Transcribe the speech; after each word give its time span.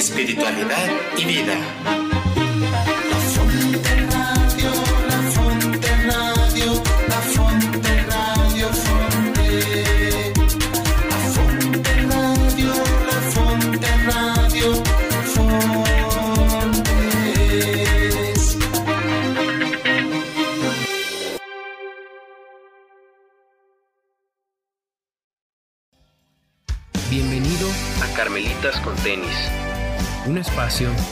espiritualidad 0.00 0.88
y 1.18 1.24
vida. 1.26 2.09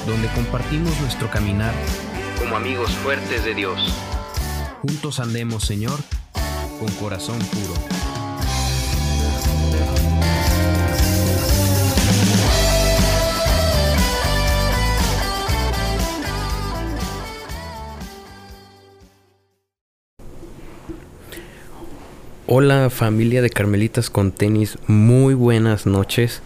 Donde 0.07 0.29
compartimos 0.29 0.99
nuestro 1.01 1.31
caminar 1.31 1.75
como 2.39 2.57
amigos 2.57 2.91
fuertes 3.03 3.45
de 3.45 3.55
Dios. 3.55 3.95
Juntos 4.81 5.21
andemos, 5.21 5.65
Señor, 5.65 5.99
con 6.81 6.89
corazón 6.93 7.39
puro. 7.39 7.75
Hola 22.47 22.89
familia 22.89 23.43
de 23.43 23.51
Carmelitas 23.51 24.09
con 24.09 24.33
tenis, 24.33 24.79
muy 24.87 25.35
buenas 25.35 25.85
noches 25.85 26.41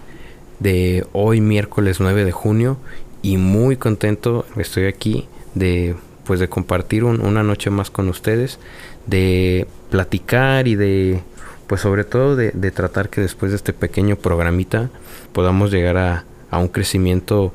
de 0.58 1.06
hoy 1.12 1.40
miércoles 1.40 2.00
9 2.00 2.24
de 2.24 2.32
junio 2.32 2.78
y 3.22 3.36
muy 3.36 3.76
contento 3.76 4.44
estoy 4.56 4.84
aquí 4.86 5.28
de 5.54 5.94
pues 6.24 6.38
de 6.40 6.48
compartir 6.48 7.02
un- 7.04 7.20
una 7.20 7.42
noche 7.42 7.68
más 7.70 7.90
con 7.90 8.08
ustedes, 8.08 8.58
de 9.06 9.66
platicar 9.90 10.68
y 10.68 10.74
de 10.76 11.20
pues 11.66 11.80
sobre 11.80 12.04
todo 12.04 12.36
de, 12.36 12.50
tratar 12.70 13.08
que 13.08 13.20
después 13.20 13.50
de 13.50 13.56
este 13.56 13.72
pequeño 13.72 14.16
programita 14.16 14.90
podamos 15.32 15.70
llegar 15.70 15.96
a, 15.96 16.24
a 16.50 16.58
un 16.58 16.68
crecimiento 16.68 17.52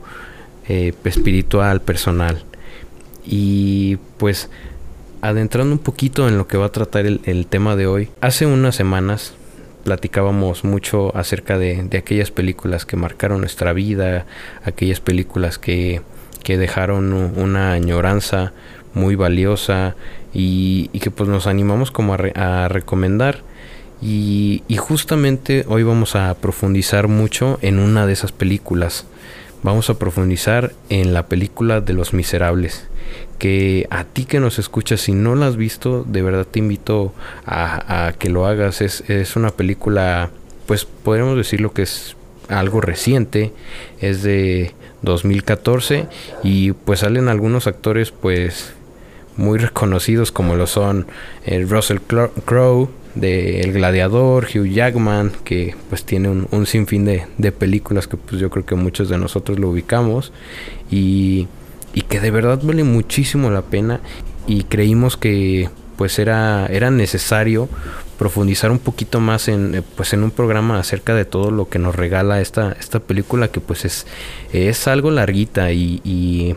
eh, 0.67 0.93
espiritual, 1.05 1.81
personal 1.81 2.43
y 3.25 3.97
pues 4.17 4.49
adentrando 5.21 5.71
un 5.73 5.79
poquito 5.79 6.27
en 6.27 6.37
lo 6.37 6.47
que 6.47 6.57
va 6.57 6.67
a 6.67 6.71
tratar 6.71 7.05
el 7.05 7.45
tema 7.47 7.75
de 7.75 7.87
hoy. 7.87 8.09
Hace 8.21 8.45
unas 8.45 8.75
semanas 8.75 9.33
platicábamos 9.87 10.65
mucho 10.65 11.15
acerca 11.15 11.57
de, 11.57 11.87
aquellas 11.97 12.29
películas 12.29 12.85
que 12.85 12.97
marcaron 12.97 13.39
nuestra 13.39 13.71
vida, 13.71 14.25
aquellas 14.65 14.99
películas 14.99 15.57
que, 15.57 16.01
que 16.43 16.57
dejaron 16.57 17.13
una 17.13 17.71
añoranza 17.71 18.51
muy 18.93 19.15
valiosa 19.15 19.95
y, 20.33 20.89
que 20.99 21.09
pues 21.09 21.29
nos 21.29 21.47
animamos 21.47 21.91
como 21.91 22.13
a, 22.13 22.17
re- 22.17 22.33
a 22.35 22.67
recomendar. 22.67 23.43
Y 24.01 24.61
justamente 24.77 25.63
hoy 25.69 25.83
vamos 25.83 26.17
a 26.17 26.33
profundizar 26.33 27.07
mucho 27.07 27.57
en 27.61 27.79
una 27.79 28.05
de 28.05 28.11
esas 28.11 28.33
películas. 28.33 29.05
Vamos 29.63 29.89
a 29.89 29.97
profundizar 29.97 30.73
en 30.89 31.13
la 31.13 31.27
película 31.27 31.79
de 31.79 31.93
Los 31.93 32.13
Miserables. 32.13 32.89
Que 33.39 33.87
a 33.91 34.03
ti 34.03 34.25
que 34.25 34.39
nos 34.39 34.57
escuchas, 34.59 35.01
si 35.01 35.13
no 35.13 35.35
la 35.35 35.47
has 35.47 35.57
visto, 35.57 36.03
de 36.07 36.21
verdad 36.23 36.45
te 36.49 36.59
invito 36.59 37.13
a, 37.45 38.13
que 38.17 38.29
lo 38.29 38.45
hagas. 38.47 38.81
Es, 38.81 39.01
es 39.09 39.35
una 39.35 39.51
película, 39.51 40.31
pues 40.65 40.85
podríamos 40.85 41.37
decirlo 41.37 41.71
que 41.73 41.83
es 41.83 42.15
algo 42.49 42.81
reciente. 42.81 43.51
Es 43.99 44.23
de 44.23 44.73
2014 45.03 46.07
y 46.43 46.71
pues 46.71 47.01
salen 47.01 47.27
algunos 47.29 47.67
actores 47.67 48.11
pues 48.11 48.73
muy 49.35 49.59
reconocidos 49.59 50.31
como 50.31 50.55
lo 50.55 50.65
son 50.65 51.05
eh, 51.45 51.63
Russell 51.69 51.99
Cro- 52.07 52.31
Crowe 52.45 52.89
de 53.13 53.61
El 53.61 53.73
Gladiador, 53.73 54.45
Hugh 54.45 54.65
Jackman, 54.67 55.31
que 55.43 55.75
pues 55.89 56.03
tiene 56.03 56.29
un, 56.29 56.47
un 56.51 56.65
sinfín 56.65 57.05
de, 57.05 57.25
de 57.37 57.51
películas 57.51 58.07
que 58.07 58.17
pues 58.17 58.39
yo 58.41 58.49
creo 58.49 58.65
que 58.65 58.75
muchos 58.75 59.09
de 59.09 59.17
nosotros 59.17 59.59
lo 59.59 59.69
ubicamos 59.69 60.31
y, 60.91 61.47
y 61.97 62.03
que 62.03 62.19
de 62.19 62.29
verdad 62.29 62.59
vale 62.61 62.83
muchísimo 62.83 63.49
la 63.49 63.63
pena 63.63 64.01
y 64.45 64.65
creímos 64.65 65.17
que 65.17 65.69
pues 65.97 66.19
era, 66.19 66.67
era 66.67 66.91
necesario 66.91 67.69
profundizar 68.19 68.69
un 68.69 68.77
poquito 68.77 69.19
más 69.19 69.47
en 69.47 69.73
eh, 69.73 69.81
pues 69.95 70.13
en 70.13 70.21
un 70.21 70.29
programa 70.29 70.77
acerca 70.77 71.15
de 71.15 71.25
todo 71.25 71.49
lo 71.49 71.69
que 71.69 71.79
nos 71.79 71.95
regala 71.95 72.39
esta, 72.39 72.73
esta 72.79 72.99
película 72.99 73.47
que 73.47 73.61
pues 73.61 73.83
es, 73.83 74.05
es 74.53 74.87
algo 74.87 75.09
larguita 75.09 75.71
y, 75.71 76.01
y 76.03 76.55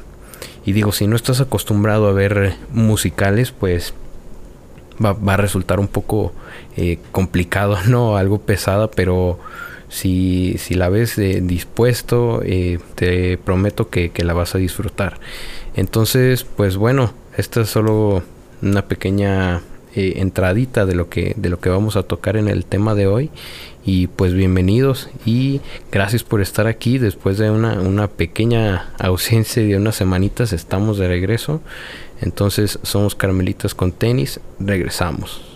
y 0.65 0.73
digo, 0.73 0.93
si 0.93 1.07
no 1.07 1.17
estás 1.17 1.41
acostumbrado 1.41 2.09
a 2.09 2.13
ver 2.13 2.55
musicales, 2.73 3.51
pues 3.51 3.95
va, 5.03 5.15
va 5.15 5.35
a 5.35 5.39
resultar 5.39 5.81
un 5.81 5.89
poco 5.89 6.33
eh, 6.77 6.99
complicado, 7.13 7.79
¿no? 7.87 8.17
Algo 8.17 8.43
pesada, 8.43 8.91
pero 8.91 9.39
si, 9.91 10.57
si 10.59 10.75
la 10.75 10.89
ves 10.89 11.19
eh, 11.19 11.41
dispuesto, 11.43 12.41
eh, 12.45 12.79
te 12.95 13.37
prometo 13.37 13.91
que, 13.91 14.11
que 14.11 14.25
la 14.25 14.33
vas 14.33 14.55
a 14.55 14.59
disfrutar. 14.59 15.19
Entonces, 15.75 16.45
pues 16.45 16.77
bueno, 16.77 17.13
esta 17.37 17.63
es 17.63 17.69
solo 17.69 18.23
una 18.63 18.87
pequeña 18.87 19.63
eh, 19.97 20.15
entradita 20.17 20.87
de 20.87 20.95
lo 20.95 21.09
que 21.09 21.35
de 21.37 21.49
lo 21.49 21.59
que 21.59 21.69
vamos 21.69 21.97
a 21.97 22.05
tocar 22.05 22.37
en 22.37 22.49
el 22.49 22.65
tema 22.65 22.95
de 22.95 23.09
hoy. 23.09 23.31
Y 23.85 24.07
pues 24.07 24.35
bienvenidos 24.35 25.09
y 25.27 25.61
gracias 25.91 26.23
por 26.23 26.41
estar 26.41 26.69
aquí. 26.69 26.99
Después 26.99 27.39
de 27.39 27.51
una, 27.51 27.81
una 27.81 28.07
pequeña 28.07 28.91
ausencia 28.99 29.63
de 29.63 29.77
unas 29.77 29.97
semanitas 29.97 30.53
estamos 30.53 30.99
de 30.99 31.09
regreso. 31.09 31.61
Entonces 32.21 32.79
somos 32.83 33.17
carmelitas 33.17 33.75
con 33.75 33.91
tenis 33.91 34.41
regresamos 34.61 35.50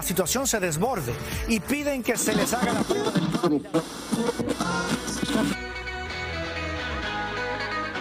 la 0.00 0.06
situación 0.06 0.46
se 0.46 0.58
desborde 0.58 1.12
y 1.46 1.60
piden 1.60 2.02
que 2.02 2.16
se 2.16 2.34
les 2.34 2.54
haga 2.54 2.72
la 2.72 2.80
prueba 2.80 3.10
del 3.10 3.62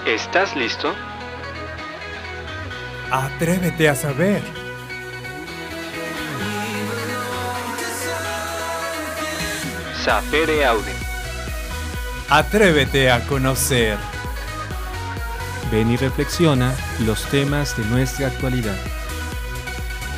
¿Estás 0.06 0.56
listo? 0.56 0.94
Atrévete 3.12 3.90
a 3.90 3.96
saber. 3.96 4.42
Sapere 10.02 10.66
Aude. 10.66 10.94
Atrévete 12.30 13.12
a 13.12 13.28
conocer. 13.28 13.98
Ven 15.70 15.92
y 15.92 15.98
reflexiona 15.98 16.74
los 17.06 17.26
temas 17.26 17.76
de 17.76 17.84
nuestra 17.88 18.28
actualidad. 18.28 18.99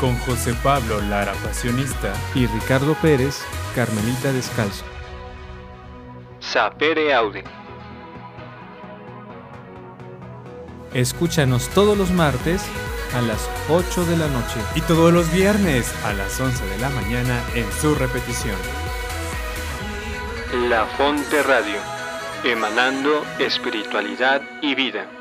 Con 0.02 0.18
José 0.18 0.56
Pablo 0.64 1.00
Lara 1.00 1.34
Pasionista. 1.44 2.12
Y 2.34 2.48
Ricardo 2.48 2.96
Pérez, 2.96 3.40
Carmelita 3.76 4.34
Descalzo. 4.34 4.84
Sapere 6.40 7.14
Aude. 7.14 7.44
Escúchanos 10.96 11.70
todos 11.70 11.96
los 11.96 12.10
martes 12.10 12.64
a 13.16 13.22
las 13.22 13.48
8 13.70 14.06
de 14.06 14.18
la 14.18 14.28
noche. 14.28 14.60
Y 14.74 14.82
todos 14.82 15.14
los 15.14 15.32
viernes 15.32 15.94
a 16.04 16.14
las 16.14 16.42
11 16.42 16.66
de 16.66 16.78
la 16.80 16.90
mañana 16.90 17.40
en 17.54 17.72
su 17.72 17.94
repetición. 17.94 18.58
La 20.68 20.88
Fonte 20.98 21.44
Radio. 21.44 21.78
Emanando 22.44 23.24
espiritualidad 23.38 24.42
y 24.64 24.74
vida. 24.74 25.21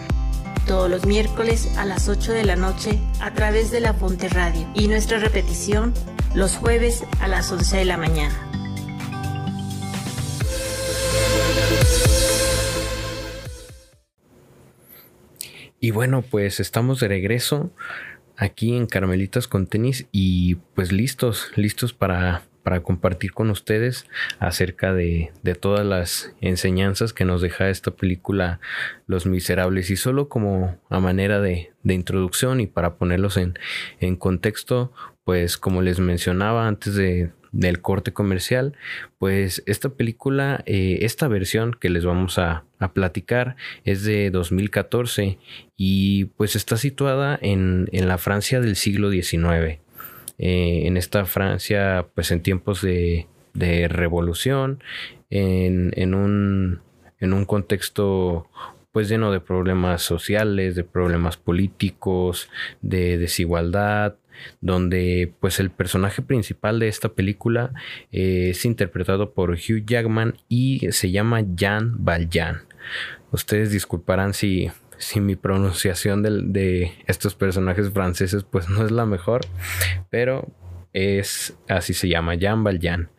todos 0.71 0.89
los 0.89 1.05
miércoles 1.05 1.67
a 1.75 1.83
las 1.83 2.07
8 2.07 2.31
de 2.31 2.45
la 2.45 2.55
noche 2.55 2.97
a 3.19 3.33
través 3.33 3.71
de 3.71 3.81
la 3.81 3.93
Fonte 3.93 4.29
Radio 4.29 4.65
y 4.73 4.87
nuestra 4.87 5.19
repetición 5.19 5.93
los 6.33 6.55
jueves 6.55 7.03
a 7.19 7.27
las 7.27 7.51
11 7.51 7.75
de 7.75 7.83
la 7.83 7.97
mañana. 7.97 8.33
Y 15.81 15.91
bueno, 15.91 16.21
pues 16.21 16.61
estamos 16.61 17.01
de 17.01 17.09
regreso 17.09 17.71
aquí 18.37 18.73
en 18.73 18.87
Carmelitas 18.87 19.49
con 19.49 19.67
tenis 19.67 20.07
y 20.13 20.55
pues 20.55 20.93
listos, 20.93 21.51
listos 21.57 21.91
para 21.91 22.43
para 22.63 22.81
compartir 22.81 23.33
con 23.33 23.49
ustedes 23.49 24.07
acerca 24.39 24.93
de, 24.93 25.31
todas 25.59 25.85
las 25.85 26.33
enseñanzas 26.41 27.13
que 27.13 27.25
nos 27.25 27.41
deja 27.41 27.69
esta 27.69 27.91
película 27.91 28.59
Los 29.07 29.25
Miserables. 29.25 29.89
Y 29.89 29.97
solo 29.97 30.29
como 30.29 30.77
a 30.89 30.99
manera 30.99 31.41
de, 31.41 31.71
introducción 31.83 32.61
y 32.61 32.67
para 32.67 32.95
ponerlos 32.95 33.37
en, 33.37 33.57
en 33.99 34.15
contexto, 34.15 34.93
pues 35.23 35.57
como 35.57 35.81
les 35.81 35.99
mencionaba 35.99 36.67
antes 36.67 36.95
de, 36.95 37.31
del 37.51 37.81
corte 37.81 38.13
comercial, 38.13 38.73
pues 39.17 39.61
esta 39.65 39.89
película, 39.89 40.63
eh, 40.65 40.99
esta 41.01 41.27
versión 41.27 41.73
que 41.73 41.89
les 41.89 42.05
vamos 42.05 42.37
a, 42.37 42.63
a, 42.79 42.93
platicar 42.93 43.55
es 43.83 44.03
de 44.03 44.31
2014 44.31 45.37
y 45.75 46.25
pues 46.25 46.55
está 46.55 46.77
situada 46.77 47.37
en, 47.41 47.89
en 47.91 48.07
la 48.07 48.17
Francia 48.17 48.61
del 48.61 48.75
siglo 48.75 49.11
XIX. 49.11 49.80
Eh, 50.41 50.87
en 50.87 50.97
esta 50.97 51.25
Francia, 51.25 52.07
pues 52.15 52.31
en 52.31 52.41
tiempos 52.41 52.81
de, 52.81 53.27
revolución, 53.89 54.83
en, 55.29 55.93
en, 55.95 56.13
un, 56.13 56.81
en 57.19 57.33
un 57.33 57.45
contexto 57.45 58.49
pues 58.91 59.07
lleno 59.07 59.31
de 59.31 59.39
problemas 59.39 60.01
sociales, 60.01 60.75
de 60.75 60.83
problemas 60.83 61.37
políticos, 61.37 62.49
de 62.81 63.17
desigualdad, 63.17 64.17
donde 64.59 65.33
pues 65.39 65.59
el 65.59 65.69
personaje 65.69 66.21
principal 66.21 66.79
de 66.79 66.87
esta 66.87 67.09
película 67.09 67.71
eh, 68.11 68.49
es 68.49 68.65
interpretado 68.65 69.33
por 69.33 69.51
Hugh 69.51 69.85
Jackman 69.85 70.37
y 70.49 70.91
se 70.91 71.11
llama 71.11 71.41
Jean 71.55 72.03
Valjean. 72.03 72.63
Ustedes 73.31 73.71
disculparán 73.71 74.33
si, 74.33 74.71
si 75.01 75.19
mi 75.19 75.35
pronunciación 75.35 76.23
de, 76.23 76.41
de 76.43 76.93
estos 77.07 77.35
personajes 77.35 77.91
franceses 77.91 78.43
pues 78.43 78.69
no 78.69 78.85
es 78.85 78.91
la 78.91 79.05
mejor, 79.05 79.41
pero 80.09 80.47
es 80.93 81.57
así 81.67 81.93
se 81.93 82.09
llama 82.09 82.35
Jean 82.35 82.63
Valjean 82.63 83.09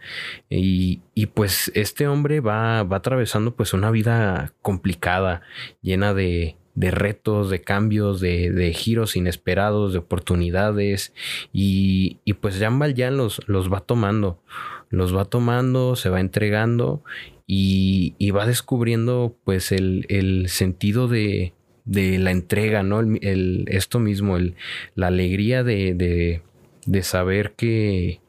y, 0.51 1.01
y, 1.15 1.27
pues 1.27 1.73
este 1.75 2.07
hombre 2.07 2.41
va, 2.41 2.83
va 2.83 2.99
atravesando 2.99 3.57
pues 3.57 3.73
una 3.73 3.91
vida 3.91 4.53
complicada 4.61 5.43
llena 5.81 6.13
de, 6.15 6.57
de 6.75 6.91
retos, 6.91 7.51
de 7.51 7.63
cambios, 7.63 8.21
de, 8.21 8.51
de, 8.51 8.73
giros 8.75 9.17
inesperados, 9.17 9.93
de 9.93 10.01
oportunidades. 10.01 11.13
Y, 11.53 12.19
y 12.25 12.35
pues 12.35 12.59
Jean 12.59 12.79
Valjean 12.79 13.17
los, 13.17 13.41
los 13.49 13.73
va 13.73 13.81
tomando, 13.81 14.43
los 14.91 15.17
va 15.17 15.25
tomando, 15.25 15.97
se 15.97 16.11
va 16.11 16.21
entregando 16.21 17.03
y, 17.47 18.15
y 18.19 18.31
va 18.31 18.47
descubriendo 18.47 19.37
pues 19.45 19.73
el, 19.73 20.07
el 20.09 20.49
sentido 20.49 21.09
de, 21.09 21.55
de, 21.85 22.19
la 22.19 22.31
entrega, 22.31 22.83
¿no? 22.83 23.01
El, 23.01 23.65
esto 23.69 23.99
mismo, 23.99 24.37
el, 24.37 24.57
la 24.95 25.09
alegría 25.09 25.65
de, 25.65 25.95
de, 25.95 26.43
de 26.87 27.03
saber 27.03 27.53
que, 27.53 28.21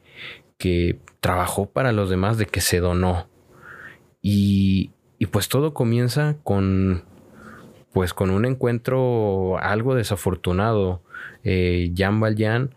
que 0.58 0.98
trabajó 1.20 1.66
para 1.66 1.92
los 1.92 2.10
demás, 2.10 2.38
de 2.38 2.46
que 2.46 2.60
se 2.60 2.80
donó. 2.80 3.28
Y, 4.22 4.90
y 5.18 5.26
pues 5.26 5.48
todo 5.48 5.74
comienza 5.74 6.36
con 6.42 7.04
pues 7.94 8.12
con 8.12 8.30
un 8.30 8.44
encuentro 8.44 9.56
algo 9.60 9.94
desafortunado, 9.94 11.00
eh, 11.44 11.92
Jean 11.94 12.18
Valjean 12.18 12.74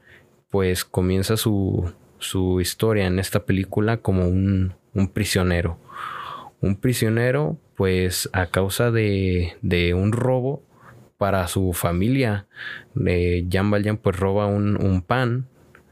pues 0.51 0.85
comienza 0.85 1.37
su, 1.37 1.91
su, 2.19 2.61
historia 2.61 3.07
en 3.07 3.17
esta 3.17 3.43
película 3.43 3.97
como 3.97 4.27
un, 4.27 4.75
un, 4.93 5.07
prisionero. 5.07 5.79
Un 6.61 6.75
prisionero 6.75 7.57
pues 7.75 8.29
a 8.31 8.45
causa 8.45 8.91
de, 8.91 9.57
de 9.63 9.95
un 9.95 10.11
robo 10.11 10.63
para 11.17 11.47
su 11.47 11.73
familia. 11.73 12.47
Eh, 13.05 13.45
Jean 13.47 13.71
Valjean 13.71 13.97
pues 13.97 14.15
roba 14.17 14.45
un, 14.45 14.81
un, 14.81 15.01
pan, 15.01 15.47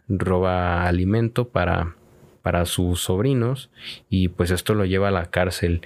roba 0.07 0.87
alimento 0.87 1.49
para, 1.49 1.95
para 2.41 2.65
sus 2.65 3.01
sobrinos 3.01 3.71
y 4.09 4.29
pues 4.29 4.51
esto 4.51 4.73
lo 4.73 4.85
lleva 4.85 5.09
a 5.09 5.11
la 5.11 5.25
cárcel 5.25 5.81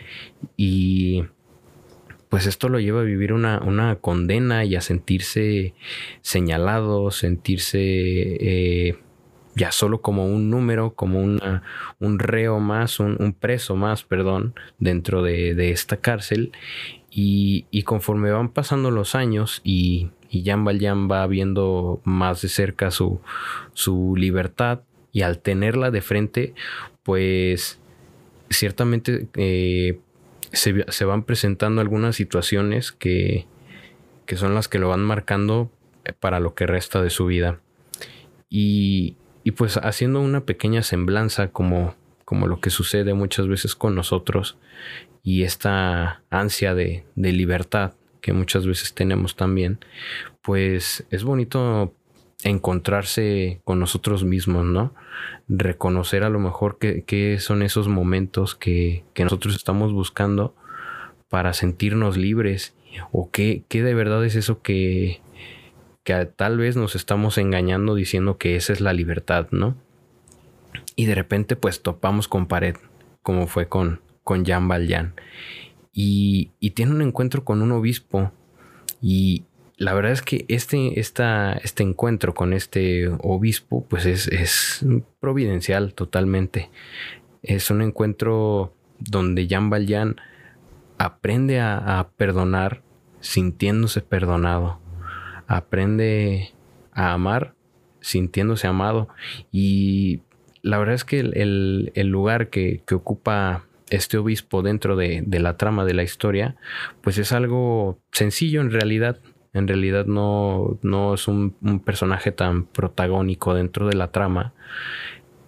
y 0.58 1.24
pues 2.30 2.46
esto 2.46 2.70
lo 2.70 2.80
lleva 2.80 3.02
a 3.02 3.06
vivir 3.06 3.34
una, 3.34 3.60
una 3.60 3.96
condena 3.96 4.64
y 4.64 4.76
a 4.76 4.82
sentirse 4.82 5.74
señalado, 6.22 7.10
sentirse 7.10 7.80
eh, 7.82 9.00
ya 9.56 9.72
solo 9.72 10.02
como 10.02 10.28
un 10.28 10.50
número, 10.50 10.94
como 10.94 11.22
una, 11.22 11.64
un 12.00 12.20
reo 12.20 12.60
más, 12.60 13.00
un, 13.00 13.18
un, 13.20 13.34
preso 13.34 13.76
más, 13.76 14.04
perdón, 14.04 14.54
dentro 14.78 15.24
de, 15.24 15.56
de 15.56 15.72
esta 15.72 15.98
cárcel. 15.98 16.52
Y, 17.12 17.66
y, 17.72 17.84
conforme 17.84 18.32
van 18.32 18.50
pasando 18.50 18.92
los 18.92 19.16
años 19.16 19.62
y, 19.64 20.12
y 20.30 20.44
Jan 20.46 20.64
Valjean 20.64 21.10
va 21.10 21.26
viendo 21.26 22.02
más 22.04 22.42
de 22.42 22.50
cerca 22.50 22.92
su, 22.92 23.20
su 23.74 24.16
libertad 24.16 24.82
y 25.12 25.24
al 25.24 25.40
tenerla 25.40 25.90
de 25.90 26.02
frente, 26.02 26.54
pues 27.04 27.80
ciertamente 28.52 29.28
eh, 29.36 30.00
se, 30.52 30.86
se, 30.90 31.06
van 31.06 31.24
presentando 31.24 31.82
algunas 31.82 32.16
situaciones 32.16 32.92
que, 32.92 33.48
que, 34.26 34.38
son 34.38 34.54
las 34.54 34.68
que 34.68 34.78
lo 34.78 34.90
van 34.90 35.02
marcando 35.02 35.72
para 36.20 36.40
lo 36.40 36.54
que 36.54 36.68
resta 36.68 37.02
de 37.02 37.10
su 37.10 37.26
vida. 37.26 37.60
Y, 38.50 39.18
y 39.44 39.52
pues 39.52 39.78
haciendo 39.78 40.22
una 40.22 40.46
pequeña 40.46 40.84
semblanza 40.84 41.52
como, 41.52 41.96
como 42.26 42.48
lo 42.48 42.60
que 42.60 42.70
sucede 42.70 43.14
muchas 43.14 43.48
veces 43.48 43.76
con 43.76 43.96
nosotros 43.96 44.58
y 45.30 45.44
esta 45.44 46.24
ansia 46.32 46.74
de, 46.74 47.04
de 47.14 47.32
libertad 47.32 47.94
que 48.20 48.34
muchas 48.34 48.66
veces 48.66 48.96
tenemos 48.96 49.36
también, 49.36 49.78
pues 50.42 51.06
es 51.12 51.24
bonito 51.24 51.94
encontrarse 52.44 53.62
con 53.64 53.80
nosotros 53.80 54.24
mismos, 54.24 54.66
¿no? 54.66 54.92
Reconocer 55.48 56.24
a 56.24 56.30
lo 56.30 56.40
mejor 56.40 56.80
qué 56.80 57.38
son 57.40 57.62
esos 57.62 57.88
momentos 57.88 58.56
que, 58.56 59.04
que, 59.14 59.24
nosotros 59.24 59.56
estamos 59.56 59.94
buscando 59.94 60.56
para 61.30 61.54
sentirnos 61.54 62.18
libres 62.18 62.74
o 63.12 63.30
qué, 63.30 63.62
qué 63.68 63.84
de 63.84 63.94
verdad 63.94 64.26
es 64.26 64.34
eso 64.34 64.64
que, 64.64 65.22
que 66.04 66.26
tal 66.26 66.58
vez 66.58 66.76
nos 66.76 66.96
estamos 66.96 67.38
engañando 67.38 67.94
diciendo 67.94 68.40
que 68.40 68.56
esa 68.56 68.74
es 68.74 68.82
la 68.82 68.94
libertad, 68.94 69.48
¿no? 69.52 69.76
Y 70.96 71.06
de 71.06 71.14
repente 71.14 71.56
pues 71.56 71.84
topamos 71.84 72.28
con 72.28 72.48
pared, 72.48 72.78
como 73.22 73.46
fue 73.46 73.68
con, 73.68 74.02
con 74.30 74.46
Jan 74.46 74.68
Valjean. 74.68 75.16
Y, 75.92 76.52
y 76.60 76.72
tiene 76.72 76.92
un 76.92 77.02
encuentro 77.02 77.44
con 77.44 77.64
un 77.64 77.72
obispo 77.72 78.32
y, 79.02 79.46
la 79.76 79.94
verdad 79.94 80.12
es 80.12 80.22
que 80.22 80.46
este, 80.50 81.00
esta, 81.00 81.54
este 81.54 81.84
encuentro 81.84 82.34
con 82.34 82.52
este 82.52 83.08
obispo, 83.08 83.86
pues 83.90 84.06
es, 84.06 84.28
es, 84.28 84.86
providencial 85.20 85.94
totalmente. 85.94 86.70
Es 87.44 87.72
un 87.72 87.82
encuentro 87.82 88.76
donde 89.00 89.48
Jean 89.48 89.70
Valjean 89.70 90.18
aprende 90.98 91.62
a, 91.62 92.00
a, 92.00 92.10
perdonar 92.10 92.84
sintiéndose 93.22 94.02
perdonado. 94.02 94.80
Aprende 95.48 96.52
a 96.92 97.14
amar 97.14 97.56
sintiéndose 98.02 98.68
amado. 98.68 99.08
Y 99.50 100.24
la 100.62 100.78
verdad 100.78 100.96
es 100.96 101.06
que 101.06 101.22
el, 101.22 101.38
el, 101.38 101.92
el 101.96 102.08
lugar 102.08 102.50
que, 102.50 102.84
que, 102.86 102.96
ocupa 102.96 103.66
este 103.90 104.18
obispo 104.18 104.62
dentro 104.62 104.96
de, 104.96 105.24
de 105.26 105.40
la 105.40 105.58
trama 105.58 105.86
de 105.86 105.94
la 105.94 106.04
historia, 106.04 106.56
pues 107.02 107.18
es 107.18 107.32
algo 107.32 108.00
sencillo 108.12 108.62
en 108.62 108.72
realidad 108.72 109.20
en 109.54 109.68
realidad 109.68 110.06
no, 110.06 110.78
no 110.82 111.14
es 111.14 111.28
un, 111.28 111.52
personaje 111.84 112.32
tan 112.32 112.66
protagónico 112.66 113.54
dentro 113.54 113.88
de 113.88 113.96
la 113.96 114.12
trama. 114.12 114.54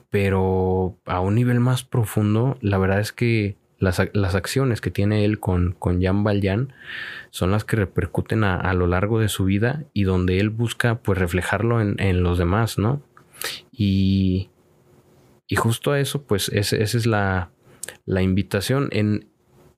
Pero 0.10 0.98
a 1.06 1.20
un 1.22 1.36
nivel 1.36 1.60
más 1.60 1.84
profundo, 1.84 2.58
la 2.62 2.78
verdad 2.78 3.00
es 3.00 3.14
que 3.14 3.58
las, 3.80 4.02
las 4.14 4.36
acciones 4.36 4.82
que 4.82 4.92
tiene 4.92 5.24
él 5.24 5.40
con, 5.40 5.74
con 5.74 6.02
Jan 6.02 6.24
Valjean 6.24 6.74
son 7.30 7.52
las 7.52 7.64
que 7.64 7.78
repercuten 7.78 8.44
a, 8.44 8.58
a, 8.58 8.74
lo 8.74 8.88
largo 8.88 9.20
de 9.20 9.30
su 9.30 9.46
vida 9.46 9.86
y 9.94 10.04
donde 10.04 10.40
él 10.40 10.50
busca 10.50 10.96
pues 10.96 11.18
reflejarlo 11.18 11.80
en, 11.80 11.96
en 12.00 12.24
los 12.24 12.38
demás, 12.38 12.78
¿no? 12.78 13.02
Y, 13.72 14.50
y 15.48 15.56
justo 15.56 15.92
a 15.92 16.00
eso, 16.00 16.24
pues 16.24 16.50
esa 16.50 16.76
es 16.76 17.06
la, 17.06 17.52
la 18.06 18.22
invitación. 18.22 18.90
En, 18.92 19.28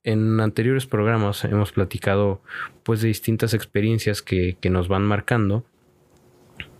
en 0.02 0.40
anteriores 0.40 0.86
programas 0.86 1.44
hemos 1.44 1.72
platicado 1.72 2.42
pues 2.82 3.00
de 3.00 3.08
distintas 3.08 3.54
experiencias 3.54 4.22
que, 4.22 4.56
que, 4.60 4.70
nos 4.70 4.88
van 4.88 5.02
marcando 5.02 5.64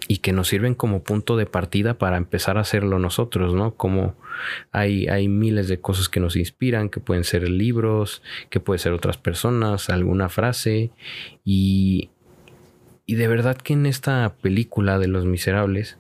y 0.06 0.18
que 0.18 0.32
nos 0.32 0.48
sirven 0.48 0.74
como 0.74 1.02
punto 1.02 1.36
de 1.36 1.46
partida 1.46 1.94
para 1.96 2.18
empezar 2.18 2.58
a 2.58 2.60
hacerlo 2.60 2.98
nosotros, 2.98 3.54
¿no? 3.54 3.74
Como 3.74 4.14
hay, 4.70 5.06
hay 5.08 5.28
miles 5.28 5.68
de 5.68 5.80
cosas 5.80 6.08
que 6.08 6.20
nos 6.20 6.36
inspiran, 6.36 6.90
que 6.90 7.00
pueden 7.00 7.24
ser 7.24 7.48
libros, 7.48 8.22
que 8.50 8.60
pueden 8.60 8.80
ser 8.80 8.92
otras 8.92 9.16
personas, 9.16 9.88
alguna 9.88 10.28
frase 10.28 10.90
y, 11.44 12.10
y 13.06 13.14
de 13.14 13.28
verdad 13.28 13.56
que 13.56 13.72
en 13.72 13.86
esta 13.86 14.36
película 14.42 14.98
de 14.98 15.08
Los 15.08 15.24
Miserables, 15.24 15.98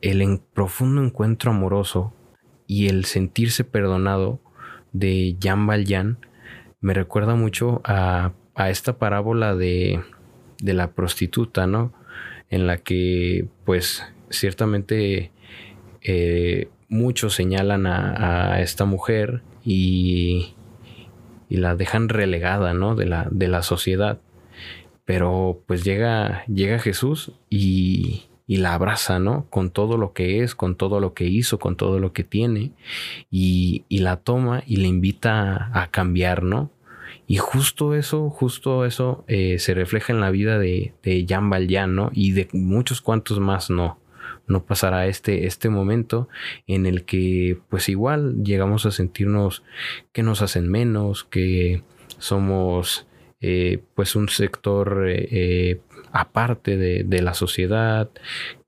el 0.00 0.22
en 0.22 0.38
profundo 0.38 1.02
encuentro 1.02 1.50
amoroso 1.50 2.14
y 2.66 2.88
el 2.88 3.04
sentirse 3.04 3.64
perdonado 3.64 4.40
de 4.94 5.36
Jean 5.38 5.66
Valjean 5.66 6.18
me 6.80 6.94
recuerda 6.94 7.34
mucho 7.34 7.82
a, 7.84 8.32
a 8.54 8.70
esta 8.70 8.98
parábola 8.98 9.54
de, 9.54 10.00
de 10.60 10.74
la 10.74 10.92
prostituta, 10.92 11.66
¿no? 11.66 11.92
En 12.48 12.66
la 12.66 12.78
que 12.78 13.48
pues 13.64 14.02
ciertamente 14.30 15.32
eh, 16.02 16.68
muchos 16.88 17.34
señalan 17.34 17.86
a, 17.86 18.60
esta 18.60 18.84
mujer 18.84 19.42
y, 19.64 20.54
y, 21.48 21.56
la 21.56 21.74
dejan 21.74 22.08
relegada, 22.08 22.74
¿no? 22.74 22.94
De 22.94 23.06
la, 23.06 23.28
de 23.30 23.48
la 23.48 23.62
sociedad. 23.62 24.20
Pero 25.04 25.62
pues 25.66 25.84
llega, 25.84 26.44
llega 26.46 26.78
Jesús 26.78 27.32
y, 27.50 28.24
y 28.46 28.58
la 28.58 28.74
abraza, 28.74 29.18
¿no? 29.18 29.46
Con 29.50 29.70
todo 29.70 29.96
lo 29.96 30.12
que 30.12 30.42
es, 30.42 30.54
con 30.54 30.76
todo 30.76 31.00
lo 31.00 31.14
que 31.14 31.24
hizo, 31.24 31.58
con 31.58 31.76
todo 31.76 31.98
lo 31.98 32.12
que 32.12 32.24
tiene, 32.24 32.72
y, 33.30 33.84
la 33.90 34.16
toma 34.16 34.62
y 34.66 34.76
le 34.76 34.88
invita 34.88 35.70
a, 35.72 35.90
cambiar, 35.90 36.42
¿no? 36.42 36.70
Y 37.26 37.38
justo 37.38 37.94
eso, 37.94 38.28
justo 38.28 38.84
eso 38.84 39.24
eh, 39.28 39.58
se 39.58 39.72
refleja 39.72 40.12
en 40.12 40.20
la 40.20 40.30
vida 40.30 40.58
de, 40.58 40.92
de 41.02 41.24
Jan 41.26 41.48
Valjean, 41.48 41.94
¿no? 41.94 42.10
Y 42.12 42.32
de 42.32 42.48
muchos 42.52 43.00
cuantos 43.00 43.40
más 43.40 43.70
no. 43.70 43.98
No 44.46 44.64
pasará 44.64 45.06
este, 45.06 45.46
este 45.46 45.70
momento 45.70 46.28
en 46.66 46.84
el 46.84 47.04
que 47.04 47.58
pues 47.70 47.88
igual 47.88 48.44
llegamos 48.44 48.84
a 48.84 48.90
sentirnos 48.90 49.62
que 50.12 50.22
nos 50.22 50.42
hacen 50.42 50.68
menos, 50.70 51.24
que 51.24 51.82
somos 52.18 53.06
eh, 53.46 53.82
pues 53.94 54.16
un 54.16 54.30
sector 54.30 55.04
eh, 55.06 55.78
aparte 56.12 56.78
de, 56.78 57.20
la 57.20 57.34
sociedad, 57.34 58.08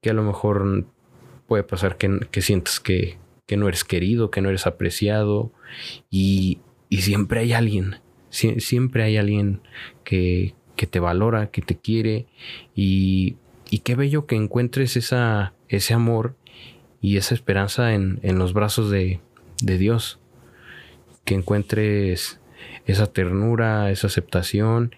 que 0.02 0.10
a 0.10 0.12
lo 0.12 0.22
mejor 0.22 0.84
puede 1.46 1.62
pasar 1.62 1.96
que, 1.96 2.20
que 2.30 2.42
sientas 2.42 2.78
que, 2.78 3.16
no 3.56 3.68
eres 3.68 3.84
querido, 3.84 4.30
que 4.30 4.42
no 4.42 4.50
eres 4.50 4.66
apreciado 4.66 5.50
y, 6.10 6.58
siempre 6.90 7.40
hay 7.40 7.54
alguien, 7.54 8.00
siempre 8.28 9.04
hay 9.04 9.16
alguien 9.16 9.62
que, 10.04 10.52
te 10.76 11.00
valora, 11.00 11.50
que 11.50 11.62
te 11.62 11.78
quiere 11.78 12.26
y, 12.74 13.38
qué 13.82 13.94
bello 13.94 14.26
que 14.26 14.36
encuentres 14.36 14.98
esa, 14.98 15.54
ese 15.68 15.94
amor 15.94 16.36
y 17.00 17.16
esa 17.16 17.34
esperanza 17.34 17.94
en, 17.94 18.20
los 18.22 18.52
brazos 18.52 18.90
de, 18.90 19.20
de 19.62 19.78
Dios, 19.78 20.18
que 21.24 21.34
encuentres 21.34 22.40
esa 22.86 23.06
ternura, 23.06 23.90
esa 23.90 24.06
aceptación 24.06 24.92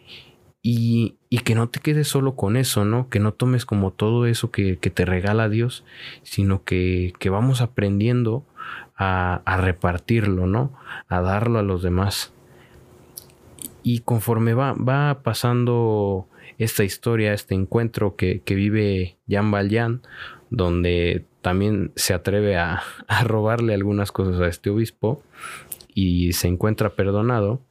y, 0.63 1.17
que 1.45 1.55
no 1.55 1.69
te 1.69 1.81
quedes 1.81 2.09
solo 2.09 2.35
con 2.35 2.57
eso, 2.57 2.85
¿no? 2.85 3.09
Que 3.09 3.21
no 3.21 3.33
tomes 3.33 3.65
como 3.65 3.91
todo 3.91 4.27
eso 4.27 4.51
que, 4.51 4.77
te 4.77 5.05
regala 5.05 5.49
Dios, 5.49 5.85
sino 6.23 6.65
que, 6.65 7.15
vamos 7.31 7.61
aprendiendo 7.61 8.45
a, 8.97 9.41
repartirlo, 9.61 10.47
¿no? 10.47 10.73
A 11.09 11.21
darlo 11.21 11.59
a 11.59 11.63
los 11.63 11.83
demás. 11.83 12.33
Y 13.83 14.01
conforme 14.01 14.55
va, 14.55 14.75
va 14.75 15.23
pasando 15.23 16.29
esta 16.59 16.85
historia, 16.85 17.33
este 17.33 17.55
encuentro 17.55 18.17
que, 18.17 18.43
vive 18.47 19.17
Jan 19.29 19.51
Valjean, 19.51 20.03
donde 20.51 21.25
también 21.41 21.93
se 21.95 22.15
atreve 22.15 22.59
a, 22.59 22.83
a 23.09 23.25
robarle 23.25 23.75
algunas 23.75 24.13
cosas 24.13 24.41
a 24.41 24.49
este 24.49 24.71
obispo 24.71 25.23
y 25.95 26.33
se 26.33 26.49
encuentra 26.49 26.91
perdonado, 26.91 27.63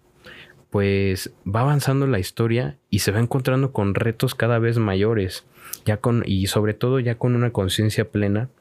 pues 0.78 1.34
va 1.44 1.62
avanzando 1.62 2.06
la 2.06 2.20
historia 2.20 2.78
y 2.92 3.00
se 3.00 3.12
va 3.12 3.20
encontrando 3.20 3.74
con 3.74 3.96
retos 3.96 4.36
cada 4.36 4.60
vez 4.60 4.78
mayores, 4.78 5.44
ya 5.86 5.98
con 5.98 6.22
y 6.24 6.46
sobre 6.46 6.76
todo 6.76 7.00
ya 7.00 7.16
con 7.16 7.36
una 7.36 7.50
conciencia 7.50 8.12
plena 8.12 8.52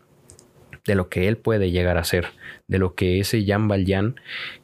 de 0.87 0.95
lo 0.95 1.11
que 1.11 1.29
él 1.29 1.37
puede 1.37 1.71
llegar 1.71 1.99
a 1.99 2.05
ser, 2.05 2.29
de 2.69 2.79
lo 2.79 2.95
que 2.95 3.21
ese 3.21 3.45
Jan 3.45 3.69
Valjean 3.69 4.17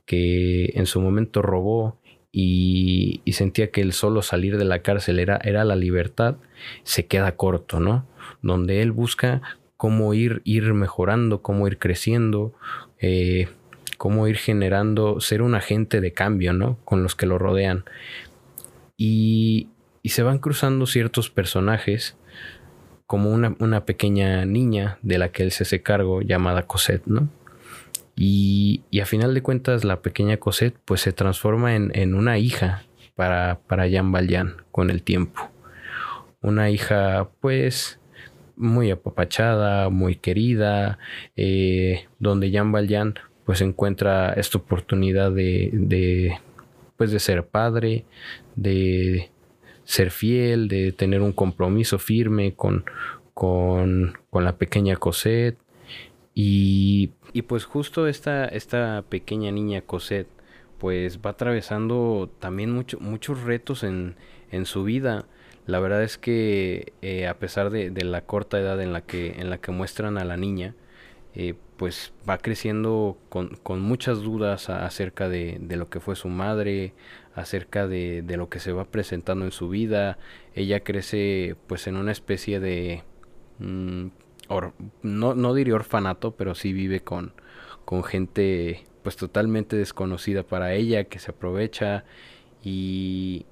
que 0.07 0.73
en 0.77 0.87
su 0.87 1.03
momento 1.03 1.43
robó 1.43 2.01
y, 2.33 3.21
sentía 3.33 3.71
que 3.71 3.83
el 3.83 3.93
solo 3.93 4.23
salir 4.23 4.57
de 4.57 4.65
la 4.65 4.81
cárcel 4.81 5.19
era, 5.19 5.39
era 5.45 5.67
la 5.67 5.77
libertad, 5.77 6.37
se 6.85 7.05
queda 7.05 7.37
corto, 7.37 7.81
¿no? 7.81 8.07
Donde 8.41 8.81
él 8.81 8.93
busca 8.93 9.43
cómo 9.77 10.15
ir, 10.15 10.41
ir 10.45 10.73
mejorando, 10.73 11.43
cómo 11.43 11.67
ir 11.67 11.79
creciendo, 11.79 12.55
eh, 12.99 13.49
cómo 14.03 14.27
ir 14.27 14.37
generando, 14.37 15.21
ser 15.21 15.43
un 15.43 15.55
agente 15.55 16.01
de 16.01 16.13
cambio, 16.13 16.53
¿no? 16.53 16.77
Con 16.85 17.05
los 17.05 17.15
que 17.15 17.25
lo 17.25 17.39
rodean. 17.39 17.85
Y, 18.97 19.69
se 20.03 20.25
van 20.25 20.41
cruzando 20.41 20.87
ciertos 20.87 21.31
personajes, 21.31 22.17
como 23.07 23.31
una, 23.31 23.85
pequeña 23.85 24.45
niña 24.45 24.99
de 25.03 25.19
la 25.19 25.29
que 25.29 25.45
él 25.45 25.53
se 25.53 25.63
hace 25.63 25.83
cargo, 25.83 26.21
llamada 26.21 26.67
Cosette, 26.67 27.07
¿no? 27.07 27.29
Y, 28.17 28.83
a 29.01 29.07
final 29.07 29.35
de 29.35 29.43
cuentas, 29.43 29.85
la 29.85 30.03
pequeña 30.03 30.37
Cosette, 30.37 30.77
pues 30.85 31.01
se 31.01 31.13
transforma 31.13 31.77
en, 31.77 32.15
una 32.17 32.39
hija 32.39 32.83
para, 33.15 33.61
para 33.69 33.87
Jean 33.87 34.11
Valjean 34.11 34.57
con 34.73 34.91
el 34.91 35.05
tiempo. 35.05 35.49
Una 36.41 36.71
hija, 36.71 37.31
pues, 37.41 38.01
muy 38.57 38.91
apapachada, 38.91 39.91
muy 39.91 40.17
querida, 40.17 40.99
eh, 41.37 42.09
donde 42.19 42.51
Jean 42.51 42.73
Valjean 42.73 43.15
pues 43.53 43.61
encuentra 43.61 44.33
esta 44.33 44.57
oportunidad 44.57 45.31
de, 45.31 45.69
de, 45.75 46.39
pues 46.97 47.11
de 47.11 47.21
ser 47.21 47.47
padre, 47.47 48.07
de 48.57 49.31
ser 49.85 50.11
fiel, 50.11 50.69
de 50.69 50.93
tener 50.93 51.21
un 51.21 51.35
compromiso 51.35 51.99
firme 51.99 52.55
con, 52.55 52.87
con, 53.35 54.15
con 54.31 54.45
la 54.45 54.57
pequeña 54.57 54.97
Cosette. 54.97 55.59
Y, 56.33 57.11
y, 57.35 57.43
pues 57.43 57.67
justo 57.67 58.07
esta, 58.07 58.47
esta 58.47 59.05
pequeña 59.11 59.53
niña 59.53 59.83
Cosette 59.83 60.31
pues 60.79 61.19
va 61.19 61.33
atravesando 61.33 62.31
también 62.39 62.73
mucho, 62.73 62.99
muchos 63.01 63.43
retos 63.43 63.85
en, 63.85 64.17
en 64.51 64.65
su 64.65 64.83
vida. 64.83 65.27
La 65.67 65.79
verdad 65.79 66.03
es 66.03 66.17
que 66.17 66.95
eh, 67.03 67.27
a 67.27 67.39
pesar 67.39 67.69
de, 67.69 67.91
de, 67.91 68.05
la 68.05 68.25
corta 68.25 68.59
edad 68.59 68.81
en 68.81 68.95
la 68.95 69.03
que, 69.03 69.33
en 69.33 69.51
la 69.51 69.59
que 69.59 69.73
muestran 69.73 70.17
a 70.17 70.25
la 70.25 70.39
niña, 70.39 70.75
eh, 71.35 71.55
pues 71.77 72.13
va 72.29 72.39
creciendo 72.39 73.17
con, 73.29 73.57
con 73.63 73.81
muchas 73.81 74.21
dudas 74.21 74.71
acerca 74.71 75.29
de, 75.29 75.59
de, 75.61 75.77
lo 75.77 75.89
que 75.89 76.01
fue 76.01 76.15
su 76.17 76.29
madre, 76.29 76.95
acerca 77.35 77.89
de, 77.89 78.23
de, 78.23 78.37
lo 78.37 78.49
que 78.49 78.61
se 78.61 78.73
va 78.73 78.85
presentando 78.85 79.45
en 79.45 79.53
su 79.53 79.69
vida. 79.69 80.19
Ella 80.55 80.81
crece 80.81 81.57
pues 81.67 81.87
en 81.87 81.97
una 81.97 82.13
especie 82.13 82.61
de... 82.61 83.03
Mm, 83.59 84.09
no, 85.03 85.35
no 85.35 85.55
diría 85.55 85.75
orfanato, 85.75 86.33
pero 86.33 86.55
sí 86.55 86.75
vive 86.75 87.01
con, 87.01 87.33
con 87.85 88.05
gente 88.05 88.85
pues 89.03 89.17
totalmente 89.17 89.77
desconocida 89.77 90.43
para 90.43 90.75
ella, 90.75 91.05
que 91.05 91.19
se 91.19 91.31
aprovecha 91.31 92.05
y, 92.63 93.47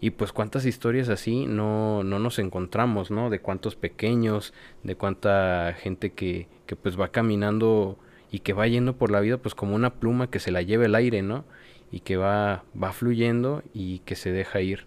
y 0.00 0.10
pues 0.10 0.32
cuántas 0.32 0.66
historias 0.66 1.08
así 1.08 1.46
no, 1.46 2.04
no 2.04 2.18
nos 2.18 2.38
encontramos, 2.38 3.10
¿no? 3.10 3.30
De 3.30 3.40
cuántos 3.40 3.76
pequeños, 3.76 4.52
de 4.82 4.96
cuánta 4.96 5.74
gente 5.78 6.10
que, 6.10 6.48
que 6.66 6.76
pues 6.76 7.00
va 7.00 7.08
caminando 7.08 7.98
y 8.30 8.40
que 8.40 8.52
va 8.52 8.66
yendo 8.66 8.96
por 8.96 9.10
la 9.10 9.20
vida 9.20 9.38
pues 9.38 9.54
como 9.54 9.74
una 9.74 9.94
pluma 9.94 10.30
que 10.30 10.40
se 10.40 10.50
la 10.50 10.62
lleva 10.62 10.84
el 10.84 10.94
aire, 10.94 11.22
¿no? 11.22 11.44
Y 11.90 12.00
que 12.00 12.16
va, 12.16 12.64
va 12.80 12.92
fluyendo 12.92 13.62
y 13.72 14.00
que 14.00 14.16
se 14.16 14.32
deja 14.32 14.60
ir. 14.60 14.86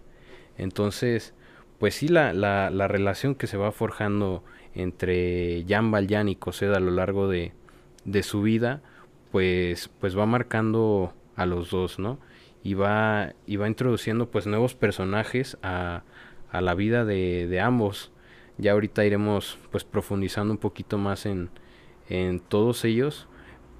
Entonces, 0.58 1.34
pues 1.78 1.94
sí, 1.94 2.08
la, 2.08 2.32
la, 2.32 2.70
la 2.70 2.86
relación 2.86 3.34
que 3.34 3.46
se 3.46 3.56
va 3.56 3.72
forjando 3.72 4.44
entre 4.74 5.64
Jan 5.68 5.90
Valjean 5.90 6.28
y 6.28 6.36
Coseda 6.36 6.76
a 6.76 6.80
lo 6.80 6.90
largo 6.92 7.28
de, 7.28 7.52
de 8.04 8.22
su 8.22 8.42
vida, 8.42 8.82
pues, 9.32 9.88
pues 10.00 10.16
va 10.16 10.26
marcando 10.26 11.14
a 11.36 11.46
los 11.46 11.70
dos, 11.70 11.98
¿no? 11.98 12.20
Y 12.62 12.74
va, 12.74 13.34
y 13.46 13.56
va 13.56 13.68
introduciendo 13.68 14.30
pues 14.30 14.46
nuevos 14.46 14.74
personajes 14.74 15.56
a, 15.62 16.02
a 16.50 16.60
la 16.60 16.74
vida 16.74 17.04
de, 17.04 17.46
de, 17.46 17.60
ambos. 17.60 18.12
Ya 18.58 18.72
ahorita 18.72 19.04
iremos 19.04 19.58
pues 19.70 19.84
profundizando 19.84 20.52
un 20.52 20.58
poquito 20.58 20.98
más 20.98 21.26
en, 21.26 21.50
en 22.08 22.40
todos 22.40 22.84
ellos, 22.84 23.28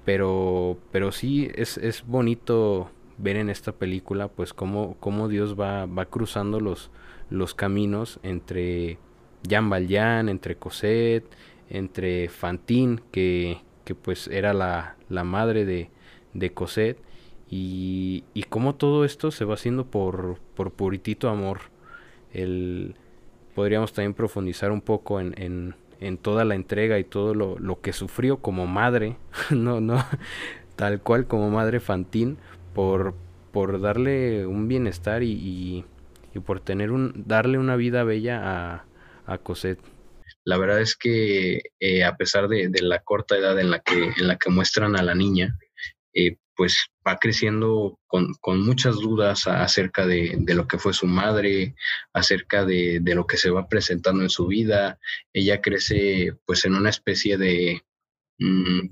pero, 0.05 0.79
pero 0.91 1.11
sí 1.11 1.49
es, 1.55 1.77
es 1.77 2.05
bonito 2.05 2.89
ver 3.17 3.35
en 3.35 3.49
esta 3.49 3.71
película 3.73 4.27
pues 4.29 4.53
cómo, 4.53 4.97
cómo 4.99 5.27
Dios 5.27 5.59
va, 5.59 5.85
va 5.85 6.05
cruzando 6.05 6.59
los, 6.59 6.89
los 7.29 7.53
caminos 7.53 8.19
entre 8.23 8.97
Jean 9.43 9.69
Valjean, 9.69 10.29
entre 10.29 10.55
Cosette, 10.55 11.25
entre 11.69 12.29
Fantine, 12.29 12.99
que, 13.11 13.61
que 13.85 13.95
pues 13.95 14.27
era 14.27 14.53
la, 14.53 14.95
la 15.09 15.23
madre 15.23 15.65
de, 15.65 15.89
de 16.33 16.51
Cosette, 16.51 16.99
y, 17.51 18.23
y 18.33 18.43
cómo 18.43 18.75
todo 18.75 19.03
esto 19.03 19.29
se 19.29 19.43
va 19.43 19.55
haciendo 19.55 19.85
por, 19.85 20.39
por 20.55 20.71
puritito 20.71 21.27
amor. 21.27 21.59
El, 22.33 22.95
podríamos 23.53 23.91
también 23.91 24.13
profundizar 24.13 24.71
un 24.71 24.79
poco 24.79 25.19
en, 25.19 25.35
en, 25.37 25.75
en 25.99 26.17
toda 26.17 26.45
la 26.45 26.55
entrega 26.55 26.97
y 26.97 27.03
todo 27.03 27.35
lo, 27.35 27.59
lo, 27.59 27.81
que 27.81 27.91
sufrió 27.91 28.37
como 28.37 28.67
madre, 28.67 29.17
no, 29.51 29.81
no, 29.81 30.03
tal 30.77 31.01
cual 31.01 31.27
como 31.27 31.49
madre 31.49 31.81
Fantín, 31.81 32.37
por, 32.73 33.13
por 33.51 33.81
darle 33.81 34.45
un 34.45 34.69
bienestar 34.69 35.21
y, 35.21 35.85
y, 36.33 36.39
por 36.39 36.61
tener 36.61 36.91
un, 36.91 37.11
darle 37.27 37.57
una 37.57 37.75
vida 37.75 38.05
bella 38.05 38.39
a, 38.43 38.85
a 39.25 39.37
Cosette. 39.39 39.81
La 40.45 40.57
verdad 40.57 40.79
es 40.79 40.95
que 40.95 41.61
eh, 41.81 42.05
a 42.05 42.15
pesar 42.15 42.47
de, 42.47 42.69
de, 42.69 42.81
la 42.81 42.99
corta 42.99 43.37
edad 43.37 43.59
en 43.59 43.69
la 43.69 43.79
que, 43.79 44.11
en 44.17 44.27
la 44.27 44.37
que 44.37 44.49
muestran 44.49 44.95
a 44.95 45.03
la 45.03 45.13
niña, 45.13 45.57
eh, 46.13 46.37
pues 46.61 46.91
va 47.07 47.17
creciendo 47.17 47.99
con, 48.05 48.37
muchas 48.63 48.97
dudas 48.97 49.47
acerca 49.47 50.05
de, 50.05 50.39
lo 50.45 50.67
que 50.67 50.77
fue 50.77 50.93
su 50.93 51.07
madre, 51.07 51.73
acerca 52.13 52.65
de, 52.65 53.01
lo 53.03 53.25
que 53.25 53.37
se 53.37 53.49
va 53.49 53.67
presentando 53.67 54.21
en 54.21 54.29
su 54.29 54.45
vida. 54.45 54.99
Ella 55.33 55.59
crece 55.59 56.35
pues 56.45 56.63
en 56.65 56.75
una 56.75 56.91
especie 56.91 57.39
de, 57.39 57.81
mm, 58.37 58.89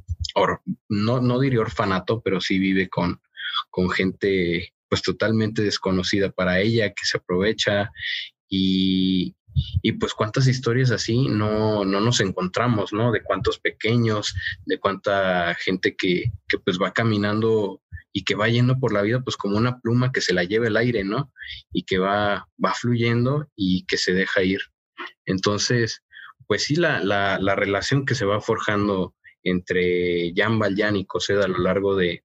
no, 0.90 1.22
no 1.22 1.40
diría 1.40 1.60
orfanato, 1.60 2.22
pero 2.22 2.42
sí 2.42 2.58
vive 2.58 2.90
con, 2.90 3.22
con 3.70 3.92
gente 3.92 4.74
pues 4.88 5.04
totalmente 5.04 5.62
desconocida 5.62 6.32
para 6.32 6.60
ella, 6.62 6.90
que 6.90 7.06
se 7.06 7.20
aprovecha 7.20 7.92
y, 8.50 9.36
y 9.82 9.94
pues 9.94 10.14
cuántas 10.14 10.48
historias 10.48 10.92
así 10.92 11.28
no, 11.28 11.86
no 11.86 12.00
nos 12.00 12.20
encontramos, 12.20 12.94
¿no? 12.94 13.12
De 13.12 13.24
cuántos 13.24 13.60
pequeños, 13.60 14.36
de 14.66 14.80
cuánta 14.80 15.56
gente 15.56 15.96
que, 15.96 16.32
que 16.48 16.60
pues 16.60 16.80
va 16.80 16.92
caminando 16.92 17.82
y 18.12 18.24
que 18.24 18.36
va 18.36 18.50
yendo 18.50 18.80
por 18.80 18.94
la 18.94 19.02
vida 19.02 19.22
pues 19.22 19.38
como 19.38 19.58
una 19.58 19.80
pluma 19.80 20.12
que 20.12 20.22
se 20.22 20.34
la 20.34 20.44
lleva 20.44 20.68
el 20.68 20.78
aire, 20.78 21.04
¿no? 21.04 21.32
Y 21.72 21.84
que 21.84 21.98
va, 21.98 22.48
va 22.64 22.74
fluyendo 22.74 23.50
y 23.56 23.86
que 23.86 23.98
se 23.98 24.14
deja 24.14 24.44
ir. 24.44 24.62
Entonces, 25.26 26.04
pues 26.48 26.64
sí, 26.64 26.76
la, 26.76 27.04
la, 27.04 27.40
la 27.40 27.56
relación 27.56 28.06
que 28.06 28.16
se 28.16 28.26
va 28.26 28.42
forjando 28.42 29.16
entre 29.44 30.34
Jan 30.36 30.60
Valjean 30.60 30.96
y 30.96 31.06
Coseda 31.06 31.46
a 31.46 31.48
lo 31.48 31.60
largo 31.60 31.96
de, 31.96 32.24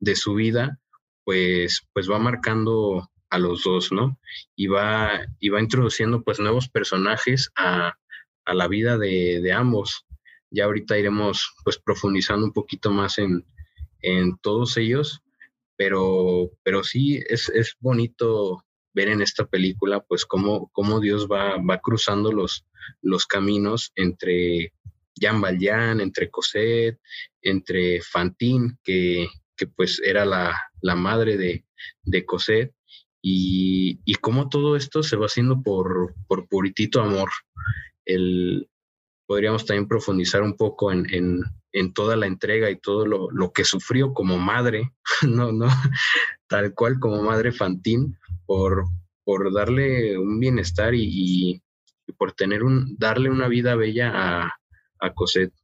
de 0.00 0.16
su 0.16 0.34
vida, 0.34 0.78
pues, 1.24 1.86
pues 1.92 2.10
va 2.10 2.18
marcando 2.18 3.10
a 3.30 3.38
los 3.38 3.62
dos, 3.62 3.92
¿no? 3.92 4.18
Y 4.54 4.66
va, 4.66 5.26
y 5.40 5.48
va 5.48 5.60
introduciendo 5.60 6.22
pues 6.22 6.38
nuevos 6.40 6.68
personajes 6.68 7.50
a, 7.56 7.94
a 8.44 8.54
la 8.54 8.68
vida 8.68 8.98
de, 8.98 9.40
de, 9.42 9.52
ambos. 9.52 10.06
Ya 10.50 10.64
ahorita 10.64 10.98
iremos 10.98 11.54
pues 11.64 11.78
profundizando 11.78 12.46
un 12.46 12.52
poquito 12.52 12.90
más 12.90 13.18
en, 13.18 13.44
en 14.02 14.36
todos 14.38 14.76
ellos, 14.76 15.22
pero, 15.76 16.50
pero 16.62 16.84
sí 16.84 17.22
es, 17.28 17.48
es, 17.48 17.76
bonito 17.80 18.64
ver 18.92 19.08
en 19.08 19.22
esta 19.22 19.44
película 19.46 20.00
pues 20.00 20.24
cómo, 20.24 20.70
cómo 20.72 21.00
Dios 21.00 21.26
va, 21.26 21.56
va 21.58 21.78
cruzando 21.78 22.30
los, 22.30 22.64
los 23.02 23.26
caminos 23.26 23.92
entre 23.96 24.72
Jean 25.16 25.40
Valjean, 25.40 26.00
entre 26.00 26.30
Cosette, 26.30 27.00
entre 27.42 28.00
Fantine, 28.02 28.76
que, 28.82 29.28
que 29.56 29.66
pues 29.66 30.00
era 30.04 30.24
la, 30.24 30.56
la 30.80 30.94
madre 30.94 31.36
de, 31.36 31.64
de 32.02 32.24
Cosette, 32.24 32.74
y, 33.26 34.14
cómo 34.20 34.48
todo 34.50 34.76
esto 34.76 35.02
se 35.02 35.16
va 35.16 35.26
haciendo 35.26 35.62
por, 35.62 36.14
por 36.28 36.46
puritito 36.46 37.00
amor. 37.00 37.30
El, 38.04 38.68
podríamos 39.26 39.64
también 39.64 39.88
profundizar 39.88 40.42
un 40.42 40.56
poco 40.56 40.92
en, 40.92 41.06
en, 41.12 41.40
en 41.72 41.94
toda 41.94 42.16
la 42.16 42.26
entrega 42.26 42.70
y 42.70 42.78
todo 42.78 43.06
lo, 43.06 43.30
lo, 43.30 43.52
que 43.52 43.64
sufrió 43.64 44.12
como 44.12 44.36
madre, 44.36 44.92
no, 45.26 45.52
no, 45.52 45.68
tal 46.48 46.74
cual 46.74 47.00
como 47.00 47.22
madre 47.22 47.52
Fantín, 47.52 48.18
por, 48.44 48.84
por 49.24 49.52
darle 49.54 50.18
un 50.18 50.38
bienestar 50.38 50.94
y, 50.94 51.08
y, 51.08 51.62
por 52.18 52.32
tener 52.32 52.62
un, 52.62 52.94
darle 52.98 53.30
una 53.30 53.48
vida 53.48 53.74
bella 53.74 54.12
a, 54.14 54.52
a 55.00 55.14
Cosette. 55.14 55.54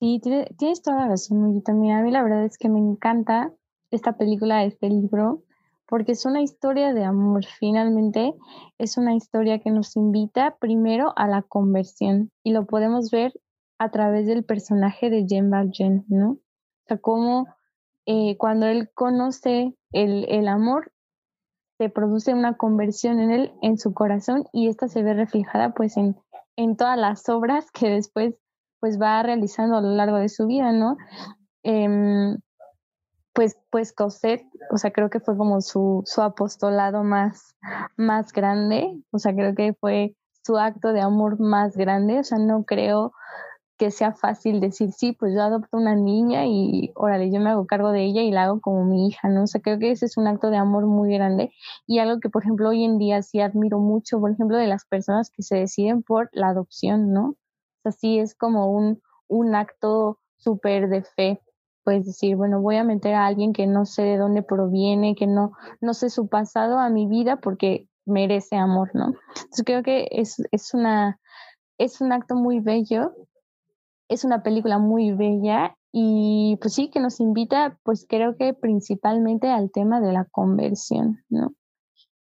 Sí, 0.00 0.20
tienes 0.58 0.82
toda 0.82 0.98
la 0.98 1.08
razón, 1.08 1.62
También 1.62 1.96
a 1.96 2.02
mí 2.02 2.10
la 2.10 2.24
verdad 2.24 2.44
es 2.44 2.58
que 2.58 2.68
me 2.68 2.80
encanta 2.80 3.52
esta 3.90 4.16
película, 4.16 4.64
este 4.64 4.88
libro, 4.88 5.44
porque 5.88 6.12
es 6.12 6.26
una 6.26 6.42
historia 6.42 6.92
de 6.92 7.02
amor. 7.02 7.44
Finalmente, 7.58 8.34
es 8.76 8.98
una 8.98 9.14
historia 9.14 9.58
que 9.58 9.70
nos 9.70 9.96
invita 9.96 10.56
primero 10.60 11.14
a 11.16 11.26
la 11.26 11.42
conversión 11.42 12.30
y 12.44 12.52
lo 12.52 12.66
podemos 12.66 13.10
ver 13.10 13.32
a 13.78 13.90
través 13.90 14.26
del 14.26 14.44
personaje 14.44 15.08
de 15.08 15.26
Jean 15.26 15.50
Valjean, 15.50 16.04
¿no? 16.08 16.32
O 16.32 16.38
sea, 16.86 16.98
cómo 16.98 17.46
eh, 18.06 18.36
cuando 18.36 18.66
él 18.66 18.90
conoce 18.92 19.74
el, 19.92 20.26
el, 20.28 20.48
amor, 20.48 20.92
se 21.78 21.88
produce 21.88 22.34
una 22.34 22.56
conversión 22.56 23.20
en 23.20 23.30
él, 23.30 23.52
en 23.62 23.78
su 23.78 23.94
corazón, 23.94 24.44
y 24.52 24.68
esta 24.68 24.88
se 24.88 25.02
ve 25.02 25.14
reflejada 25.14 25.72
pues 25.72 25.96
en, 25.96 26.16
en 26.56 26.76
todas 26.76 26.98
las 26.98 27.28
obras 27.28 27.70
que 27.70 27.88
después 27.88 28.34
pues 28.80 29.00
va 29.00 29.22
realizando 29.22 29.76
a 29.76 29.80
lo 29.80 29.90
largo 29.90 30.18
de 30.18 30.28
su 30.28 30.46
vida, 30.46 30.72
¿no? 30.72 30.96
Eh, 31.64 32.36
pues, 33.38 33.56
pues 33.70 33.92
Cosette, 33.92 34.44
o 34.72 34.78
sea, 34.78 34.90
creo 34.90 35.10
que 35.10 35.20
fue 35.20 35.36
como 35.36 35.60
su, 35.60 36.02
su 36.06 36.22
apostolado 36.22 37.04
más, 37.04 37.54
más 37.96 38.32
grande, 38.32 39.00
o 39.12 39.20
sea, 39.20 39.32
creo 39.32 39.54
que 39.54 39.74
fue 39.74 40.16
su 40.44 40.58
acto 40.58 40.92
de 40.92 41.02
amor 41.02 41.38
más 41.38 41.76
grande, 41.76 42.18
o 42.18 42.24
sea, 42.24 42.38
no 42.38 42.64
creo 42.64 43.12
que 43.76 43.92
sea 43.92 44.12
fácil 44.12 44.58
decir, 44.58 44.90
sí, 44.90 45.12
pues 45.12 45.34
yo 45.36 45.42
adopto 45.42 45.76
una 45.76 45.94
niña 45.94 46.46
y 46.46 46.90
órale, 46.96 47.30
yo 47.30 47.38
me 47.38 47.50
hago 47.50 47.64
cargo 47.68 47.92
de 47.92 48.06
ella 48.06 48.22
y 48.22 48.32
la 48.32 48.42
hago 48.42 48.60
como 48.60 48.84
mi 48.84 49.06
hija, 49.06 49.28
¿no? 49.28 49.44
O 49.44 49.46
sea, 49.46 49.60
creo 49.60 49.78
que 49.78 49.92
ese 49.92 50.06
es 50.06 50.16
un 50.16 50.26
acto 50.26 50.50
de 50.50 50.56
amor 50.56 50.86
muy 50.86 51.14
grande 51.14 51.52
y 51.86 52.00
algo 52.00 52.18
que, 52.18 52.30
por 52.30 52.42
ejemplo, 52.42 52.70
hoy 52.70 52.82
en 52.82 52.98
día 52.98 53.22
sí 53.22 53.40
admiro 53.40 53.78
mucho, 53.78 54.18
por 54.18 54.32
ejemplo, 54.32 54.56
de 54.56 54.66
las 54.66 54.84
personas 54.84 55.30
que 55.30 55.44
se 55.44 55.58
deciden 55.58 56.02
por 56.02 56.28
la 56.32 56.48
adopción, 56.48 57.12
¿no? 57.12 57.28
O 57.28 57.36
sea, 57.84 57.92
sí 57.92 58.18
es 58.18 58.34
como 58.34 58.72
un, 58.72 59.00
un 59.28 59.54
acto 59.54 60.18
súper 60.38 60.88
de 60.88 61.04
fe 61.04 61.40
puedes 61.88 62.04
decir, 62.04 62.36
bueno, 62.36 62.60
voy 62.60 62.76
a 62.76 62.84
meter 62.84 63.14
a 63.14 63.24
alguien 63.24 63.54
que 63.54 63.66
no 63.66 63.86
sé 63.86 64.02
de 64.02 64.18
dónde 64.18 64.42
proviene, 64.42 65.14
que 65.14 65.26
no, 65.26 65.52
no 65.80 65.94
sé 65.94 66.10
su 66.10 66.28
pasado 66.28 66.78
a 66.78 66.90
mi 66.90 67.06
vida 67.06 67.36
porque 67.36 67.88
merece 68.04 68.56
amor, 68.56 68.90
¿no? 68.92 69.14
Entonces 69.34 69.64
creo 69.64 69.82
que 69.82 70.06
es, 70.10 70.36
es, 70.52 70.74
una, 70.74 71.18
es 71.78 72.02
un 72.02 72.12
acto 72.12 72.34
muy 72.34 72.60
bello, 72.60 73.14
es 74.06 74.24
una 74.24 74.42
película 74.42 74.76
muy 74.76 75.12
bella 75.12 75.78
y 75.90 76.58
pues 76.60 76.74
sí 76.74 76.90
que 76.90 77.00
nos 77.00 77.20
invita, 77.20 77.78
pues 77.84 78.04
creo 78.06 78.36
que 78.36 78.52
principalmente 78.52 79.48
al 79.48 79.70
tema 79.70 80.02
de 80.02 80.12
la 80.12 80.26
conversión, 80.26 81.24
¿no? 81.30 81.54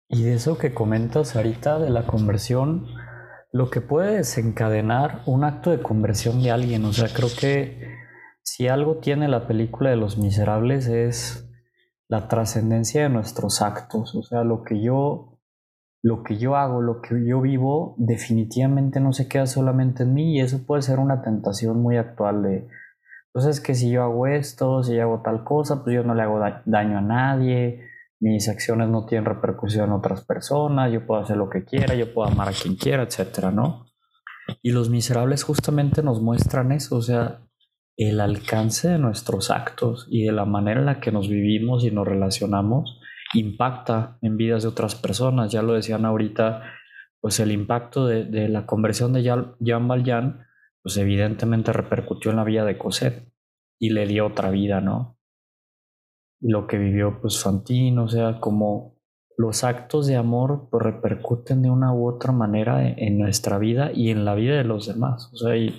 Y 0.07 0.23
de 0.23 0.35
eso 0.35 0.57
que 0.57 0.73
comentas 0.73 1.35
ahorita 1.35 1.79
de 1.79 1.89
la 1.89 2.07
conversión, 2.07 2.87
lo 3.51 3.69
que 3.69 3.81
puede 3.81 4.15
desencadenar 4.15 5.21
un 5.25 5.43
acto 5.43 5.69
de 5.71 5.81
conversión 5.81 6.41
de 6.41 6.51
alguien, 6.51 6.85
o 6.85 6.93
sea, 6.93 7.09
creo 7.13 7.27
que 7.37 7.98
si 8.49 8.67
algo 8.67 8.97
tiene 8.97 9.27
la 9.27 9.45
película 9.47 9.91
de 9.91 9.95
Los 9.95 10.17
Miserables 10.17 10.87
es 10.87 11.47
la 12.07 12.27
trascendencia 12.27 13.03
de 13.03 13.09
nuestros 13.09 13.61
actos, 13.61 14.15
o 14.15 14.23
sea, 14.23 14.43
lo 14.43 14.63
que 14.63 14.81
yo 14.81 15.39
lo 16.01 16.23
que 16.23 16.37
yo 16.37 16.55
hago, 16.55 16.81
lo 16.81 17.01
que 17.01 17.27
yo 17.27 17.41
vivo, 17.41 17.93
definitivamente 17.97 19.01
no 19.01 19.11
se 19.11 19.27
queda 19.27 19.45
solamente 19.45 20.03
en 20.03 20.13
mí 20.13 20.37
y 20.37 20.39
eso 20.39 20.65
puede 20.65 20.81
ser 20.81 20.97
una 20.97 21.21
tentación 21.21 21.79
muy 21.81 21.97
actual 21.97 22.41
de, 22.41 22.67
entonces 23.27 23.59
pues 23.59 23.59
que 23.59 23.75
si 23.75 23.91
yo 23.91 24.03
hago 24.03 24.25
esto, 24.25 24.81
si 24.81 24.95
yo 24.95 25.03
hago 25.03 25.21
tal 25.21 25.43
cosa, 25.43 25.83
pues 25.83 25.93
yo 25.93 26.03
no 26.03 26.15
le 26.15 26.23
hago 26.23 26.39
daño 26.65 26.97
a 26.97 27.01
nadie, 27.01 27.87
mis 28.19 28.49
acciones 28.49 28.89
no 28.89 29.05
tienen 29.05 29.25
repercusión 29.25 29.89
en 29.89 29.93
otras 29.93 30.25
personas, 30.25 30.91
yo 30.91 31.05
puedo 31.05 31.21
hacer 31.21 31.37
lo 31.37 31.49
que 31.49 31.65
quiera, 31.65 31.93
yo 31.93 32.11
puedo 32.13 32.27
amar 32.27 32.47
a 32.47 32.53
quien 32.53 32.77
quiera, 32.77 33.03
etcétera, 33.03 33.51
¿no? 33.51 33.85
Y 34.63 34.71
los 34.71 34.89
miserables 34.89 35.43
justamente 35.43 36.01
nos 36.01 36.19
muestran 36.21 36.71
eso, 36.71 36.95
o 36.95 37.01
sea, 37.03 37.41
el 38.07 38.21
alcance 38.21 38.89
de 38.89 38.97
nuestros 38.97 39.51
actos 39.51 40.07
y 40.09 40.23
de 40.23 40.31
la 40.31 40.45
manera 40.45 40.79
en 40.79 40.85
la 40.85 40.99
que 40.99 41.11
nos 41.11 41.27
vivimos 41.27 41.83
y 41.83 41.91
nos 41.91 42.07
relacionamos 42.07 42.99
impacta 43.33 44.17
en 44.21 44.37
vidas 44.37 44.63
de 44.63 44.69
otras 44.69 44.95
personas. 44.95 45.51
Ya 45.51 45.61
lo 45.61 45.73
decían 45.73 46.05
ahorita, 46.05 46.63
pues 47.21 47.39
el 47.39 47.51
impacto 47.51 48.07
de, 48.07 48.49
la 48.49 48.65
conversión 48.65 49.13
de 49.13 49.21
Jean 49.59 49.87
Valjean, 49.87 50.47
pues 50.81 50.97
evidentemente 50.97 51.73
repercutió 51.73 52.31
en 52.31 52.37
la 52.37 52.43
vida 52.43 52.65
de 52.65 52.77
Cosette 52.77 53.31
y 53.79 53.91
le 53.91 54.07
dio 54.07 54.25
otra 54.25 54.49
vida, 54.49 54.81
¿no? 54.81 55.19
lo 56.41 56.67
que 56.67 56.77
vivió 56.77 57.19
pues 57.19 57.41
Fantine, 57.41 57.99
o 57.99 58.07
sea, 58.07 58.39
como 58.39 58.97
los 59.37 59.63
actos 59.63 60.07
de 60.07 60.15
amor 60.15 60.69
pues, 60.69 60.83
repercuten 60.83 61.61
de 61.61 61.69
una 61.69 61.93
u 61.93 62.07
otra 62.07 62.31
manera 62.31 62.87
en, 62.87 62.97
en 62.97 63.19
nuestra 63.19 63.57
vida 63.57 63.91
y 63.93 64.09
en 64.09 64.25
la 64.25 64.35
vida 64.35 64.55
de 64.55 64.63
los 64.63 64.87
demás. 64.87 65.29
O 65.33 65.37
sea, 65.37 65.55
y 65.55 65.77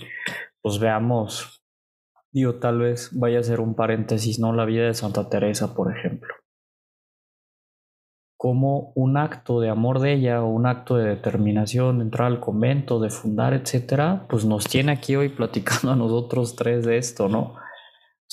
pues 0.63 0.79
veamos 0.79 1.60
Digo, 2.33 2.57
tal 2.57 2.79
vez 2.79 3.11
vaya 3.13 3.41
a 3.41 3.43
ser 3.43 3.61
un 3.61 3.75
paréntesis, 3.75 4.39
¿no? 4.39 4.53
La 4.53 4.65
vida 4.65 4.87
de 4.87 4.95
Santa 4.95 5.29
Teresa, 5.29 5.75
por 5.75 5.97
ejemplo. 5.97 6.33
Como 8.37 8.93
un 8.95 9.17
acto 9.17 9.61
de 9.61 9.69
amor 9.69 9.99
de 9.99 10.15
ella 10.15 10.43
o 10.43 10.49
un 10.49 10.67
acto 10.67 10.97
de 10.97 11.09
determinación 11.09 11.99
de 11.99 12.05
entrar 12.05 12.29
al 12.29 12.41
convento, 12.41 13.01
de 13.01 13.11
fundar, 13.11 13.53
etcétera, 13.53 14.27
pues 14.29 14.45
nos 14.45 14.65
tiene 14.65 14.93
aquí 14.93 15.17
hoy 15.17 15.29
platicando 15.29 15.93
a 15.93 15.97
nosotros 15.97 16.57
tres 16.57 16.87
de 16.87 16.99
esto, 16.99 17.29
¿no? 17.29 17.41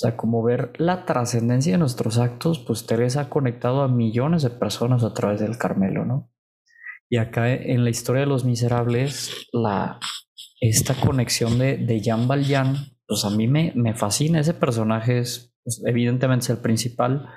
sea, 0.00 0.16
como 0.16 0.44
ver 0.44 0.72
la 0.78 1.04
trascendencia 1.04 1.72
de 1.72 1.78
nuestros 1.78 2.18
actos, 2.18 2.60
pues 2.60 2.86
Teresa 2.86 3.22
ha 3.22 3.28
conectado 3.28 3.82
a 3.82 3.88
millones 3.88 4.42
de 4.42 4.50
personas 4.50 5.02
a 5.02 5.12
través 5.12 5.40
del 5.40 5.58
Carmelo, 5.58 6.04
¿no? 6.04 6.30
Y 7.10 7.16
acá 7.16 7.52
en 7.52 7.82
la 7.82 7.90
historia 7.90 8.20
de 8.20 8.28
los 8.28 8.44
miserables, 8.44 9.48
la, 9.52 9.98
esta 10.60 10.94
conexión 10.94 11.58
de, 11.58 11.78
de 11.78 12.00
Jean 12.00 12.28
Valjean 12.28 12.97
pues 13.08 13.24
a 13.24 13.30
mí 13.30 13.48
me, 13.48 13.72
me 13.74 13.94
fascina. 13.94 14.40
Ese 14.40 14.54
personaje 14.54 15.18
es, 15.18 15.54
pues, 15.64 15.82
evidentemente 15.86 16.44
es 16.44 16.50
el 16.50 16.58
principal, 16.58 17.28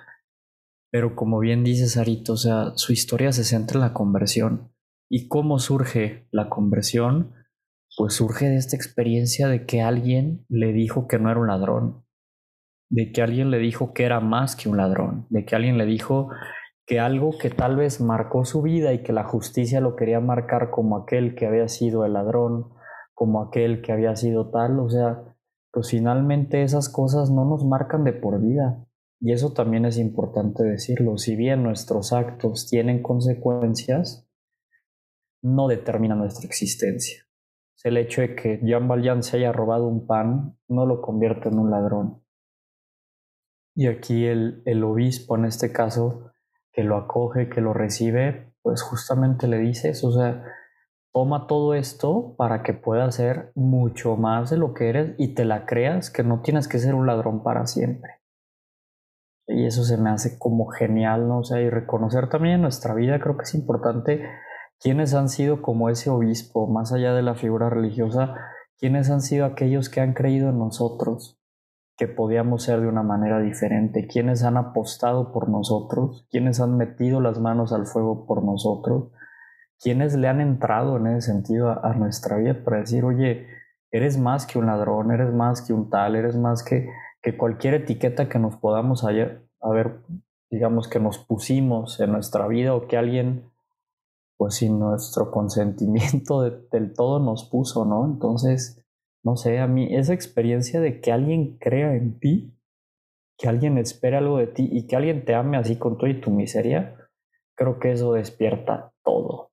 pero 0.92 1.16
como 1.16 1.40
bien 1.40 1.64
dice 1.64 1.88
Sarito, 1.88 2.34
o 2.34 2.38
sea, 2.38 2.74
su 2.76 2.94
historia 2.94 3.32
se 3.32 3.46
centra 3.46 3.78
en 3.78 3.82
la 3.82 3.94
conversión. 3.94 4.74
¿Y 5.10 5.30
cómo 5.30 5.60
surge 5.60 6.28
la 6.32 6.50
conversión? 6.50 7.34
Pues 7.98 8.14
surge 8.16 8.48
de 8.50 8.58
esta 8.58 8.76
experiencia 8.76 9.48
de 9.48 9.66
que 9.66 9.82
alguien 9.82 10.46
le 10.50 10.74
dijo 10.74 11.08
que 11.08 11.20
no 11.20 11.32
era 11.32 11.40
un 11.40 11.48
ladrón. 11.48 12.06
de 12.90 13.12
que 13.14 13.22
alguien 13.22 13.52
le 13.52 13.60
dijo 13.60 13.94
que 13.94 14.04
era 14.04 14.20
más 14.20 14.56
que 14.58 14.68
un 14.68 14.78
ladrón, 14.78 15.26
de 15.30 15.46
que 15.46 15.56
alguien 15.56 15.78
le 15.78 15.86
dijo 15.86 16.30
que 16.86 17.00
algo 17.00 17.32
que 17.40 17.50
tal 17.50 17.78
vez 17.78 18.02
marcó 18.02 18.44
su 18.44 18.62
vida 18.62 18.94
y 18.94 19.02
que 19.02 19.14
la 19.14 19.24
justicia 19.24 19.80
lo 19.80 19.96
quería 19.96 20.20
marcar 20.20 20.72
como 20.72 20.98
aquel 20.98 21.36
que 21.36 21.46
había 21.46 21.70
sido 21.70 22.06
el 22.06 22.14
ladrón, 22.14 22.74
como 23.14 23.42
aquel 23.44 23.82
que 23.82 23.94
había 23.94 24.16
sido 24.18 24.52
tal, 24.52 24.80
o 24.80 24.90
sea, 24.90 25.31
pues 25.72 25.90
finalmente 25.90 26.64
esas 26.64 26.90
cosas 26.90 27.30
no 27.30 27.46
nos 27.46 27.66
marcan 27.66 28.04
de 28.04 28.14
por 28.14 28.42
vida. 28.42 28.86
Y 29.20 29.34
eso 29.34 29.54
también 29.54 29.86
es 29.86 29.98
importante 29.98 30.64
decirlo. 30.64 31.18
Si 31.18 31.36
bien 31.36 31.64
nuestros 31.64 32.12
actos 32.12 32.68
tienen 32.68 33.02
consecuencias, 33.04 34.28
no 35.42 35.68
determinan 35.68 36.20
nuestra 36.20 36.48
existencia. 36.48 37.24
El 37.84 37.98
hecho 37.98 38.22
de 38.22 38.36
que 38.36 38.60
Jean 38.64 38.88
Valjean 38.88 39.24
se 39.24 39.38
haya 39.38 39.52
robado 39.52 39.88
un 39.88 40.06
pan 40.06 40.58
no 40.68 40.86
lo 40.86 41.02
convierte 41.02 41.50
en 41.50 41.60
un 41.60 41.72
ladrón. 41.72 42.24
Y 43.76 43.88
aquí 43.88 44.26
el, 44.26 44.62
el 44.66 44.84
obispo, 44.84 45.38
en 45.38 45.46
este 45.46 45.72
caso, 45.72 46.32
que 46.72 46.84
lo 46.84 46.98
acoge, 46.98 47.50
que 47.50 47.62
lo 47.62 47.74
recibe, 47.74 48.54
pues 48.62 48.82
justamente 48.82 49.48
le 49.48 49.58
dice 49.58 49.90
eso, 49.90 50.10
o 50.10 50.12
sea, 50.12 50.44
toma 51.13 51.47
todo 51.47 51.74
esto 51.74 52.36
para 52.38 52.63
que 52.63 52.74
puedas 52.74 53.15
ser 53.15 53.52
mucho 53.56 54.15
más 54.15 54.50
de 54.50 54.58
lo 54.58 54.74
que 54.74 54.89
eres 54.89 55.15
y 55.17 55.34
te 55.34 55.45
la 55.45 55.65
creas 55.65 56.10
que 56.10 56.24
no 56.24 56.41
tienes 56.41 56.67
que 56.67 56.80
ser 56.80 56.95
un 56.95 57.06
ladrón 57.06 57.43
para 57.43 57.65
siempre. 57.67 58.21
Y 59.47 59.65
eso 59.65 59.84
se 59.84 59.97
me 59.97 60.10
hace 60.10 60.39
como 60.39 60.67
genial, 60.67 61.28
¿no? 61.28 61.39
O 61.39 61.43
sea, 61.43 61.60
y 61.60 61.69
reconocer 61.69 62.30
también 62.30 62.56
en 62.56 62.62
nuestra 62.62 62.93
vida, 62.93 63.19
creo 63.19 63.38
que 63.38 63.43
es 63.43 63.54
importante 63.54 64.24
quiénes 64.80 65.13
han 65.13 65.30
sido 65.30 65.62
como 65.62 65.89
ese 65.89 66.10
obispo, 66.10 66.67
más 66.67 66.93
allá 66.93 67.13
de 67.13 67.21
la 67.21 67.36
figura 67.36 67.69
religiosa, 67.69 68.36
quiénes 68.78 69.10
han 69.10 69.21
sido 69.21 69.45
aquellos 69.45 69.89
que 69.89 70.00
han 70.00 70.13
creído 70.13 70.50
en 70.50 70.60
nosotros, 70.60 71.39
que 71.97 72.08
podíamos 72.08 72.63
ser 72.63 72.82
de 72.82 72.88
una 72.88 73.04
manera 73.04 73.39
diferente, 73.39 74.08
quienes 74.08 74.43
han 74.43 74.58
apostado 74.58 75.32
por 75.34 75.50
nosotros, 75.50 76.26
quienes 76.32 76.60
han 76.60 76.78
metido 76.78 77.19
las 77.19 77.39
manos 77.39 77.74
al 77.74 77.86
fuego 77.86 78.26
por 78.26 78.43
nosotros, 78.43 79.12
quienes 79.82 80.15
le 80.15 80.28
han 80.28 80.39
entrado 80.41 80.98
en 80.98 81.08
ese 81.08 81.32
sentido 81.32 81.70
a, 81.84 81.94
nuestra 81.96 82.38
vida 82.38 82.63
para 82.63 82.78
decir, 82.78 83.04
oye, 83.04 83.48
eres 83.91 84.17
más 84.17 84.46
que 84.46 84.60
un 84.60 84.67
ladrón, 84.67 85.12
eres 85.12 85.34
más 85.34 85.62
que 85.62 85.74
un 85.74 85.89
tal, 85.89 86.15
eres 86.15 86.38
más 86.38 86.63
que, 86.63 86.88
que 87.22 87.36
cualquier 87.36 87.74
etiqueta 87.74 88.30
que 88.30 88.38
nos 88.38 88.56
podamos 88.58 89.04
haber, 89.04 89.48
digamos, 90.52 90.88
que 90.88 91.00
nos 91.00 91.17
pusimos 91.17 92.00
en 92.00 92.12
nuestra 92.12 92.48
vida 92.48 92.76
o 92.76 92.88
que 92.88 92.96
alguien, 92.96 93.52
pues 94.38 94.56
sin 94.56 94.80
nuestro 94.80 95.32
consentimiento 95.32 96.41
del 96.41 96.94
todo 96.94 97.20
nos 97.20 97.50
puso, 97.50 97.84
¿no? 97.84 98.06
Entonces, 98.06 98.86
no 99.24 99.36
sé, 99.36 99.60
a 99.60 99.67
mí 99.67 99.96
esa 99.96 100.13
experiencia 100.13 100.80
de 100.80 101.02
que 101.02 101.12
alguien 101.12 101.58
crea 101.58 101.96
en 101.96 102.20
ti, 102.20 102.56
que 103.38 103.50
alguien 103.50 103.80
espera 103.80 104.20
algo 104.20 104.38
de 104.38 104.48
ti 104.48 104.70
y 104.72 104.86
que 104.86 104.96
alguien 104.96 105.26
te 105.26 105.34
ame 105.34 105.58
así 105.58 105.78
con 105.78 105.98
todo 105.98 106.08
y 106.08 106.22
tu 106.22 106.30
miseria, 106.30 106.98
creo 107.56 107.80
que 107.80 107.91
eso 107.91 108.13
despierta 108.13 108.94
todo. 109.04 109.51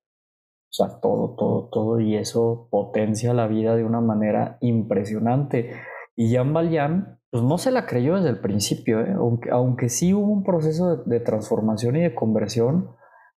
O 0.70 0.72
sea, 0.72 1.00
todo, 1.00 1.34
todo, 1.36 1.68
todo. 1.70 2.00
Y 2.00 2.16
eso 2.16 2.68
potencia 2.70 3.32
la 3.32 3.46
vida 3.46 3.74
de 3.76 3.84
una 3.84 4.00
manera 4.00 4.58
impresionante. 4.60 5.72
Y 6.14 6.28
Jean 6.28 6.52
Valjean, 6.52 7.20
pues 7.30 7.42
no 7.42 7.58
se 7.58 7.70
la 7.70 7.86
creyó 7.86 8.16
desde 8.16 8.30
el 8.30 8.40
principio, 8.40 9.00
¿eh? 9.00 9.14
aunque, 9.16 9.50
aunque 9.50 9.88
sí 9.88 10.14
hubo 10.14 10.32
un 10.32 10.44
proceso 10.44 10.96
de, 10.96 11.18
de, 11.18 11.20
transformación 11.20 11.96
y 11.96 12.02
de 12.02 12.14
conversión, 12.14 12.90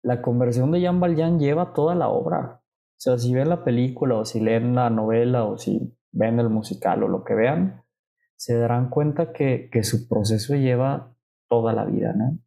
la 0.03 0.23
conversión 0.23 0.71
de 0.73 0.81
Jean 0.81 1.01
Valjean 1.01 1.39
lleva 1.39 1.73
toda 1.73 1.95
la 1.95 2.09
obra. 2.09 2.63
O 2.63 3.03
sea, 3.03 3.19
si 3.19 3.35
ven 3.35 3.49
la 3.49 3.65
película 3.65 4.17
o 4.17 4.25
si 4.25 4.41
leen 4.41 4.75
la 4.75 4.91
novela 4.91 5.45
o 5.45 5.57
si 5.57 5.97
ven 6.13 6.39
el 6.39 6.51
musical 6.51 7.03
o 7.03 7.09
lo 7.09 7.25
que 7.25 7.35
vean, 7.35 7.85
se 8.37 8.57
darán 8.57 8.91
cuenta 8.91 9.33
que, 9.33 9.69
que 9.71 9.83
su 9.83 10.09
proceso 10.09 10.55
lleva 10.55 11.15
toda 11.49 11.73
la 11.73 11.85
vida, 11.85 12.15
¿no? 12.15 12.39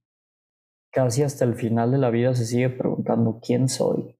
Casi 0.91 1.23
hasta 1.23 1.45
el 1.45 1.55
final 1.55 1.91
de 1.91 1.97
la 1.97 2.09
vida 2.09 2.33
se 2.33 2.45
sigue 2.45 2.69
preguntando 2.69 3.39
quién 3.41 3.67
soy, 3.67 4.17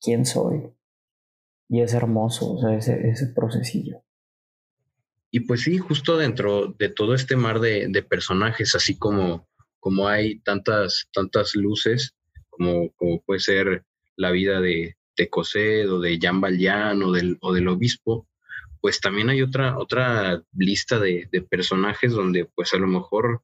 quién 0.00 0.24
soy. 0.24 0.62
Y 1.68 1.82
es 1.82 1.94
hermoso, 1.94 2.54
o 2.54 2.60
sea, 2.60 2.76
ese, 2.76 3.08
ese 3.08 3.28
procesillo. 3.28 4.02
Y 5.30 5.40
pues 5.40 5.62
sí, 5.62 5.78
justo 5.78 6.16
dentro 6.16 6.74
de 6.78 6.88
todo 6.88 7.14
este 7.14 7.36
mar 7.36 7.60
de, 7.60 7.86
de 7.88 8.02
personajes, 8.02 8.74
así 8.74 8.98
como, 8.98 9.48
como 9.78 10.08
hay 10.08 10.40
tantas, 10.40 11.08
tantas 11.12 11.54
luces, 11.54 12.16
como, 12.48 12.90
como 12.92 13.22
puede 13.22 13.40
ser 13.40 13.84
la 14.16 14.32
vida 14.32 14.60
de, 14.60 14.96
de 15.16 15.30
o 15.88 16.00
de 16.00 16.18
Jean 16.18 16.40
Valjean 16.40 17.02
o 17.02 17.12
del, 17.12 17.38
o 17.40 17.52
del 17.52 17.68
obispo, 17.68 18.26
pues 18.80 19.00
también 19.00 19.28
hay 19.28 19.42
otra, 19.42 19.78
otra 19.78 20.42
lista 20.54 20.98
de, 20.98 21.28
personajes 21.48 22.12
donde 22.12 22.46
pues 22.46 22.72
a 22.74 22.78
lo 22.78 22.86
mejor 22.86 23.42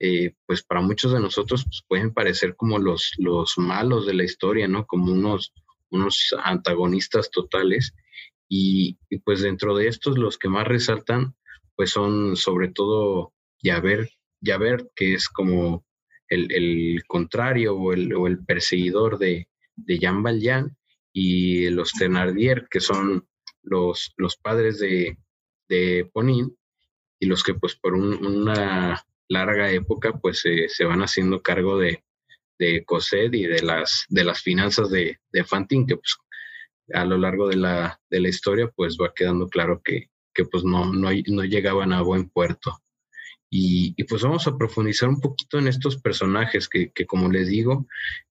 eh, 0.00 0.34
pues 0.46 0.62
para 0.62 0.80
muchos 0.80 1.12
de 1.12 1.20
nosotros 1.20 1.64
pues, 1.64 1.82
pueden 1.86 2.14
parecer 2.14 2.56
como 2.56 2.78
los, 2.78 3.12
los 3.18 3.58
malos 3.58 4.06
de 4.06 4.14
la 4.14 4.24
historia, 4.24 4.68
¿no? 4.68 4.86
Como 4.86 5.12
unos, 5.12 5.52
unos 5.90 6.34
antagonistas 6.42 7.30
totales. 7.30 7.94
Y, 8.48 8.98
pues 9.24 9.42
dentro 9.42 9.76
de 9.76 9.88
estos 9.88 10.16
los 10.18 10.38
que 10.38 10.48
más 10.48 10.66
resaltan 10.66 11.34
pues 11.76 11.90
son 11.90 12.36
sobre 12.36 12.68
todo 12.70 13.34
Javert, 13.62 14.10
Javert 14.42 14.88
que 14.96 15.14
es 15.14 15.28
como 15.28 15.84
el, 16.28 17.02
contrario 17.06 17.76
o 17.76 17.92
el, 17.92 18.12
o 18.14 18.26
el 18.26 18.44
perseguidor 18.44 19.18
de, 19.18 19.48
de 19.76 19.98
Jean 19.98 20.22
Valjean 20.22 20.76
y 21.12 21.68
los 21.70 21.92
Thenardier, 21.92 22.66
que 22.68 22.80
son 22.80 23.28
los, 23.62 24.12
los 24.16 24.36
padres 24.36 24.80
de, 24.80 25.18
de 25.68 26.10
Ponin 26.12 26.56
y 27.20 27.26
los 27.26 27.44
que 27.44 27.54
pues 27.54 27.76
por 27.76 27.94
una 27.94 29.04
larga 29.28 29.70
época 29.70 30.18
pues 30.18 30.42
se 30.42 30.84
van 30.84 31.02
haciendo 31.02 31.42
cargo 31.42 31.78
de, 31.78 32.02
de 32.58 32.84
Cosette 32.84 33.34
y 33.34 33.46
de 33.46 33.62
las, 33.62 34.04
de 34.08 34.24
las 34.24 34.40
finanzas 34.40 34.90
de, 34.90 35.18
de 35.32 35.44
Fantin, 35.44 35.86
que 35.86 35.96
pues 35.96 36.16
a 36.92 37.04
lo 37.04 37.18
largo 37.18 37.48
de 37.48 37.56
la, 37.56 38.00
de 38.10 38.20
la 38.20 38.28
historia 38.28 38.70
pues 38.74 38.96
va 39.00 39.12
quedando 39.14 39.48
claro 39.48 39.80
que, 39.84 40.10
que 40.34 40.44
pues 40.44 40.64
no, 40.64 40.92
no, 40.92 41.10
no, 41.26 41.44
llegaban 41.44 41.92
a 41.92 42.02
buen 42.02 42.30
puerto. 42.30 42.78
Y, 43.50 43.94
y, 43.96 44.04
pues 44.04 44.22
vamos 44.22 44.46
a 44.46 44.58
profundizar 44.58 45.08
un 45.08 45.20
poquito 45.20 45.58
en 45.58 45.68
estos 45.68 45.96
personajes 46.02 46.68
que, 46.68 46.92
que 46.92 47.06
como 47.06 47.30
les 47.30 47.48
digo, 47.48 47.86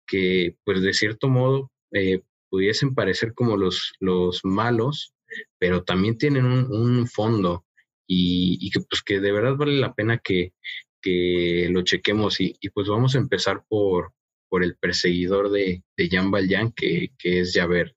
que 0.05 0.55
pues 0.63 0.81
de 0.81 0.93
cierto 0.93 1.27
modo 1.27 1.71
eh, 1.91 2.21
pudiesen 2.49 2.95
parecer 2.95 3.33
como 3.33 3.57
los, 3.57 3.93
los 3.99 4.41
malos, 4.43 5.13
pero 5.59 5.83
también 5.83 6.17
tienen 6.17 6.45
un, 6.45 7.07
fondo 7.07 7.65
y, 8.07 8.69
que 8.71 8.79
pues 8.81 9.01
que 9.03 9.19
de 9.19 9.31
verdad 9.31 9.55
vale 9.57 9.73
la 9.73 9.93
pena 9.93 10.17
que, 10.17 10.53
que 11.01 11.67
lo 11.71 11.81
chequemos 11.83 12.39
y, 12.39 12.57
pues 12.73 12.87
vamos 12.87 13.15
a 13.15 13.19
empezar 13.19 13.63
por, 13.67 14.13
por 14.49 14.63
el 14.63 14.75
perseguidor 14.75 15.51
de, 15.51 15.83
de 15.95 16.09
Jean 16.09 16.31
Valjean 16.31 16.71
que, 16.71 17.11
que 17.17 17.41
es 17.41 17.53
Javert. 17.53 17.95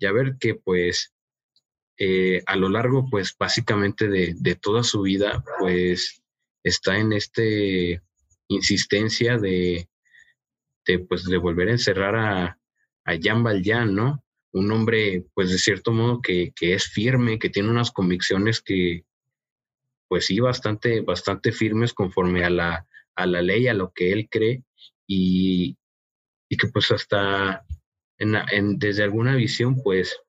Javert 0.00 0.38
que 0.38 0.54
pues 0.54 1.14
eh, 1.98 2.42
a 2.46 2.56
lo 2.56 2.68
largo 2.68 3.08
pues 3.10 3.34
básicamente 3.38 4.08
de, 4.08 4.34
de, 4.36 4.54
toda 4.54 4.82
su 4.82 5.02
vida 5.02 5.44
pues 5.58 6.22
está 6.62 6.98
en 6.98 7.12
este 7.12 8.02
insistencia 8.48 9.36
de, 9.38 9.88
de 10.86 10.98
pues 11.00 11.24
de 11.24 11.36
volver 11.36 11.68
a 11.68 11.72
encerrar 11.72 12.16
a, 12.16 12.58
a 13.08 13.14
Jean 13.14 13.42
Valjean, 13.42 13.94
¿no? 13.94 14.22
Un 14.52 14.70
hombre, 14.70 15.24
pues 15.32 15.50
de 15.50 15.58
cierto 15.58 15.92
modo 15.92 16.20
que, 16.20 16.52
es 16.60 16.88
firme, 16.88 17.38
que 17.38 17.48
tiene 17.48 17.70
unas 17.70 17.90
convicciones 17.90 18.60
que, 18.60 19.04
pues 20.08 20.26
sí, 20.26 20.40
bastante, 20.40 21.00
bastante 21.00 21.52
firmes 21.52 21.94
conforme 21.94 22.44
a 22.44 22.50
la, 22.50 22.86
a 23.14 23.26
la 23.26 23.40
ley, 23.40 23.66
a 23.66 23.74
lo 23.74 23.92
que 23.92 24.12
él 24.12 24.28
cree, 24.30 24.62
y, 25.08 25.76
que 26.50 26.68
pues 26.72 26.90
hasta 26.92 27.64
en, 28.18 28.78
desde 28.78 29.02
alguna 29.02 29.34
visión, 29.34 29.82
pues, 29.82 30.20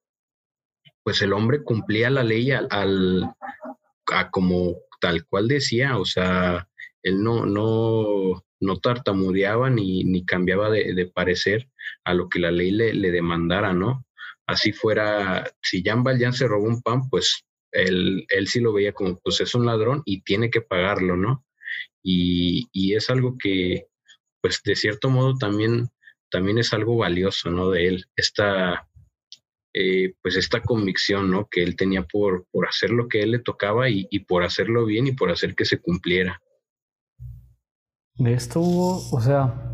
pues 1.04 1.22
el 1.22 1.34
hombre 1.34 1.64
cumplía 1.64 2.10
la 2.10 2.24
ley 2.24 2.52
al, 2.52 3.30
a 4.12 4.32
como 4.32 4.78
tal 5.02 5.26
cual 5.26 5.48
decía, 5.48 5.98
o 5.98 6.06
sea, 6.06 6.68
él 7.04 7.22
no, 7.24 7.46
no, 7.46 8.44
no 8.60 8.78
tartamudeaba 8.80 9.70
ni, 9.70 10.04
ni 10.04 10.26
cambiaba 10.26 10.70
de, 10.70 11.12
parecer 11.14 11.70
a 12.04 12.14
lo 12.14 12.30
que 12.30 12.40
la 12.40 12.52
ley 12.52 12.72
le, 12.72 12.94
le, 12.94 13.12
demandara, 13.12 13.74
¿no? 13.74 14.06
Así 14.46 14.72
fuera, 14.72 15.52
si 15.62 15.84
Jean 15.84 16.04
Valjean 16.04 16.34
se 16.34 16.48
robó 16.48 16.66
un 16.66 16.82
pan, 16.82 17.10
pues 17.10 17.46
él, 17.72 18.26
él 18.30 18.48
sí 18.48 18.60
lo 18.60 18.74
veía 18.74 18.94
como, 18.94 19.20
pues 19.20 19.42
es 19.42 19.56
un 19.56 19.66
ladrón 19.66 20.02
y 20.06 20.22
tiene 20.22 20.50
que 20.50 20.62
pagarlo, 20.62 21.16
¿no? 21.16 21.46
Y, 22.04 22.68
y 22.72 22.96
es 22.96 23.10
algo 23.10 23.38
que, 23.38 23.89
pues 24.42 24.62
de 24.64 24.76
cierto 24.76 25.10
modo 25.10 25.36
también, 25.36 25.90
también 26.30 26.58
es 26.58 26.74
algo 26.74 26.98
valioso, 26.98 27.50
¿no? 27.50 27.70
De 27.70 27.88
él, 27.88 28.06
esta, 28.16 28.88
eh, 29.74 30.14
pues 30.22 30.36
esta 30.36 30.62
convicción, 30.62 31.32
¿no? 31.32 31.48
Que 31.50 31.64
él 31.64 31.76
tenía 31.76 32.04
por, 32.04 32.46
por 32.52 32.68
hacer 32.68 32.90
lo 32.90 33.08
que 33.08 33.22
él 33.22 33.32
le 33.32 33.40
tocaba 33.40 33.90
y, 33.90 34.08
y 34.10 34.20
por 34.20 34.44
hacerlo 34.44 34.86
bien 34.86 35.08
y 35.08 35.12
por 35.12 35.32
hacer 35.32 35.56
que 35.56 35.66
se 35.66 35.80
cumpliera. 35.80 36.42
De 38.16 38.34
esto 38.34 38.60
hubo, 38.60 39.16
o 39.16 39.22
sea, 39.22 39.70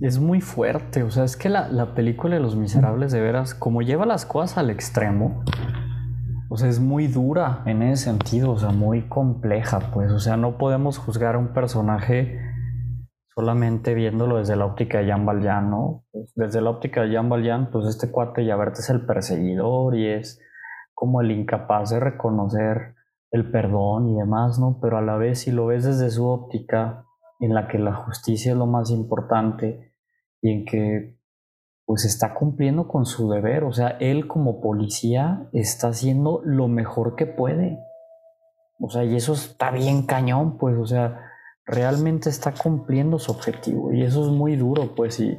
es 0.00 0.18
muy 0.18 0.40
fuerte. 0.40 1.02
O 1.02 1.10
sea, 1.10 1.24
es 1.24 1.36
que 1.36 1.48
la, 1.48 1.94
película 1.94 2.36
de 2.36 2.40
Los 2.40 2.56
Miserables, 2.56 3.12
de 3.12 3.20
veras, 3.20 3.54
como 3.54 3.82
lleva 3.82 4.06
las 4.06 4.24
cosas 4.24 4.56
al 4.58 4.70
extremo, 4.70 5.44
o 6.48 6.56
sea, 6.56 6.68
es 6.68 6.80
muy 6.80 7.06
dura 7.06 7.62
en 7.66 7.82
ese 7.82 8.04
sentido, 8.04 8.52
o 8.52 8.58
sea, 8.58 8.70
muy 8.70 9.02
compleja, 9.02 9.90
pues, 9.92 10.10
o 10.10 10.18
sea, 10.18 10.36
no 10.36 10.58
podemos 10.58 10.98
juzgar 10.98 11.34
a 11.34 11.38
un 11.38 11.52
personaje 11.52 12.40
solamente 13.34 13.94
viéndolo 13.94 14.38
desde 14.38 14.56
la 14.56 14.66
óptica 14.66 14.98
de 14.98 15.06
Jean 15.06 15.24
Valjean, 15.24 15.70
¿no? 15.70 16.04
Pues, 16.12 16.32
desde 16.34 16.60
la 16.60 16.70
óptica 16.70 17.02
de 17.02 17.10
Jean 17.10 17.28
Valjean, 17.28 17.70
pues 17.70 17.86
este 17.86 18.10
cuate 18.10 18.46
Javert 18.46 18.78
es 18.78 18.90
el 18.90 19.06
perseguidor 19.06 19.96
y 19.96 20.08
es 20.08 20.40
como 20.94 21.20
el 21.20 21.30
incapaz 21.30 21.90
de 21.90 22.00
reconocer 22.00 22.94
el 23.30 23.50
perdón 23.50 24.08
y 24.08 24.16
demás, 24.16 24.58
¿no? 24.58 24.78
Pero 24.82 24.98
a 24.98 25.02
la 25.02 25.16
vez, 25.16 25.40
si 25.40 25.52
lo 25.52 25.66
ves 25.66 25.84
desde 25.84 26.10
su 26.10 26.26
óptica, 26.26 27.06
en 27.38 27.54
la 27.54 27.68
que 27.68 27.78
la 27.78 27.94
justicia 27.94 28.52
es 28.52 28.58
lo 28.58 28.66
más 28.66 28.90
importante 28.90 29.94
y 30.42 30.52
en 30.52 30.64
que 30.64 31.16
pues 31.86 32.04
está 32.04 32.34
cumpliendo 32.34 32.86
con 32.86 33.04
su 33.04 33.30
deber, 33.30 33.64
o 33.64 33.72
sea, 33.72 33.96
él 33.98 34.28
como 34.28 34.60
policía 34.60 35.48
está 35.52 35.88
haciendo 35.88 36.40
lo 36.44 36.68
mejor 36.68 37.16
que 37.16 37.26
puede. 37.26 37.80
O 38.78 38.88
sea, 38.90 39.04
y 39.04 39.16
eso 39.16 39.32
está 39.32 39.72
bien 39.72 40.06
cañón, 40.06 40.56
pues, 40.56 40.76
o 40.76 40.86
sea, 40.86 41.29
realmente 41.70 42.28
está 42.28 42.52
cumpliendo 42.52 43.18
su 43.18 43.30
objetivo 43.32 43.92
y 43.92 44.02
eso 44.02 44.24
es 44.24 44.32
muy 44.32 44.56
duro, 44.56 44.94
pues, 44.94 45.20
y, 45.20 45.38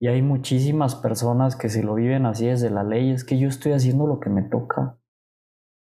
y 0.00 0.08
hay 0.08 0.22
muchísimas 0.22 0.96
personas 0.96 1.56
que 1.56 1.68
se 1.68 1.82
lo 1.82 1.94
viven 1.94 2.26
así 2.26 2.46
desde 2.46 2.70
la 2.70 2.82
ley, 2.82 3.10
es 3.10 3.24
que 3.24 3.38
yo 3.38 3.48
estoy 3.48 3.72
haciendo 3.72 4.06
lo 4.06 4.20
que 4.20 4.30
me 4.30 4.42
toca. 4.42 4.98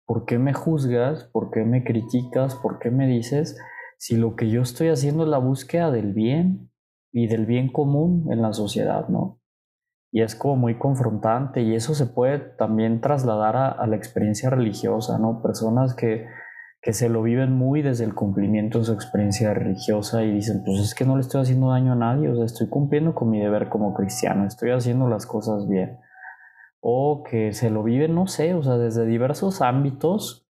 ¿Por 0.06 0.26
qué 0.26 0.38
me 0.38 0.52
juzgas? 0.52 1.24
¿Por 1.24 1.50
qué 1.50 1.64
me 1.64 1.84
criticas? 1.84 2.54
¿Por 2.54 2.78
qué 2.78 2.90
me 2.90 3.06
dices 3.06 3.58
si 3.98 4.16
lo 4.16 4.36
que 4.36 4.50
yo 4.50 4.62
estoy 4.62 4.88
haciendo 4.88 5.22
es 5.22 5.28
la 5.30 5.38
búsqueda 5.38 5.90
del 5.90 6.12
bien 6.12 6.70
y 7.12 7.26
del 7.26 7.46
bien 7.46 7.70
común 7.72 8.26
en 8.30 8.42
la 8.42 8.52
sociedad, 8.52 9.08
¿no? 9.08 9.40
y 10.14 10.22
es 10.22 10.36
como 10.36 10.54
muy 10.54 10.78
confrontante 10.78 11.62
y 11.62 11.74
eso 11.74 11.92
se 11.92 12.06
puede 12.06 12.38
también 12.38 13.00
trasladar 13.00 13.56
a, 13.56 13.84
la 13.88 13.96
experiencia 13.96 14.48
religiosa, 14.48 15.18
¿no? 15.18 15.42
Personas 15.42 15.92
que, 15.96 16.28
que, 16.84 16.92
se 16.92 17.08
lo 17.08 17.22
viven 17.22 17.52
muy 17.52 17.82
desde 17.82 18.04
el 18.04 18.14
cumplimiento 18.14 18.78
de 18.78 18.84
su 18.84 18.92
experiencia 18.92 19.54
religiosa 19.54 20.22
y 20.22 20.32
dicen, 20.32 20.62
pues 20.64 20.80
es 20.80 20.94
que 20.94 21.04
no 21.04 21.16
le 21.16 21.22
estoy 21.22 21.42
haciendo 21.42 21.70
daño 21.70 21.92
a 21.92 21.96
nadie, 21.96 22.28
o 22.28 22.36
sea, 22.36 22.44
estoy 22.44 22.68
cumpliendo 22.68 23.14
con 23.14 23.30
mi 23.30 23.40
deber 23.40 23.68
como 23.68 23.94
cristiano, 23.94 24.46
estoy 24.46 24.70
haciendo 24.70 25.08
las 25.08 25.26
cosas 25.26 25.68
bien. 25.68 25.98
O 26.80 27.22
que 27.22 27.52
se 27.52 27.70
lo 27.70 27.82
viven, 27.82 28.14
no 28.14 28.26
sé, 28.26 28.54
o 28.54 28.62
sea, 28.62 28.76
desde 28.76 29.06
diversos 29.06 29.62
ámbitos 29.62 30.46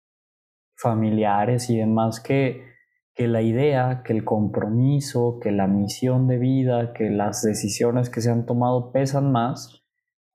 familiares 0.75 1.68
y 1.68 1.77
demás 1.77 2.21
que 2.21 2.73
que 3.14 3.29
la 3.29 3.42
idea, 3.42 4.03
que 4.05 4.12
el 4.12 4.25
compromiso, 4.25 5.38
que 5.40 5.53
la 5.53 5.66
misión 5.66 6.29
de 6.29 6.38
vida, 6.38 6.92
que 6.95 7.11
las 7.11 7.42
decisiones 7.42 8.09
que 8.09 8.23
se 8.23 8.31
han 8.31 8.47
tomado 8.47 8.90
pesan 8.92 9.31
más 9.33 9.85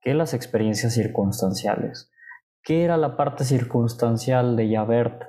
que 0.02 0.14
las 0.14 0.34
experiencias 0.34 0.94
circunstanciales. 0.94 2.12
¿Qué 2.62 2.84
era 2.84 2.98
la 2.98 3.18
parte 3.18 3.46
circunstancial 3.46 4.56
de 4.56 4.76
Javert? 4.76 5.24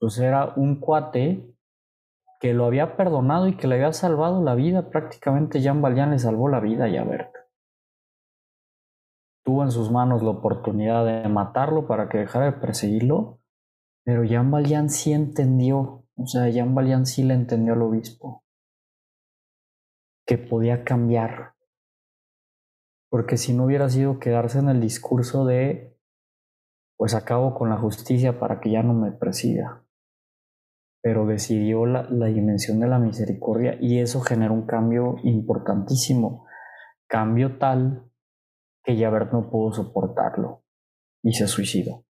Pues 0.00 0.18
era 0.18 0.54
un 0.56 0.80
cuate 0.80 1.54
que 2.40 2.54
lo 2.54 2.64
había 2.64 2.96
perdonado 2.96 3.46
y 3.46 3.56
que 3.56 3.68
le 3.68 3.76
había 3.76 3.92
salvado 3.92 4.42
la 4.42 4.56
vida. 4.56 4.90
Prácticamente 4.90 5.60
Jean 5.60 5.80
Valjean 5.82 6.10
le 6.10 6.18
salvó 6.18 6.48
la 6.48 6.58
vida 6.58 6.86
a 6.86 6.90
Javert. 6.90 7.32
Tuvo 9.44 9.62
en 9.62 9.70
sus 9.70 9.90
manos 9.90 10.22
la 10.22 10.30
oportunidad 10.30 11.04
de 11.04 11.28
matarlo 11.28 11.86
para 11.86 12.08
que 12.08 12.18
dejara 12.18 12.46
de 12.46 12.52
perseguirlo, 12.52 13.38
pero 14.04 14.24
Jean 14.24 14.50
Valjean 14.50 14.90
sí 14.90 15.12
entendió 15.12 16.00
o 16.22 16.26
sea, 16.26 16.50
Jean 16.50 16.74
Valjean 16.74 17.06
sí 17.06 17.22
le 17.22 17.32
entendió 17.32 17.72
al 17.72 17.82
obispo 17.82 18.44
que 20.26 20.36
podía 20.36 20.84
cambiar. 20.84 21.54
Porque 23.08 23.38
si 23.38 23.54
no 23.54 23.64
hubiera 23.64 23.88
sido 23.88 24.18
quedarse 24.18 24.58
en 24.58 24.68
el 24.68 24.80
discurso 24.80 25.46
de, 25.46 25.98
pues 26.96 27.14
acabo 27.14 27.54
con 27.54 27.70
la 27.70 27.78
justicia 27.78 28.38
para 28.38 28.60
que 28.60 28.70
ya 28.70 28.82
no 28.82 28.92
me 28.92 29.12
presida. 29.12 29.82
Pero 31.02 31.26
decidió 31.26 31.86
la, 31.86 32.02
la 32.10 32.26
dimensión 32.26 32.80
de 32.80 32.88
la 32.88 32.98
misericordia 32.98 33.76
y 33.80 34.00
eso 34.00 34.20
generó 34.20 34.54
un 34.54 34.66
cambio 34.66 35.16
importantísimo. 35.22 36.46
Cambio 37.08 37.58
tal 37.58 38.10
que 38.84 38.96
Javert 38.96 39.32
no 39.32 39.50
pudo 39.50 39.72
soportarlo 39.72 40.64
y 41.22 41.32
se 41.32 41.46
suicidó. 41.46 42.04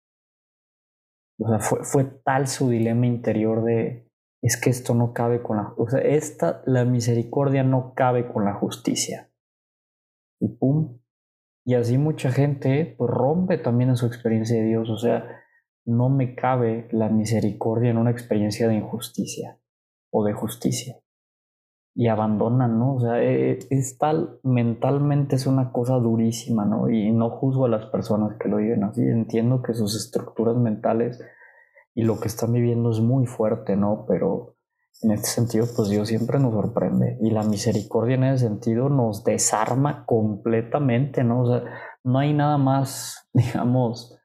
O 1.39 1.50
sea, 1.50 1.60
fue, 1.60 1.84
fue 1.84 2.04
tal 2.23 2.47
su 2.47 2.69
dilema 2.69 3.06
interior 3.06 3.63
de, 3.63 4.10
es 4.41 4.60
que 4.60 4.69
esto 4.69 4.93
no 4.93 5.13
cabe 5.13 5.41
con 5.41 5.58
la, 5.58 5.73
o 5.78 5.88
sea, 5.89 6.00
esta, 6.00 6.62
la 6.65 6.86
misericordia 6.86 7.63
no 7.63 7.93
cabe 7.93 8.32
con 8.32 8.45
la 8.45 8.54
justicia. 8.54 9.32
Y 10.39 10.50
pum. 10.50 11.00
Y 11.65 11.76
así 11.76 11.97
mucha 11.97 12.32
gente 12.32 12.95
pues, 12.97 13.12
rompe 13.12 13.58
también 13.58 13.89
en 13.89 13.97
su 13.97 14.06
experiencia 14.06 14.58
de 14.58 14.63
Dios. 14.63 14.89
O 14.89 14.97
sea, 14.97 15.26
no 15.88 16.10
me 16.10 16.36
cabe 16.36 16.88
la 16.91 17.10
misericordia 17.10 17.89
en 17.89 17.97
una 17.97 18.12
experiencia 18.12 18.67
de 18.67 18.76
injusticia 18.76 19.58
o 20.12 20.26
de 20.26 20.34
justicia. 20.34 21.00
Y 21.95 22.10
abandonan, 22.10 22.78
¿no? 22.78 22.95
O 22.95 23.00
sea, 23.00 23.23
e, 23.23 23.58
es 23.69 23.97
tal, 23.97 24.39
mentalmente 24.43 25.38
es 25.38 25.47
una 25.47 25.71
cosa 25.71 25.95
durísima, 25.95 26.65
¿no? 26.65 26.89
Y 26.89 27.12
no 27.12 27.32
juzgo 27.32 27.65
a 27.65 27.69
las 27.69 27.86
personas 27.88 28.38
que 28.38 28.50
lo 28.50 28.58
viven 28.58 28.84
así. 28.84 29.02
Entiendo 29.02 29.63
que 29.63 29.73
sus 29.73 29.95
estructuras 29.95 30.58
mentales 30.58 31.19
y 31.95 32.04
lo 32.04 32.19
que 32.19 32.28
están 32.28 32.54
viviendo 32.54 32.91
es 32.91 33.00
muy 33.00 33.26
fuerte, 33.26 33.76
¿no? 33.76 34.06
Pero 34.08 34.58
en 35.02 35.12
este 35.12 35.28
sentido, 35.28 35.65
pues 35.76 35.89
Dios 35.89 36.10
siempre 36.10 36.38
nos 36.38 36.54
sorprende 36.54 37.17
y 37.21 37.30
la 37.30 37.43
misericordia 37.43 38.15
en 38.15 38.26
ese 38.26 38.47
sentido 38.47 38.89
nos 38.89 39.23
desarma 39.23 40.06
completamente, 40.06 41.23
¿no? 41.23 41.43
O 41.43 41.47
sea, 41.47 41.63
no 42.04 42.19
hay 42.19 42.34
nada 42.34 42.58
más, 42.58 43.28
digamos, 43.34 44.16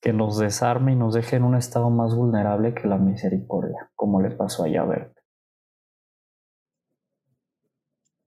que 0.00 0.12
nos 0.12 0.38
desarme 0.38 0.92
y 0.92 0.96
nos 0.96 1.14
deje 1.14 1.36
en 1.36 1.44
un 1.44 1.56
estado 1.56 1.90
más 1.90 2.14
vulnerable 2.14 2.74
que 2.74 2.88
la 2.88 2.98
misericordia, 2.98 3.90
como 3.94 4.20
le 4.22 4.30
pasó 4.30 4.64
a 4.64 4.68
Yahweh. 4.68 5.12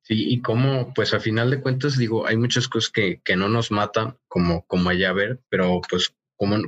Sí, 0.01 0.34
y 0.34 0.41
como, 0.41 0.91
pues 0.93 1.13
a 1.13 1.19
final 1.19 1.51
de 1.51 1.62
cuentas, 1.62 1.97
digo, 1.97 2.25
hay 2.25 2.36
muchas 2.36 2.67
cosas 2.67 2.89
que, 2.91 3.21
que 3.23 3.36
no 3.36 3.47
nos 3.47 3.71
matan, 3.71 4.17
como, 4.27 4.65
como 4.65 4.89
a 4.89 4.95
Yahweh, 4.95 5.38
pero 5.49 5.82
pues 5.88 6.15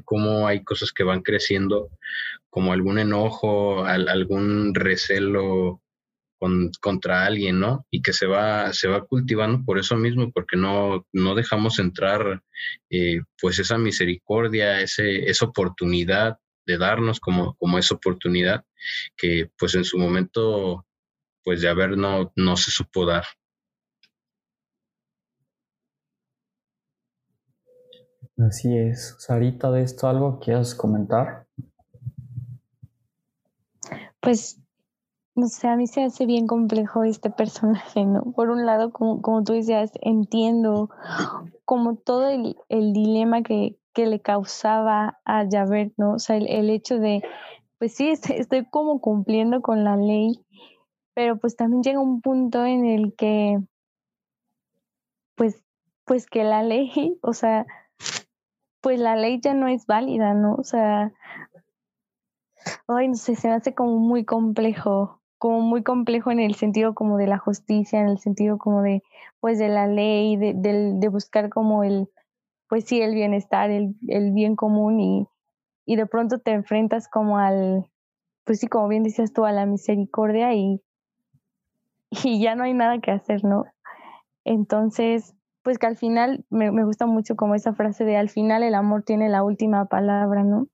cómo, 0.06 0.48
hay 0.48 0.64
cosas 0.64 0.92
que 0.92 1.04
van 1.04 1.22
creciendo, 1.22 1.90
como 2.50 2.74
algún 2.74 3.00
enojo, 3.00 3.86
algún 3.86 4.76
recelo 4.76 5.81
contra 6.80 7.26
alguien, 7.26 7.60
¿no? 7.60 7.86
Y 7.92 8.02
que 8.02 8.14
se 8.14 8.26
va, 8.26 8.74
se 8.74 8.88
va 8.88 9.06
cultivando 9.06 9.64
por 9.64 9.78
eso 9.78 9.96
mismo, 9.96 10.32
porque 10.32 10.58
no, 10.58 11.06
no 11.14 11.36
dejamos 11.36 11.80
entrar 11.80 12.42
eh, 12.90 13.22
pues 13.40 13.60
esa 13.60 13.78
misericordia, 13.78 14.82
ese, 14.82 15.30
esa 15.30 15.46
oportunidad 15.46 16.38
de 16.66 16.78
darnos 16.78 17.20
como, 17.20 17.56
como 17.56 17.78
esa 17.78 17.96
oportunidad 17.96 18.64
que 19.18 19.50
pues 19.58 19.76
en 19.76 19.84
su 19.84 19.98
momento 19.98 20.86
pues 21.44 21.62
de 21.62 21.70
haber 21.70 21.98
no, 21.98 22.32
no 22.36 22.58
se 22.58 22.72
supo 22.72 23.06
dar. 23.06 23.26
Así 28.38 28.76
es. 28.76 29.16
Sarita, 29.20 29.72
¿de 29.72 29.84
esto 29.84 30.08
algo 30.08 30.40
quieras 30.40 30.74
comentar? 30.74 31.46
Pues, 34.20 34.61
no 35.42 35.48
sé, 35.48 35.68
a 35.68 35.76
mí 35.76 35.88
se 35.88 36.04
hace 36.04 36.28
bien 36.28 36.46
complejo 36.46 37.04
este 37.04 37.32
personaje, 37.32 38.06
¿no? 38.06 38.22
Por 38.34 38.52
un 38.52 38.68
lado, 38.68 38.92
como, 38.92 39.24
como 39.24 39.44
tú 39.44 39.54
decías, 39.54 39.92
entiendo 40.02 40.92
como 41.66 41.96
todo 41.96 42.30
el, 42.30 42.56
dilema 42.94 43.42
que, 43.42 43.76
que, 43.94 44.06
le 44.06 44.22
causaba 44.22 45.20
a 45.26 45.46
Javert, 45.50 45.94
¿no? 45.98 46.14
O 46.14 46.20
sea, 46.20 46.38
el, 46.38 46.70
hecho 46.70 47.00
de, 47.00 47.24
pues 47.80 47.96
sí, 47.96 48.10
estoy 48.10 48.66
como 48.70 49.02
cumpliendo 49.02 49.64
con 49.64 49.84
la 49.84 49.98
ley, 49.98 50.46
pero 51.16 51.38
pues 51.38 51.56
también 51.56 51.82
llega 51.82 52.00
un 52.00 52.22
punto 52.22 52.64
en 52.64 52.86
el 52.86 53.16
que, 53.16 53.60
pues, 55.34 55.64
pues 56.06 56.28
que 56.28 56.44
la 56.44 56.62
ley, 56.62 57.18
o 57.24 57.34
sea, 57.34 57.66
pues 58.80 59.00
la 59.00 59.16
ley 59.16 59.42
ya 59.42 59.56
no 59.56 59.68
es 59.68 59.88
válida, 59.88 60.36
¿no? 60.36 60.54
O 60.54 60.64
sea, 60.64 61.12
ay, 62.88 63.08
no 63.08 63.16
sé, 63.16 63.36
se 63.36 63.48
me 63.48 63.56
hace 63.56 63.74
como 63.74 63.98
muy 63.98 64.24
complejo, 64.24 65.21
como 65.42 65.62
muy 65.62 65.82
complejo 65.82 66.30
en 66.30 66.40
el 66.40 66.54
sentido 66.54 66.94
como 66.94 67.18
de 67.18 67.26
la 67.26 67.40
justicia, 67.40 68.00
en 68.00 68.10
el 68.10 68.20
sentido 68.20 68.60
como 68.60 68.84
de, 68.84 69.02
pues 69.40 69.58
de 69.58 69.70
la 69.70 69.88
ley, 69.88 70.38
de, 70.38 71.10
buscar 71.10 71.50
como 71.50 71.84
el, 71.84 72.08
pues 72.70 72.86
sí, 72.86 73.02
el 73.02 73.16
bienestar, 73.16 73.72
el, 73.72 73.96
bien 74.34 74.56
común 74.56 75.00
y, 75.00 75.28
y 75.88 75.96
de 75.96 76.06
pronto 76.06 76.38
te 76.38 76.52
enfrentas 76.52 77.08
como 77.08 77.40
al, 77.40 77.90
pues 78.44 78.60
sí, 78.60 78.68
como 78.68 78.88
bien 78.88 79.02
decías 79.02 79.34
tú, 79.34 79.44
a 79.44 79.52
la 79.52 79.66
misericordia 79.66 80.54
y, 80.54 80.80
y 82.12 82.40
ya 82.40 82.54
no 82.54 82.64
hay 82.64 82.76
nada 82.76 83.00
que 83.00 83.10
hacer, 83.10 83.44
¿no? 83.44 83.66
Entonces, 84.46 85.34
pues 85.64 85.80
que 85.80 85.88
al 85.88 85.98
final 85.98 86.46
me, 86.52 86.70
gusta 86.84 87.08
mucho 87.08 87.36
como 87.36 87.56
esa 87.56 87.74
frase 87.74 88.06
de 88.06 88.16
al 88.16 88.30
final 88.30 88.62
el 88.62 88.76
amor 88.76 89.02
tiene 89.02 89.28
la 89.28 89.42
última 89.42 89.86
palabra, 89.86 90.44
¿no? 90.44 90.68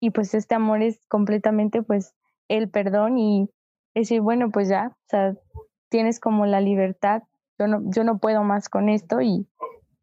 Y 0.00 0.10
pues 0.10 0.34
este 0.34 0.56
amor 0.56 0.82
es 0.82 0.98
completamente 1.06 1.80
pues 1.80 2.12
el 2.48 2.68
perdón 2.68 3.18
y 3.18 3.48
decir, 4.00 4.20
bueno, 4.20 4.50
pues 4.50 4.68
ya, 4.68 4.88
o 4.88 5.08
sea, 5.08 5.34
tienes 5.88 6.20
como 6.20 6.46
la 6.46 6.60
libertad, 6.60 7.22
yo 7.58 7.66
no, 7.66 7.82
yo 7.84 8.04
no 8.04 8.18
puedo 8.18 8.42
más 8.42 8.68
con 8.68 8.88
esto 8.88 9.20
y, 9.20 9.46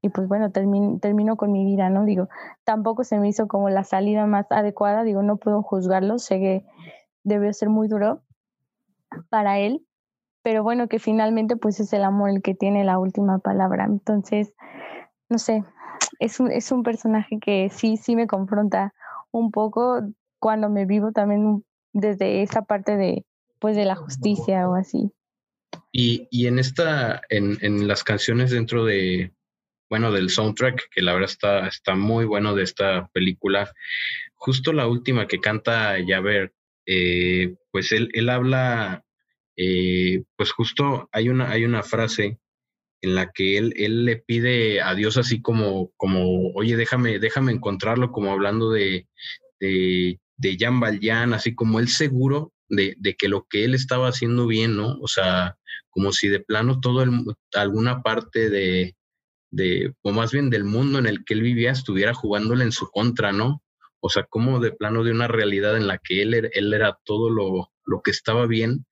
y 0.01 0.09
pues 0.09 0.27
bueno, 0.27 0.51
termino 0.51 1.35
con 1.35 1.51
mi 1.51 1.65
vida, 1.65 1.89
¿no? 1.89 2.05
Digo, 2.05 2.29
tampoco 2.63 3.03
se 3.03 3.19
me 3.19 3.27
hizo 3.27 3.47
como 3.47 3.69
la 3.69 3.83
salida 3.83 4.25
más 4.25 4.45
adecuada, 4.51 5.03
digo, 5.03 5.21
no 5.21 5.37
puedo 5.37 5.61
juzgarlo, 5.61 6.17
sé 6.19 6.39
que 6.39 6.65
debió 7.23 7.53
ser 7.53 7.69
muy 7.69 7.87
duro 7.87 8.21
para 9.29 9.59
él, 9.59 9.85
pero 10.43 10.63
bueno, 10.63 10.87
que 10.87 10.99
finalmente 10.99 11.55
pues 11.55 11.79
es 11.79 11.93
el 11.93 12.03
amor 12.03 12.29
el 12.29 12.41
que 12.41 12.55
tiene 12.55 12.83
la 12.83 12.97
última 12.97 13.39
palabra. 13.39 13.85
Entonces, 13.85 14.53
no 15.29 15.37
sé, 15.37 15.63
es 16.19 16.39
un, 16.39 16.51
es 16.51 16.71
un 16.71 16.83
personaje 16.83 17.39
que 17.39 17.69
sí, 17.69 17.97
sí 17.97 18.15
me 18.15 18.27
confronta 18.27 18.93
un 19.31 19.51
poco 19.51 20.01
cuando 20.39 20.69
me 20.69 20.85
vivo 20.85 21.11
también 21.11 21.63
desde 21.93 22.41
esa 22.41 22.63
parte 22.63 22.97
de, 22.97 23.25
pues, 23.61 23.77
de 23.77 23.85
la 23.85 23.95
justicia 23.95 24.67
o 24.67 24.75
así. 24.75 25.11
Y, 25.93 26.27
y 26.31 26.47
en 26.47 26.59
esta, 26.59 27.21
en, 27.29 27.57
en, 27.61 27.87
las 27.87 28.03
canciones 28.03 28.51
dentro 28.51 28.83
de, 28.83 29.31
bueno, 29.89 30.11
del 30.11 30.29
soundtrack, 30.29 30.89
que 30.89 31.01
la 31.01 31.13
verdad 31.13 31.29
está, 31.29 31.67
está 31.67 31.95
muy 31.95 32.25
bueno 32.25 32.55
de 32.55 32.63
esta 32.63 33.07
película, 33.13 33.71
justo 34.35 34.73
la 34.73 34.87
última 34.87 35.27
que 35.27 35.39
canta 35.39 35.99
Yaver, 35.99 36.53
eh, 36.87 37.55
pues 37.71 37.91
él, 37.91 38.09
él 38.13 38.29
habla, 38.29 39.05
eh, 39.55 40.23
pues 40.35 40.51
justo 40.51 41.07
hay 41.11 41.29
una, 41.29 41.51
hay 41.51 41.63
una 41.63 41.83
frase 41.83 42.39
en 43.01 43.15
la 43.15 43.31
que 43.31 43.57
él, 43.57 43.73
él 43.77 44.05
le 44.05 44.17
pide 44.17 44.81
a 44.81 44.95
Dios 44.95 45.17
así 45.17 45.41
como, 45.41 45.91
como, 45.97 46.51
oye, 46.53 46.75
déjame, 46.77 47.19
déjame 47.19 47.51
encontrarlo, 47.51 48.11
como 48.11 48.31
hablando 48.31 48.71
de, 48.71 49.07
de, 49.59 50.19
de 50.37 50.57
Jan 50.59 50.79
Valjean, 50.79 51.33
así 51.33 51.53
como 51.53 51.79
él 51.79 51.89
seguro 51.89 52.53
de, 52.71 52.95
de, 52.97 53.15
que 53.15 53.27
lo 53.27 53.45
que 53.49 53.63
él 53.65 53.75
estaba 53.75 54.07
haciendo 54.07 54.47
bien, 54.47 54.75
¿no? 54.75 54.97
O 55.01 55.07
sea, 55.07 55.57
como 55.89 56.11
si 56.11 56.29
de 56.29 56.39
plano 56.39 56.79
todo 56.79 57.03
el, 57.03 57.11
alguna 57.53 58.01
parte 58.01 58.49
de, 58.49 58.95
de, 59.51 59.93
o 60.01 60.11
más 60.11 60.31
bien 60.31 60.49
del 60.49 60.63
mundo 60.63 60.97
en 60.97 61.05
el 61.05 61.23
que 61.25 61.33
él 61.35 61.41
vivía 61.41 61.71
estuviera 61.71 62.13
jugándole 62.13 62.63
en 62.63 62.71
su 62.71 62.89
contra, 62.89 63.31
¿no? 63.31 63.61
O 63.99 64.09
sea, 64.09 64.23
como 64.23 64.59
de 64.59 64.71
plano 64.71 65.03
de 65.03 65.11
una 65.11 65.27
realidad 65.27 65.77
en 65.77 65.87
la 65.87 65.99
que 65.99 66.21
él, 66.21 66.49
él 66.51 66.73
era 66.73 66.97
todo 67.03 67.29
lo, 67.29 67.71
lo 67.85 68.01
que 68.01 68.11
estaba 68.11 68.47
bien, 68.47 68.85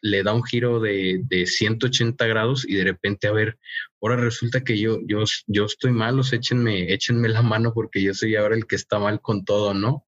le 0.00 0.22
da 0.22 0.34
un 0.34 0.44
giro 0.44 0.80
de, 0.80 1.22
de, 1.24 1.46
180 1.46 2.26
grados 2.26 2.66
y 2.68 2.74
de 2.74 2.84
repente, 2.84 3.26
a 3.26 3.32
ver, 3.32 3.58
ahora 4.02 4.16
resulta 4.16 4.62
que 4.62 4.78
yo, 4.78 4.98
yo, 5.06 5.24
yo 5.46 5.64
estoy 5.64 5.92
mal, 5.92 6.18
os 6.20 6.32
échenme, 6.34 6.92
échenme 6.92 7.30
la 7.30 7.40
mano 7.40 7.72
porque 7.72 8.02
yo 8.02 8.12
soy 8.12 8.36
ahora 8.36 8.54
el 8.54 8.66
que 8.66 8.76
está 8.76 8.98
mal 8.98 9.22
con 9.22 9.46
todo, 9.46 9.72
¿no? 9.72 10.06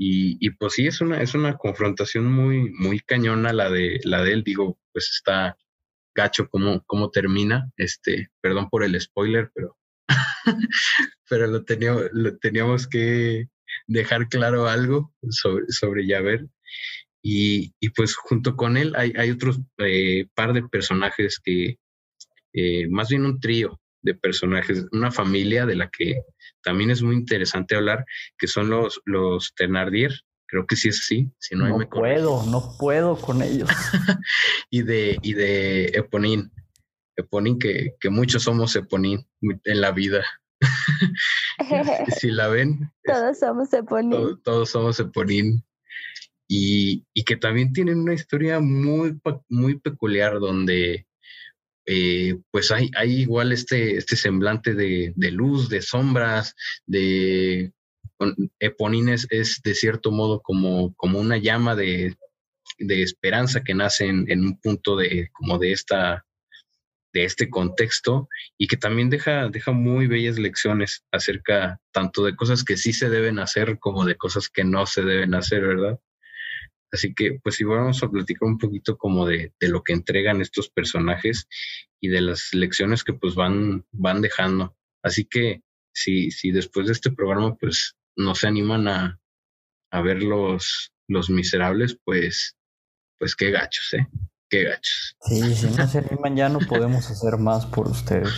Y, 0.00 0.50
pues 0.50 0.74
sí, 0.74 0.86
es 0.86 1.00
una, 1.00 1.20
es 1.20 1.34
una 1.34 1.56
confrontación 1.56 2.32
muy, 2.32 2.70
muy 2.70 3.00
cañona 3.00 3.52
la 3.52 3.68
de, 3.68 3.98
la 4.04 4.22
de 4.22 4.32
él, 4.32 4.44
digo, 4.44 4.78
pues 4.92 5.10
está 5.10 5.56
gacho 6.14 6.48
cómo, 6.48 6.84
cómo 6.86 7.10
termina, 7.10 7.72
este, 7.76 8.30
perdón 8.40 8.68
por 8.70 8.84
el 8.84 9.00
spoiler, 9.00 9.50
pero, 9.52 9.76
pero 11.28 11.48
lo, 11.48 11.64
teníamos, 11.64 12.04
lo 12.12 12.38
teníamos 12.38 12.86
que 12.86 13.48
dejar 13.88 14.28
claro 14.28 14.68
algo 14.68 15.12
sobre, 15.30 15.66
sobre 15.68 16.06
Yaver. 16.06 16.46
Y, 17.20 17.74
y, 17.80 17.88
pues 17.90 18.14
junto 18.14 18.54
con 18.54 18.76
él 18.76 18.94
hay, 18.96 19.12
hay 19.16 19.32
otros 19.32 19.60
eh, 19.78 20.28
par 20.34 20.52
de 20.52 20.62
personajes 20.62 21.40
que, 21.42 21.78
eh, 22.52 22.88
más 22.88 23.08
bien 23.08 23.26
un 23.26 23.40
trío 23.40 23.80
de 24.02 24.14
personajes, 24.14 24.86
una 24.92 25.10
familia 25.10 25.66
de 25.66 25.76
la 25.76 25.90
que 25.90 26.22
también 26.62 26.90
es 26.90 27.02
muy 27.02 27.14
interesante 27.16 27.74
hablar, 27.74 28.04
que 28.38 28.46
son 28.46 28.70
los, 28.70 29.00
los 29.04 29.54
Thenardier, 29.54 30.12
creo 30.46 30.66
que 30.66 30.76
sí 30.76 30.88
es 30.88 31.00
así, 31.00 31.30
si 31.38 31.54
no, 31.54 31.68
no 31.68 31.88
puedo, 31.88 32.44
no 32.46 32.76
puedo 32.78 33.16
con 33.16 33.42
ellos. 33.42 33.68
y 34.70 34.82
de, 34.82 35.18
y 35.22 35.34
de 35.34 35.86
Eponín, 35.94 36.50
Eponín 37.16 37.58
que, 37.58 37.94
que 38.00 38.10
muchos 38.10 38.44
somos 38.44 38.74
Eponín 38.76 39.26
en 39.42 39.80
la 39.80 39.92
vida. 39.92 40.24
si 42.18 42.30
la 42.30 42.48
ven. 42.48 42.90
Todos 43.04 43.38
somos 43.38 43.72
Eponín. 43.72 44.10
Todos, 44.10 44.42
todos 44.42 44.70
somos 44.70 45.00
Eponín 45.00 45.64
y, 46.48 47.04
y, 47.12 47.24
que 47.24 47.36
también 47.36 47.72
tienen 47.72 47.98
una 47.98 48.14
historia 48.14 48.58
muy, 48.58 49.20
muy 49.48 49.78
peculiar 49.78 50.40
donde 50.40 51.07
eh, 51.90 52.36
pues 52.50 52.70
hay, 52.70 52.90
igual 53.02 53.50
este, 53.50 53.96
este 53.96 54.14
semblante 54.14 54.74
de, 54.74 55.14
luz, 55.32 55.70
de 55.70 55.80
sombras, 55.80 56.54
de 56.86 57.72
Eponines 58.58 59.26
es 59.30 59.62
de 59.64 59.74
cierto 59.74 60.10
modo 60.10 60.42
como, 60.42 60.94
una 61.00 61.38
llama 61.38 61.74
de, 61.74 62.14
esperanza 62.78 63.64
que 63.64 63.72
nace 63.72 64.04
en, 64.04 64.40
un 64.40 64.60
punto 64.60 64.96
de 64.96 65.30
como 65.32 65.56
de 65.56 65.72
esta 65.72 66.26
de 67.14 67.24
este 67.24 67.48
contexto 67.48 68.28
y 68.58 68.66
que 68.66 68.76
también 68.76 69.08
deja 69.08 69.72
muy 69.72 70.06
bellas 70.06 70.38
lecciones 70.38 71.06
acerca 71.10 71.80
tanto 71.90 72.22
de 72.22 72.36
cosas 72.36 72.64
que 72.64 72.76
sí 72.76 72.92
se 72.92 73.08
deben 73.08 73.38
hacer 73.38 73.78
como 73.78 74.04
de 74.04 74.16
cosas 74.16 74.50
que 74.50 74.62
no 74.62 74.84
se 74.84 75.00
deben 75.00 75.34
hacer, 75.34 75.62
¿verdad? 75.62 75.98
Así 76.92 77.14
que, 77.14 77.38
pues, 77.42 77.60
igual 77.60 77.80
vamos 77.80 78.02
a 78.02 78.10
platicar 78.10 78.48
un 78.48 78.58
poquito 78.58 78.96
como 78.96 79.26
de, 79.26 79.52
de, 79.60 79.68
lo 79.68 79.82
que 79.82 79.92
entregan 79.92 80.40
estos 80.40 80.70
personajes 80.70 81.46
y 82.00 82.08
de 82.08 82.22
las 82.22 82.54
lecciones 82.54 83.04
que 83.04 83.12
pues 83.12 83.34
van, 83.34 83.84
van 83.92 84.22
dejando. 84.22 84.76
Así 85.02 85.24
que, 85.24 85.62
si, 85.94 86.30
si 86.30 86.50
después 86.50 86.86
de 86.86 86.92
este 86.92 87.10
programa, 87.10 87.56
pues, 87.56 87.96
no 88.16 88.34
se 88.34 88.48
animan 88.48 88.88
a, 88.88 89.20
a 89.90 90.00
ver 90.02 90.22
los, 90.22 90.92
los 91.08 91.30
miserables, 91.30 91.98
pues, 92.04 92.56
pues 93.18 93.36
qué 93.36 93.50
gachos, 93.50 93.94
¿eh? 93.94 94.08
Qué 94.50 94.64
gachos. 94.64 95.16
Sí, 95.20 95.54
si 95.54 95.66
no 95.66 95.86
se 95.86 95.98
animan 95.98 96.36
ya 96.36 96.48
no 96.48 96.58
podemos 96.60 97.10
hacer 97.10 97.36
más 97.38 97.66
por 97.66 97.88
ustedes. 97.88 98.32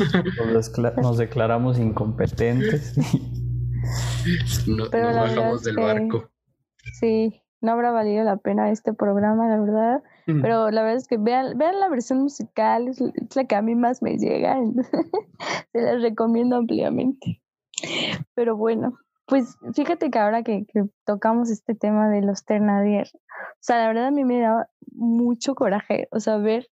Nos, 0.53 0.77
nos 0.97 1.19
declaramos 1.19 1.79
incompetentes. 1.79 2.95
no, 4.67 4.89
no 4.89 4.91
bajamos 4.91 5.63
del 5.63 5.77
barco. 5.77 6.33
Sí, 6.99 7.41
no 7.61 7.73
habrá 7.73 7.91
valido 7.91 8.25
la 8.25 8.37
pena 8.37 8.71
este 8.71 8.93
programa, 8.93 9.49
la 9.49 9.61
verdad. 9.61 10.03
Pero 10.27 10.71
la 10.71 10.83
verdad 10.83 10.97
es 10.97 11.09
que 11.09 11.17
vean, 11.19 11.59
vean 11.59 11.81
la 11.81 11.89
versión 11.89 12.21
musical, 12.21 12.87
es, 12.87 13.01
la 13.35 13.45
que 13.45 13.57
a 13.57 13.63
mí 13.63 13.75
más 13.75 14.01
me 14.01 14.17
llega. 14.17 14.57
Se 15.73 15.81
las 15.81 16.03
recomiendo 16.03 16.57
ampliamente. 16.57 17.43
Pero 18.35 18.57
bueno, 18.57 18.97
pues 19.27 19.57
fíjate 19.75 20.11
que 20.11 20.19
ahora 20.19 20.43
que, 20.43 20.67
que, 20.67 20.85
tocamos 21.05 21.51
este 21.51 21.75
tema 21.75 22.09
de 22.09 22.23
los 22.23 22.45
Ternadier, 22.45 23.09
o 23.15 23.59
sea, 23.61 23.79
la 23.79 23.89
verdad 23.89 24.07
a 24.07 24.11
mí 24.13 24.25
me 24.25 24.41
da 24.41 24.69
mucho 24.93 25.55
coraje, 25.55 26.09
o 26.13 26.21
sea, 26.21 26.37
ver 26.37 26.69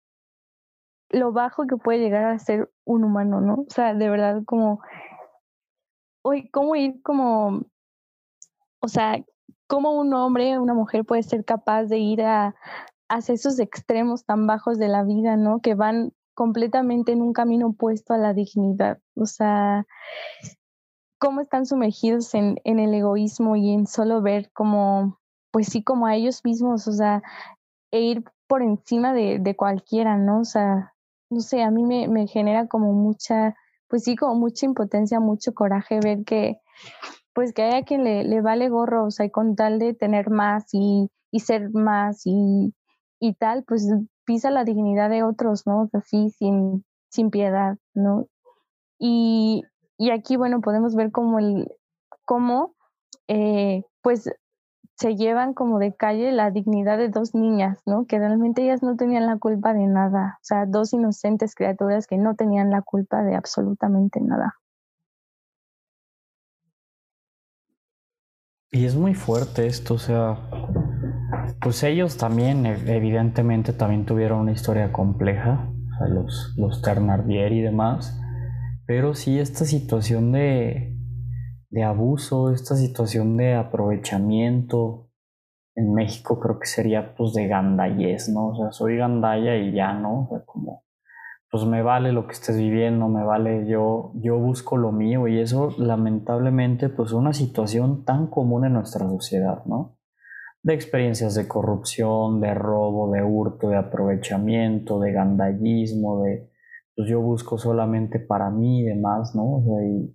lo 1.11 1.33
bajo 1.33 1.67
que 1.67 1.77
puede 1.77 2.01
llegar 2.01 2.25
a 2.25 2.39
ser 2.39 2.71
un 2.85 3.05
humano, 3.05 3.41
¿no? 3.41 3.55
O 3.55 3.71
sea, 3.71 3.95
de 3.95 4.09
verdad 4.11 4.43
como, 4.45 4.81
hoy, 6.23 6.49
cómo 6.51 6.77
ir 6.77 7.01
como, 7.03 7.63
o 8.81 8.89
sea, 8.89 9.25
cómo 9.67 9.93
un 9.93 10.15
hombre, 10.15 10.59
una 10.59 10.75
mujer 10.75 11.05
puede 11.05 11.23
ser 11.23 11.45
capaz 11.45 11.85
de 11.85 11.99
ir 11.99 12.23
a, 12.23 12.55
hacia 13.09 13.35
esos 13.35 13.59
extremos 13.59 14.25
tan 14.25 14.47
bajos 14.47 14.79
de 14.79 14.89
la 14.89 15.03
vida, 15.05 15.37
¿no? 15.37 15.61
Que 15.61 15.75
van 15.75 16.13
completamente 16.35 17.13
en 17.13 17.23
un 17.23 17.33
camino 17.33 17.69
opuesto 17.69 18.15
a 18.15 18.19
la 18.19 18.35
dignidad. 18.35 18.99
O 19.15 19.27
sea, 19.27 19.87
cómo 21.19 21.41
están 21.41 21.67
sumergidos 21.67 22.35
en, 22.35 22.61
en 22.65 22.79
el 22.79 22.95
egoísmo 22.95 23.57
y 23.57 23.73
en 23.73 23.87
solo 23.87 24.23
ver 24.23 24.51
como, 24.53 25.19
pues 25.51 25.69
sí, 25.69 25.83
como 25.83 26.07
a 26.07 26.15
ellos 26.15 26.43
mismos, 26.45 26.87
o 26.89 26.93
sea, 26.93 27.23
e 27.91 28.01
ir 28.01 28.25
por 28.47 28.63
encima 28.63 29.13
de, 29.13 29.39
de 29.41 29.57
cualquiera, 29.57 30.17
¿no? 30.17 30.41
O 30.41 30.45
sea, 30.45 30.95
no 31.31 31.41
sé, 31.41 31.63
a 31.63 31.71
mí 31.71 31.85
me, 31.85 32.09
me 32.09 32.27
genera 32.27 32.69
como 32.69 32.93
mucha, 32.93 33.57
pues 33.89 34.05
sí, 34.05 34.17
como 34.17 34.35
mucha 34.37 34.67
impotencia, 34.67 35.21
mucho 35.21 35.55
coraje 35.55 36.01
ver 36.01 36.25
que, 36.25 36.61
pues 37.37 37.53
que 37.53 37.65
haya 37.65 37.85
quien 37.85 38.03
le, 38.03 38.25
le 38.25 38.41
vale 38.41 38.71
gorro, 38.71 39.05
o 39.05 39.11
sea, 39.11 39.27
y 39.27 39.31
con 39.31 39.57
tal 39.57 39.79
de 39.79 39.93
tener 39.93 40.31
más 40.31 40.73
y, 40.73 41.11
y 41.31 41.41
ser 41.41 41.69
más 41.75 42.23
y, 42.25 42.75
y, 43.21 43.35
tal, 43.35 43.63
pues 43.65 43.87
pisa 44.25 44.51
la 44.51 44.65
dignidad 44.65 45.11
de 45.11 45.23
otros, 45.23 45.67
¿no? 45.67 45.91
Así, 45.93 46.31
sin, 46.31 46.83
sin 47.11 47.29
piedad, 47.29 47.77
¿no? 47.93 48.27
Y, 48.99 49.65
y 49.99 50.13
aquí, 50.13 50.37
bueno, 50.37 50.63
podemos 50.63 50.95
ver 50.95 51.13
cómo, 51.13 51.39
el, 51.39 51.71
cómo 52.25 52.75
eh, 53.29 53.83
pues 54.01 54.31
se 54.95 55.15
llevan 55.15 55.53
como 55.53 55.79
de 55.79 55.95
calle 55.95 56.33
la 56.33 56.51
dignidad 56.51 56.97
de 56.97 57.11
dos 57.11 57.35
niñas, 57.35 57.83
¿no? 57.85 58.07
Que 58.07 58.19
realmente 58.19 58.63
ellas 58.63 58.83
no 58.83 58.97
tenían 58.97 59.27
la 59.27 59.37
culpa 59.37 59.75
de 59.75 59.87
nada, 59.87 60.39
o 60.41 60.45
sea, 60.45 60.65
dos 60.65 60.95
inocentes 60.95 61.55
criaturas 61.55 62.07
que 62.07 62.17
no 62.17 62.35
tenían 62.35 62.71
la 62.71 62.81
culpa 62.81 63.23
de 63.25 63.35
absolutamente 63.35 64.23
nada. 64.23 64.55
Y 68.77 68.85
es 68.85 68.95
muy 68.95 69.15
fuerte 69.15 69.67
esto, 69.67 69.95
o 69.95 69.99
sea, 69.99 70.37
pues 71.63 71.83
ellos 71.83 72.19
también, 72.19 72.67
evidentemente, 72.67 73.73
también 73.73 74.05
tuvieron 74.05 74.41
una 74.41 74.53
historia 74.53 74.93
compleja, 74.93 75.73
o 75.95 75.97
sea, 75.97 76.09
los, 76.09 76.55
los 76.59 76.83
Ternardier 76.83 77.53
y 77.53 77.63
demás, 77.63 78.21
pero 78.87 79.15
sí 79.15 79.39
esta 79.39 79.65
situación 79.65 80.31
de, 80.31 80.95
de 81.71 81.85
abuso, 81.85 82.53
esta 82.53 82.77
situación 82.77 83.39
de 83.39 83.55
aprovechamiento 83.55 85.09
en 85.75 85.95
México 85.95 86.39
creo 86.39 86.59
que 86.59 86.67
sería 86.67 87.15
pues 87.15 87.33
de 87.33 87.49
gandayez, 87.49 88.29
¿no? 88.29 88.49
O 88.49 88.57
sea, 88.57 88.73
soy 88.73 88.99
gandaya 88.99 89.57
y 89.57 89.73
ya, 89.73 89.95
¿no? 89.95 90.25
O 90.25 90.29
sea, 90.29 90.45
como 90.45 90.85
pues 91.57 91.67
me 91.67 91.83
vale 91.83 92.13
lo 92.13 92.27
que 92.27 92.35
estés 92.35 92.59
viviendo, 92.59 93.09
me 93.09 93.25
vale, 93.25 93.67
yo, 93.67 94.13
yo 94.17 94.39
busco 94.39 94.77
lo 94.77 94.93
mío 94.93 95.27
y 95.27 95.41
eso 95.41 95.71
lamentablemente 95.79 96.91
pues 96.91 97.09
es 97.09 97.13
una 97.15 97.33
situación 97.33 98.05
tan 98.05 98.27
común 98.27 98.67
en 98.67 98.75
nuestra 98.75 99.09
sociedad, 99.09 99.65
¿no? 99.65 99.97
De 100.63 100.75
experiencias 100.75 101.35
de 101.35 101.49
corrupción, 101.49 102.43
de 102.43 102.53
robo, 102.53 103.11
de 103.11 103.23
hurto, 103.23 103.71
de 103.71 103.77
aprovechamiento, 103.77 105.01
de 105.01 105.13
gandallismo, 105.13 106.25
de 106.25 106.51
pues 106.95 107.09
yo 107.09 107.23
busco 107.23 107.57
solamente 107.57 108.21
para 108.21 108.51
mí 108.51 108.81
y 108.81 108.85
demás, 108.85 109.35
¿no? 109.35 109.65
y, 109.83 110.15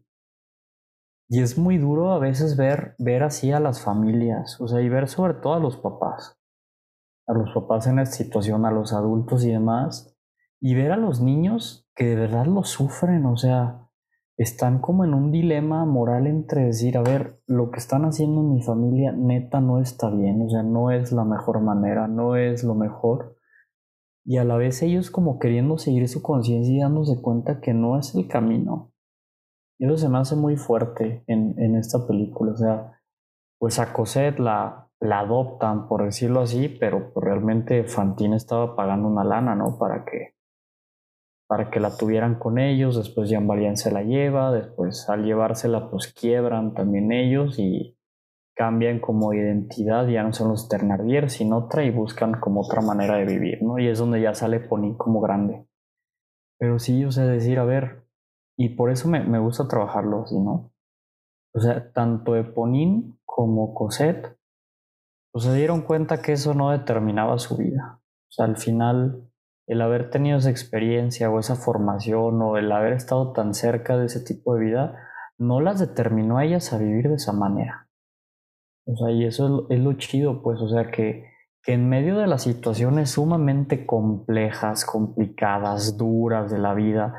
y, 1.27 1.41
es 1.41 1.57
muy 1.57 1.79
duro 1.79 2.11
a 2.11 2.19
veces 2.19 2.55
ver, 2.55 2.93
ver 2.99 3.23
así 3.23 3.51
a 3.51 3.59
las 3.59 3.83
familias, 3.83 4.61
o 4.61 4.67
sea, 4.67 4.79
y 4.79 4.89
ver 4.89 5.07
sobre 5.07 5.33
todo 5.33 5.55
a 5.55 5.59
los 5.59 5.77
papás, 5.77 6.39
a 7.25 7.33
los 7.33 7.51
papás 7.51 7.87
en 7.87 7.97
esta 7.97 8.17
situación, 8.17 8.63
a 8.67 8.71
los 8.71 8.93
adultos 8.93 9.43
y 9.43 9.49
demás, 9.49 10.10
y 10.61 10.75
ver 10.75 10.91
a 10.91 10.97
los 10.97 11.21
niños 11.21 11.89
que 11.95 12.05
de 12.05 12.15
verdad 12.15 12.45
lo 12.45 12.63
sufren, 12.63 13.25
o 13.25 13.35
sea, 13.35 13.89
están 14.37 14.79
como 14.79 15.03
en 15.03 15.13
un 15.13 15.31
dilema 15.31 15.85
moral 15.85 16.27
entre 16.27 16.65
decir, 16.65 16.97
a 16.97 17.01
ver, 17.01 17.41
lo 17.47 17.71
que 17.71 17.79
están 17.79 18.05
haciendo 18.05 18.41
en 18.41 18.53
mi 18.53 18.61
familia 18.61 19.11
neta 19.11 19.59
no 19.59 19.79
está 19.79 20.09
bien, 20.11 20.41
o 20.43 20.49
sea, 20.49 20.61
no 20.61 20.91
es 20.91 21.11
la 21.11 21.25
mejor 21.25 21.61
manera, 21.61 22.07
no 22.07 22.35
es 22.35 22.63
lo 22.63 22.75
mejor. 22.75 23.37
Y 24.23 24.37
a 24.37 24.43
la 24.43 24.55
vez 24.55 24.83
ellos 24.83 25.09
como 25.09 25.39
queriendo 25.39 25.79
seguir 25.79 26.07
su 26.07 26.21
conciencia 26.21 26.75
y 26.75 26.79
dándose 26.79 27.19
cuenta 27.21 27.59
que 27.59 27.73
no 27.73 27.97
es 27.97 28.13
el 28.13 28.27
camino. 28.27 28.93
Y 29.79 29.85
eso 29.85 29.97
se 29.97 30.09
me 30.09 30.19
hace 30.19 30.35
muy 30.35 30.57
fuerte 30.57 31.23
en, 31.25 31.55
en 31.57 31.75
esta 31.75 32.05
película, 32.05 32.51
o 32.51 32.55
sea, 32.55 33.01
pues 33.59 33.79
a 33.79 33.93
Cosette 33.93 34.39
la, 34.39 34.89
la 34.99 35.21
adoptan, 35.21 35.87
por 35.87 36.03
decirlo 36.03 36.41
así, 36.41 36.69
pero 36.69 37.11
pues 37.13 37.23
realmente 37.23 37.83
Fantine 37.83 38.35
estaba 38.35 38.75
pagando 38.75 39.07
una 39.07 39.23
lana, 39.23 39.55
¿no? 39.55 39.77
Para 39.79 40.05
que 40.05 40.35
para 41.51 41.69
que 41.69 41.81
la 41.81 41.97
tuvieran 41.97 42.39
con 42.39 42.59
ellos, 42.59 42.95
después 42.95 43.29
Jean 43.29 43.45
Valjean 43.45 43.75
se 43.75 43.91
la 43.91 44.03
lleva, 44.03 44.53
después 44.53 45.09
al 45.09 45.25
llevársela 45.25 45.89
pues 45.89 46.13
quiebran 46.13 46.73
también 46.73 47.11
ellos 47.11 47.59
y 47.59 47.97
cambian 48.55 49.01
como 49.01 49.33
identidad, 49.33 50.07
ya 50.07 50.23
no 50.23 50.31
son 50.31 50.47
los 50.47 50.69
Ternardier, 50.69 51.29
sino 51.29 51.57
otra 51.57 51.83
y 51.83 51.91
buscan 51.91 52.39
como 52.39 52.61
otra 52.61 52.79
manera 52.79 53.17
de 53.17 53.25
vivir, 53.25 53.61
¿no? 53.61 53.79
Y 53.79 53.89
es 53.89 53.99
donde 53.99 54.21
ya 54.21 54.33
sale 54.33 54.61
Pony 54.61 54.95
como 54.95 55.19
grande. 55.19 55.67
Pero 56.57 56.79
sí, 56.79 57.03
o 57.03 57.11
sea, 57.11 57.25
decir, 57.25 57.59
a 57.59 57.65
ver, 57.65 58.05
y 58.57 58.69
por 58.69 58.89
eso 58.89 59.09
me, 59.09 59.19
me 59.19 59.39
gusta 59.39 59.67
trabajarlo 59.67 60.21
así, 60.21 60.39
¿no? 60.39 60.71
O 61.53 61.59
sea, 61.59 61.91
tanto 61.91 62.37
Eponín 62.37 63.19
como 63.25 63.73
Cosette, 63.73 64.37
pues 65.33 65.43
se 65.43 65.53
dieron 65.53 65.81
cuenta 65.81 66.21
que 66.21 66.31
eso 66.31 66.53
no 66.53 66.71
determinaba 66.71 67.37
su 67.39 67.57
vida. 67.57 67.99
O 68.29 68.31
sea, 68.31 68.45
al 68.45 68.55
final 68.55 69.30
el 69.67 69.81
haber 69.81 70.09
tenido 70.09 70.37
esa 70.37 70.49
experiencia 70.49 71.29
o 71.29 71.39
esa 71.39 71.55
formación 71.55 72.41
o 72.41 72.57
el 72.57 72.71
haber 72.71 72.93
estado 72.93 73.31
tan 73.33 73.53
cerca 73.53 73.97
de 73.97 74.07
ese 74.07 74.19
tipo 74.19 74.55
de 74.55 74.65
vida, 74.65 74.97
no 75.37 75.61
las 75.61 75.79
determinó 75.79 76.37
a 76.37 76.45
ellas 76.45 76.73
a 76.73 76.77
vivir 76.77 77.09
de 77.09 77.15
esa 77.15 77.33
manera. 77.33 77.87
O 78.85 78.95
sea, 78.95 79.11
y 79.11 79.25
eso 79.25 79.67
es 79.69 79.79
lo, 79.79 79.93
chido, 79.93 80.41
pues, 80.41 80.59
o 80.59 80.67
sea, 80.67 80.91
que, 80.91 81.25
que 81.63 81.73
en 81.73 81.87
medio 81.87 82.17
de 82.17 82.27
las 82.27 82.43
situaciones 82.43 83.11
sumamente 83.11 83.85
complejas, 83.85 84.85
complicadas, 84.85 85.97
duras 85.97 86.51
de 86.51 86.57
la 86.57 86.73
vida, 86.73 87.15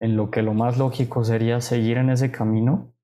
en 0.00 0.16
lo 0.16 0.30
que 0.30 0.42
lo 0.42 0.54
más 0.54 0.78
lógico 0.78 1.24
sería 1.24 1.60
seguir 1.60 1.96
en 1.96 2.10
ese 2.10 2.30
camino, 2.30 2.94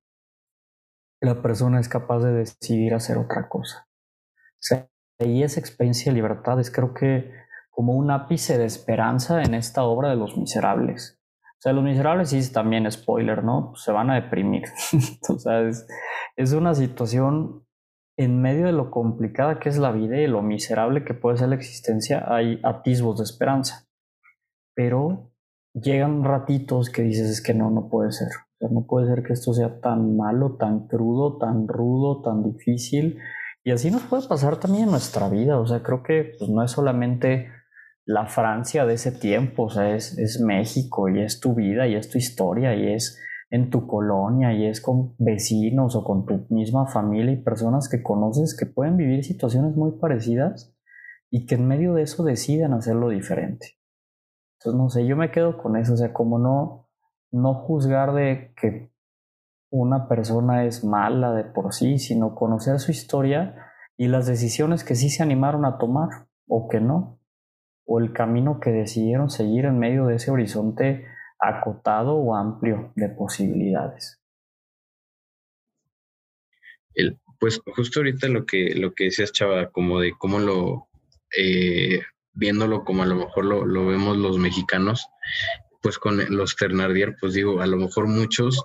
la 1.20 1.40
persona 1.40 1.80
es 1.80 1.88
capaz 1.88 2.20
de 2.20 2.32
decidir 2.32 2.94
hacer 2.94 3.16
otra 3.16 3.48
cosa. 3.48 3.88
O 4.36 4.64
sea, 4.64 4.88
y 5.20 5.42
esa 5.42 5.60
experiencia 5.60 6.10
de 6.10 6.16
libertad 6.16 6.58
es 6.60 6.70
creo 6.70 6.94
que 6.94 7.32
como 7.72 7.94
un 7.94 8.10
ápice 8.10 8.58
de 8.58 8.66
esperanza 8.66 9.42
en 9.42 9.54
esta 9.54 9.82
obra 9.82 10.10
de 10.10 10.16
Los 10.16 10.36
Miserables. 10.36 11.18
O 11.40 11.62
sea, 11.62 11.72
Los 11.72 11.82
Miserables 11.82 12.28
sí 12.28 12.52
también 12.52 12.90
spoiler, 12.90 13.42
¿no? 13.42 13.72
se 13.76 13.92
van 13.92 14.10
a 14.10 14.14
deprimir. 14.14 14.64
o 15.28 15.38
sea, 15.38 15.62
es, 16.36 16.52
una 16.52 16.74
situación 16.74 17.64
en 18.18 18.42
medio 18.42 18.66
de 18.66 18.72
lo 18.72 18.90
complicada 18.90 19.58
que 19.58 19.70
es 19.70 19.78
la 19.78 19.90
vida 19.90 20.20
y 20.20 20.26
lo 20.26 20.42
miserable 20.42 21.02
que 21.02 21.14
puede 21.14 21.38
ser 21.38 21.48
la 21.48 21.54
existencia, 21.54 22.26
hay 22.28 22.60
atisbos 22.62 23.18
de 23.18 23.24
esperanza. 23.24 23.88
Pero 24.74 25.32
llegan 25.72 26.24
ratitos 26.24 26.90
que 26.90 27.02
dices 27.02 27.30
es 27.30 27.42
que 27.42 27.54
no, 27.54 27.70
no 27.70 27.88
puede 27.88 28.12
ser. 28.12 28.28
O 28.28 28.58
sea, 28.58 28.68
no 28.68 28.84
puede 28.86 29.06
ser 29.06 29.22
que 29.22 29.32
esto 29.32 29.54
sea 29.54 29.80
tan 29.80 30.14
malo, 30.14 30.56
tan 30.56 30.88
crudo, 30.88 31.38
tan 31.38 31.66
rudo, 31.68 32.20
tan 32.20 32.42
difícil. 32.42 33.18
Y 33.64 33.70
así 33.70 33.90
nos 33.90 34.02
puede 34.02 34.28
pasar 34.28 34.58
también 34.58 34.84
en 34.84 34.90
nuestra 34.90 35.30
vida. 35.30 35.58
O 35.58 35.66
sea, 35.66 35.82
creo 35.82 36.02
que 36.02 36.34
pues, 36.38 36.50
no 36.50 36.62
es 36.62 36.70
solamente 36.70 37.61
la 38.04 38.26
Francia 38.26 38.84
de 38.84 38.94
ese 38.94 39.12
tiempo, 39.12 39.64
o 39.64 39.70
sea, 39.70 39.94
es, 39.94 40.18
es 40.18 40.40
México 40.40 41.08
y 41.08 41.20
es 41.20 41.40
tu 41.40 41.54
vida 41.54 41.86
y 41.86 41.94
es 41.94 42.10
tu 42.10 42.18
historia 42.18 42.74
y 42.74 42.92
es 42.92 43.20
en 43.50 43.70
tu 43.70 43.86
colonia 43.86 44.52
y 44.52 44.66
es 44.66 44.80
con 44.80 45.14
vecinos 45.18 45.94
o 45.94 46.04
con 46.04 46.24
tu 46.24 46.46
misma 46.48 46.86
familia 46.86 47.32
y 47.32 47.42
personas 47.42 47.88
que 47.88 48.02
conoces 48.02 48.56
que 48.56 48.66
pueden 48.66 48.96
vivir 48.96 49.24
situaciones 49.24 49.76
muy 49.76 49.92
parecidas 49.92 50.74
y 51.30 51.46
que 51.46 51.54
en 51.54 51.68
medio 51.68 51.94
de 51.94 52.02
eso 52.02 52.24
deciden 52.24 52.72
hacerlo 52.72 53.10
diferente. 53.10 53.78
Entonces, 54.58 54.78
no 54.80 54.88
sé, 54.88 55.06
yo 55.06 55.16
me 55.16 55.30
quedo 55.30 55.58
con 55.58 55.76
eso, 55.76 55.94
o 55.94 55.96
sea, 55.96 56.12
como 56.12 56.38
no, 56.38 56.88
no 57.30 57.54
juzgar 57.54 58.14
de 58.14 58.52
que 58.60 58.92
una 59.70 60.08
persona 60.08 60.64
es 60.64 60.84
mala 60.84 61.32
de 61.32 61.44
por 61.44 61.72
sí, 61.72 61.98
sino 61.98 62.34
conocer 62.34 62.78
su 62.78 62.90
historia 62.90 63.54
y 63.96 64.08
las 64.08 64.26
decisiones 64.26 64.84
que 64.84 64.94
sí 64.94 65.08
se 65.08 65.22
animaron 65.22 65.64
a 65.64 65.78
tomar 65.78 66.26
o 66.48 66.68
que 66.68 66.80
no 66.80 67.21
o 67.84 68.00
el 68.00 68.12
camino 68.12 68.60
que 68.60 68.70
decidieron 68.70 69.30
seguir 69.30 69.64
en 69.64 69.78
medio 69.78 70.06
de 70.06 70.16
ese 70.16 70.30
horizonte 70.30 71.06
acotado 71.38 72.14
o 72.14 72.36
amplio 72.36 72.92
de 72.94 73.08
posibilidades. 73.08 74.20
El, 76.94 77.18
pues 77.40 77.60
justo 77.74 78.00
ahorita 78.00 78.28
lo 78.28 78.46
que, 78.46 78.74
lo 78.76 78.94
que 78.94 79.04
decías, 79.04 79.32
Chava, 79.32 79.70
como 79.70 79.98
de 79.98 80.12
cómo 80.16 80.38
lo, 80.38 80.88
eh, 81.36 82.00
viéndolo 82.32 82.84
como 82.84 83.02
a 83.02 83.06
lo 83.06 83.16
mejor 83.16 83.44
lo, 83.44 83.66
lo, 83.66 83.86
vemos 83.86 84.16
los 84.16 84.38
mexicanos, 84.38 85.08
pues 85.80 85.98
con 85.98 86.20
los 86.36 86.54
Ternardier, 86.54 87.16
pues 87.20 87.34
digo, 87.34 87.60
a 87.60 87.66
lo 87.66 87.76
mejor 87.76 88.06
muchos, 88.06 88.62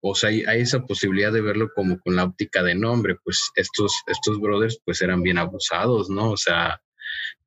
o 0.00 0.14
sea, 0.14 0.30
hay, 0.30 0.42
hay, 0.44 0.62
esa 0.62 0.86
posibilidad 0.86 1.32
de 1.32 1.42
verlo 1.42 1.68
como 1.74 1.98
con 2.00 2.16
la 2.16 2.24
óptica 2.24 2.62
de 2.62 2.74
nombre, 2.74 3.16
pues 3.22 3.50
estos, 3.56 4.02
estos 4.06 4.40
brothers 4.40 4.80
pues 4.84 5.02
eran 5.02 5.22
bien 5.22 5.38
abusados, 5.38 6.08
¿no? 6.08 6.30
O 6.30 6.36
sea, 6.36 6.80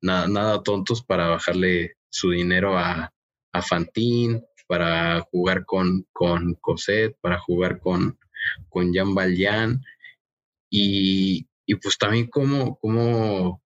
nada, 0.00 0.62
tontos 0.62 1.02
para 1.04 1.28
bajarle 1.28 1.96
su 2.10 2.30
dinero 2.30 2.76
a, 2.78 3.12
a 3.52 3.62
para 4.66 5.20
jugar 5.30 5.64
con, 5.64 6.06
con 6.12 6.54
Cosette, 6.54 7.16
para 7.20 7.38
jugar 7.38 7.80
con, 7.80 8.18
con 8.68 8.92
Jean 8.92 9.14
Valjean. 9.14 9.82
Y, 10.70 11.48
y 11.66 11.74
pues 11.76 11.96
también 11.96 12.26
como, 12.26 12.78
como 12.78 13.62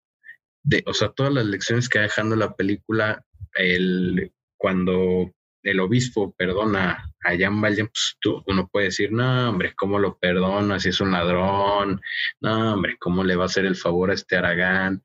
de, 0.62 0.82
o 0.86 0.94
sea, 0.94 1.08
todas 1.10 1.32
las 1.32 1.46
lecciones 1.46 1.88
que 1.88 1.98
va 1.98 2.04
dejando 2.04 2.36
la 2.36 2.54
película, 2.54 3.24
el, 3.54 4.32
cuando 4.56 5.32
el 5.64 5.80
obispo 5.80 6.32
perdona 6.32 7.12
a 7.24 7.34
Jean 7.34 7.60
Valjean, 7.60 7.88
pues 7.88 8.16
tú, 8.20 8.42
uno 8.46 8.68
puede 8.68 8.86
decir, 8.86 9.12
no, 9.12 9.50
hombre, 9.50 9.74
¿cómo 9.76 9.98
lo 9.98 10.18
perdona 10.18 10.78
si 10.78 10.90
es 10.90 11.00
un 11.00 11.12
ladrón? 11.12 12.00
No, 12.40 12.74
hombre, 12.74 12.96
¿cómo 12.98 13.24
le 13.24 13.36
va 13.36 13.44
a 13.44 13.46
hacer 13.46 13.66
el 13.66 13.76
favor 13.76 14.10
a 14.10 14.14
este 14.14 14.36
Aragán? 14.36 15.02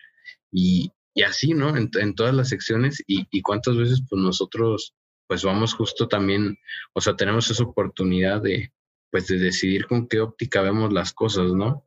Y, 0.51 0.91
y 1.17 1.23
así, 1.23 1.55
¿no? 1.55 1.75
En, 1.75 2.13
todas 2.13 2.35
las 2.35 2.49
secciones 2.49 3.03
y, 3.07 3.41
cuántas 3.41 3.75
veces 3.75 4.03
pues 4.07 4.21
nosotros 4.21 4.93
pues 5.25 5.43
vamos 5.43 5.73
justo 5.73 6.07
también, 6.07 6.59
o 6.93 7.01
sea, 7.01 7.15
tenemos 7.15 7.49
esa 7.49 7.63
oportunidad 7.63 8.39
de 8.43 8.71
pues 9.09 9.25
de 9.25 9.39
decidir 9.39 9.87
con 9.87 10.07
qué 10.07 10.19
óptica 10.19 10.61
vemos 10.61 10.93
las 10.93 11.13
cosas, 11.13 11.53
¿no? 11.53 11.83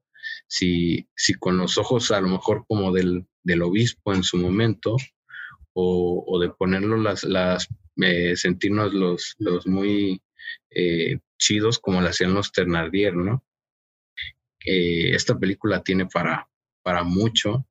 Si, 0.49 1.09
si 1.14 1.35
con 1.35 1.59
los 1.59 1.78
ojos 1.78 2.11
a 2.11 2.20
lo 2.20 2.26
mejor 2.26 2.64
como 2.66 2.91
del, 2.93 3.24
del 3.45 3.62
obispo 3.62 4.12
en 4.12 4.24
su 4.24 4.37
momento 4.37 4.97
o, 5.74 6.24
o 6.26 6.41
de 6.41 6.51
ponerlo 6.51 6.97
las, 6.97 7.22
las 7.22 7.68
eh, 8.03 8.35
sentirnos 8.35 8.93
los, 8.93 9.37
los 9.39 9.64
muy 9.68 10.20
eh, 10.70 11.20
chidos 11.39 11.78
como 11.78 12.01
lo 12.01 12.09
hacían 12.09 12.35
los 12.35 12.51
Ternardier, 12.51 13.14
¿no? 13.14 13.45
Eh, 14.66 15.14
esta 15.14 15.39
película 15.39 15.85
tiene 15.85 16.07
para, 16.07 16.49
para 16.83 17.05
mucho 17.05 17.64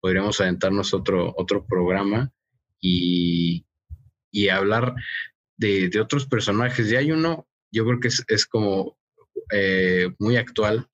podríamos 0.00 0.40
aventarnos 0.40 0.94
otro, 0.94 1.34
otro 1.36 1.66
programa 1.66 2.32
y, 2.80 3.66
y 4.30 4.48
hablar 4.48 4.94
de, 5.56 5.88
de, 5.88 6.00
otros 6.00 6.26
personajes. 6.26 6.90
Y 6.90 6.96
hay 6.96 7.12
uno, 7.12 7.46
yo 7.70 7.84
creo 7.84 8.00
que 8.00 8.08
es, 8.08 8.24
es 8.28 8.46
como 8.46 8.98
eh, 9.52 10.10
muy 10.18 10.36
actual, 10.36 10.88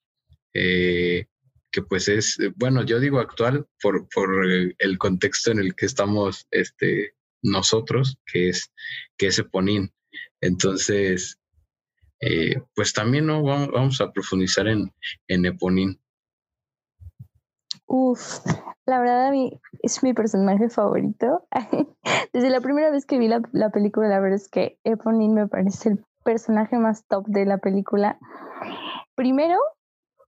eh, 0.55 1.27
que 1.71 1.83
pues 1.83 2.09
es, 2.09 2.39
bueno, 2.57 2.85
yo 2.85 3.01
digo 3.01 3.19
actual 3.19 3.67
por, 3.83 4.09
por 4.09 4.47
el 4.47 4.99
contexto 4.99 5.51
en 5.51 5.59
el 5.59 5.75
que 5.75 5.87
estamos 5.87 6.47
este, 6.51 7.15
nosotros, 7.43 8.19
que 8.27 8.49
es, 8.49 8.73
que 9.17 9.27
es 9.27 9.39
Eponín. 9.39 9.93
Entonces, 10.41 11.39
eh, 12.21 12.61
pues 12.75 12.93
también 12.93 13.27
¿no? 13.27 13.43
vamos, 13.43 13.71
vamos, 13.73 14.01
a 14.01 14.13
profundizar 14.13 14.69
en, 14.69 14.93
en 15.29 15.47
Eponín. 15.47 16.01
Uf, 17.87 18.41
la 18.87 18.99
verdad 18.99 19.29
a 19.29 19.31
mí 19.31 19.61
es 19.83 20.03
mi 20.03 20.15
personaje 20.15 20.69
favorito. 20.69 21.47
Desde 22.33 22.51
la 22.51 22.61
primera 22.61 22.91
vez 22.91 23.07
que 23.07 23.19
vi 23.19 23.29
la, 23.29 23.43
la 23.53 23.71
película, 23.71 24.09
la 24.09 24.21
verdad 24.21 24.37
es 24.37 24.49
que 24.49 24.79
Eponine 24.85 25.35
me 25.35 25.49
parece 25.49 25.91
el 25.91 26.05
personaje 26.25 26.79
más 26.79 27.05
top 27.07 27.27
de 27.27 27.45
la 27.45 27.59
película. 27.59 28.19
Primero, 29.15 29.59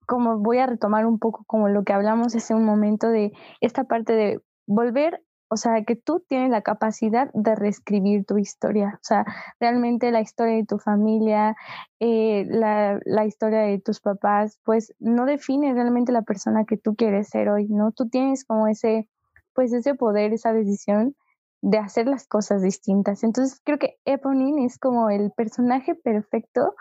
como 0.06 0.38
voy 0.38 0.58
a 0.58 0.66
retomar 0.66 1.06
un 1.06 1.18
poco 1.18 1.44
como 1.46 1.68
lo 1.68 1.84
que 1.84 1.92
hablamos 1.92 2.34
hace 2.34 2.54
un 2.54 2.64
momento 2.64 3.08
de 3.08 3.32
esta 3.60 3.84
parte 3.84 4.12
de 4.12 4.40
volver 4.66 5.22
o 5.48 5.56
sea, 5.56 5.84
que 5.84 5.96
tú 5.96 6.24
tienes 6.28 6.50
la 6.50 6.62
capacidad 6.62 7.30
de 7.32 7.54
reescribir 7.54 8.24
tu 8.24 8.38
historia. 8.38 8.94
O 8.94 9.04
sea, 9.04 9.24
realmente 9.60 10.10
la 10.10 10.20
historia 10.20 10.56
de 10.56 10.66
tu 10.66 10.78
familia, 10.78 11.56
eh, 12.00 12.44
la, 12.48 12.98
la, 13.04 13.26
historia 13.26 13.60
de 13.60 13.78
tus 13.78 14.00
papás, 14.00 14.58
pues 14.64 14.92
no 14.98 15.24
define 15.24 15.72
realmente 15.72 16.12
la 16.12 16.22
persona 16.22 16.64
que 16.64 16.76
tú 16.76 16.96
quieres 16.96 17.28
ser 17.28 17.48
hoy, 17.48 17.68
¿no? 17.68 17.92
Tú 17.92 18.08
tienes 18.08 18.44
como 18.44 18.66
ese, 18.66 19.08
pues 19.54 19.72
ese 19.72 19.94
poder, 19.94 20.32
esa 20.32 20.52
decisión 20.52 21.14
de 21.62 21.78
hacer 21.78 22.06
las 22.06 22.26
cosas 22.26 22.62
distintas. 22.62 23.22
Entonces 23.22 23.60
creo 23.64 23.78
que 23.78 23.96
Eponine 24.04 24.64
es 24.64 24.78
como 24.78 25.10
el 25.10 25.30
personaje 25.32 25.94
perfecto, 25.94 26.74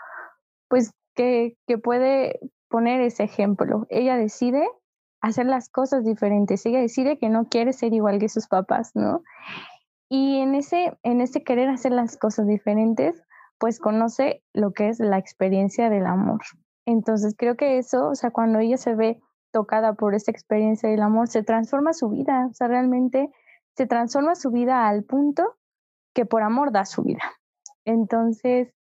pues 0.68 0.92
que, 1.14 1.56
que 1.66 1.78
puede 1.78 2.40
poner 2.68 3.00
ese 3.00 3.24
ejemplo. 3.24 3.86
Ella 3.90 4.16
decide 4.16 4.68
hacer 5.26 5.46
las 5.46 5.68
cosas 5.68 6.04
diferentes. 6.04 6.64
Ella 6.66 6.80
decide 6.80 7.18
que 7.18 7.28
no 7.28 7.48
quiere 7.48 7.72
ser 7.72 7.92
igual 7.92 8.18
que 8.18 8.28
sus 8.28 8.46
papás, 8.46 8.92
¿no? 8.94 9.22
Y 10.08 10.38
en 10.38 10.54
ese, 10.54 10.96
en 11.02 11.20
ese 11.20 11.42
querer 11.42 11.68
hacer 11.68 11.92
las 11.92 12.16
cosas 12.16 12.46
diferentes, 12.46 13.22
pues 13.58 13.80
conoce 13.80 14.42
lo 14.52 14.72
que 14.72 14.88
es 14.88 15.00
la 15.00 15.18
experiencia 15.18 15.90
del 15.90 16.06
amor. 16.06 16.40
Entonces 16.86 17.34
creo 17.36 17.56
que 17.56 17.78
eso, 17.78 18.08
o 18.08 18.14
sea, 18.14 18.30
cuando 18.30 18.60
ella 18.60 18.76
se 18.76 18.94
ve 18.94 19.20
tocada 19.52 19.94
por 19.94 20.14
esa 20.14 20.30
experiencia 20.30 20.88
del 20.88 21.02
amor, 21.02 21.28
se 21.28 21.42
transforma 21.42 21.92
su 21.92 22.08
vida, 22.08 22.46
o 22.50 22.54
sea, 22.54 22.68
realmente 22.68 23.30
se 23.74 23.86
transforma 23.86 24.36
su 24.36 24.50
vida 24.50 24.86
al 24.86 25.02
punto 25.02 25.56
que 26.14 26.24
por 26.24 26.42
amor 26.42 26.70
da 26.70 26.84
su 26.84 27.02
vida. 27.02 27.22
Entonces, 27.84 28.72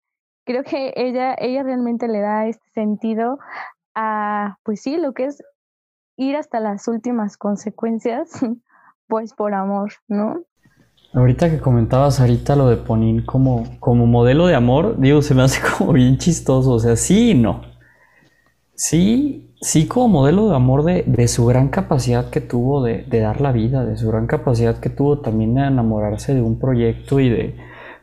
creo 0.45 0.63
que 0.63 0.93
ella, 0.97 1.35
ella 1.39 1.63
realmente 1.63 2.07
le 2.09 2.21
da 2.21 2.47
este 2.47 2.69
sentido 2.71 3.39
a, 3.95 4.59
pues 4.63 4.83
sí, 4.83 4.97
lo 4.99 5.15
que 5.15 5.27
es 5.27 5.43
ir 6.17 6.37
hasta 6.37 6.61
las 6.61 6.89
últimas 6.89 7.37
consecuencias, 7.37 8.31
pues 9.09 9.33
por 9.35 9.55
amor, 9.55 9.93
¿no? 10.09 10.43
Ahorita 11.13 11.49
que 11.49 11.61
comentabas 11.61 12.19
ahorita 12.19 12.57
lo 12.57 12.69
de 12.69 12.77
Ponín 12.77 13.25
como, 13.25 13.65
como 13.79 14.07
modelo 14.07 14.49
de 14.49 14.57
amor, 14.57 14.97
digo, 14.99 15.23
se 15.23 15.35
me 15.35 15.43
hace 15.43 15.61
como 15.79 15.93
bien 15.93 16.19
chistoso, 16.19 16.73
o 16.73 16.79
sea, 16.79 16.97
sí 16.97 17.31
y 17.31 17.35
no. 17.35 17.63
Sí, 18.75 19.55
sí 19.61 19.87
como 19.87 20.09
modelo 20.09 20.49
de 20.49 20.57
amor 20.57 20.83
de, 20.83 21.05
de 21.07 21.29
su 21.29 21.47
gran 21.47 21.69
capacidad 21.69 22.31
que 22.31 22.41
tuvo 22.41 22.83
de, 22.83 23.05
de, 23.05 23.21
dar 23.21 23.41
la 23.41 23.53
vida, 23.53 23.85
de 23.85 23.97
su 23.97 24.09
gran 24.09 24.27
capacidad 24.27 24.81
que 24.81 24.91
tuvo 24.91 25.21
también 25.21 25.55
de 25.55 25.63
enamorarse 25.63 26.35
de 26.35 26.43
un 26.43 26.59
proyecto 26.59 27.21
y 27.21 27.29
de, 27.29 27.57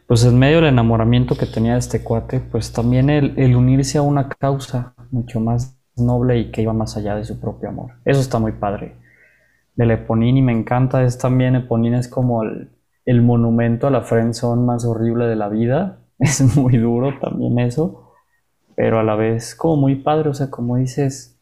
pues 0.08 0.24
en 0.24 0.40
medio 0.40 0.58
del 0.58 0.68
enamoramiento 0.68 1.36
que 1.36 1.46
tenía 1.46 1.76
este 1.76 2.04
cuate, 2.04 2.40
pues 2.40 2.72
también 2.72 3.10
el, 3.10 3.34
el 3.38 3.58
unirse 3.58 3.98
a 3.98 4.02
una 4.02 4.30
causa 4.30 4.94
mucho 5.12 5.42
más 5.42 5.81
noble 6.02 6.38
y 6.40 6.52
que 6.52 6.62
iba 6.62 6.74
más 6.74 6.98
allá 6.98 7.16
de 7.16 7.24
su 7.24 7.40
propio 7.40 7.70
amor. 7.70 7.92
Eso 8.06 8.20
está 8.20 8.40
muy 8.40 8.54
padre. 8.54 8.96
Del 9.76 9.92
Eponine 9.92 10.42
me 10.42 10.52
encanta, 10.52 11.04
es 11.04 11.18
también 11.18 11.56
Eponine 11.56 12.00
es 12.00 12.08
como 12.08 12.44
el, 12.44 12.72
el 13.06 13.22
monumento 13.22 13.88
a 13.88 13.92
la 13.92 14.02
friendzone 14.02 14.62
más 14.64 14.86
horrible 14.86 15.26
de 15.26 15.36
la 15.36 15.50
vida. 15.50 15.98
Es 16.20 16.56
muy 16.56 16.78
duro 16.78 17.18
también 17.20 17.58
eso, 17.58 18.14
pero 18.76 19.00
a 19.00 19.04
la 19.04 19.16
vez 19.16 19.56
como 19.56 19.76
muy 19.78 19.96
padre, 19.96 20.30
o 20.30 20.34
sea, 20.36 20.52
como 20.52 20.76
dices, 20.76 21.42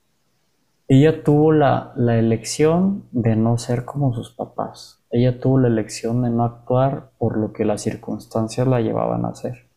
ella 0.88 1.24
tuvo 1.24 1.52
la, 1.52 1.92
la 1.98 2.18
elección 2.18 3.04
de 3.12 3.36
no 3.36 3.58
ser 3.58 3.84
como 3.84 4.14
sus 4.14 4.32
papás. 4.32 5.04
Ella 5.12 5.40
tuvo 5.40 5.60
la 5.60 5.68
elección 5.68 6.22
de 6.22 6.30
no 6.30 6.46
actuar 6.46 7.12
por 7.18 7.38
lo 7.38 7.52
que 7.52 7.66
las 7.66 7.82
circunstancias 7.82 8.68
la 8.68 8.80
llevaban 8.80 9.26
a 9.26 9.30
hacer. 9.30 9.69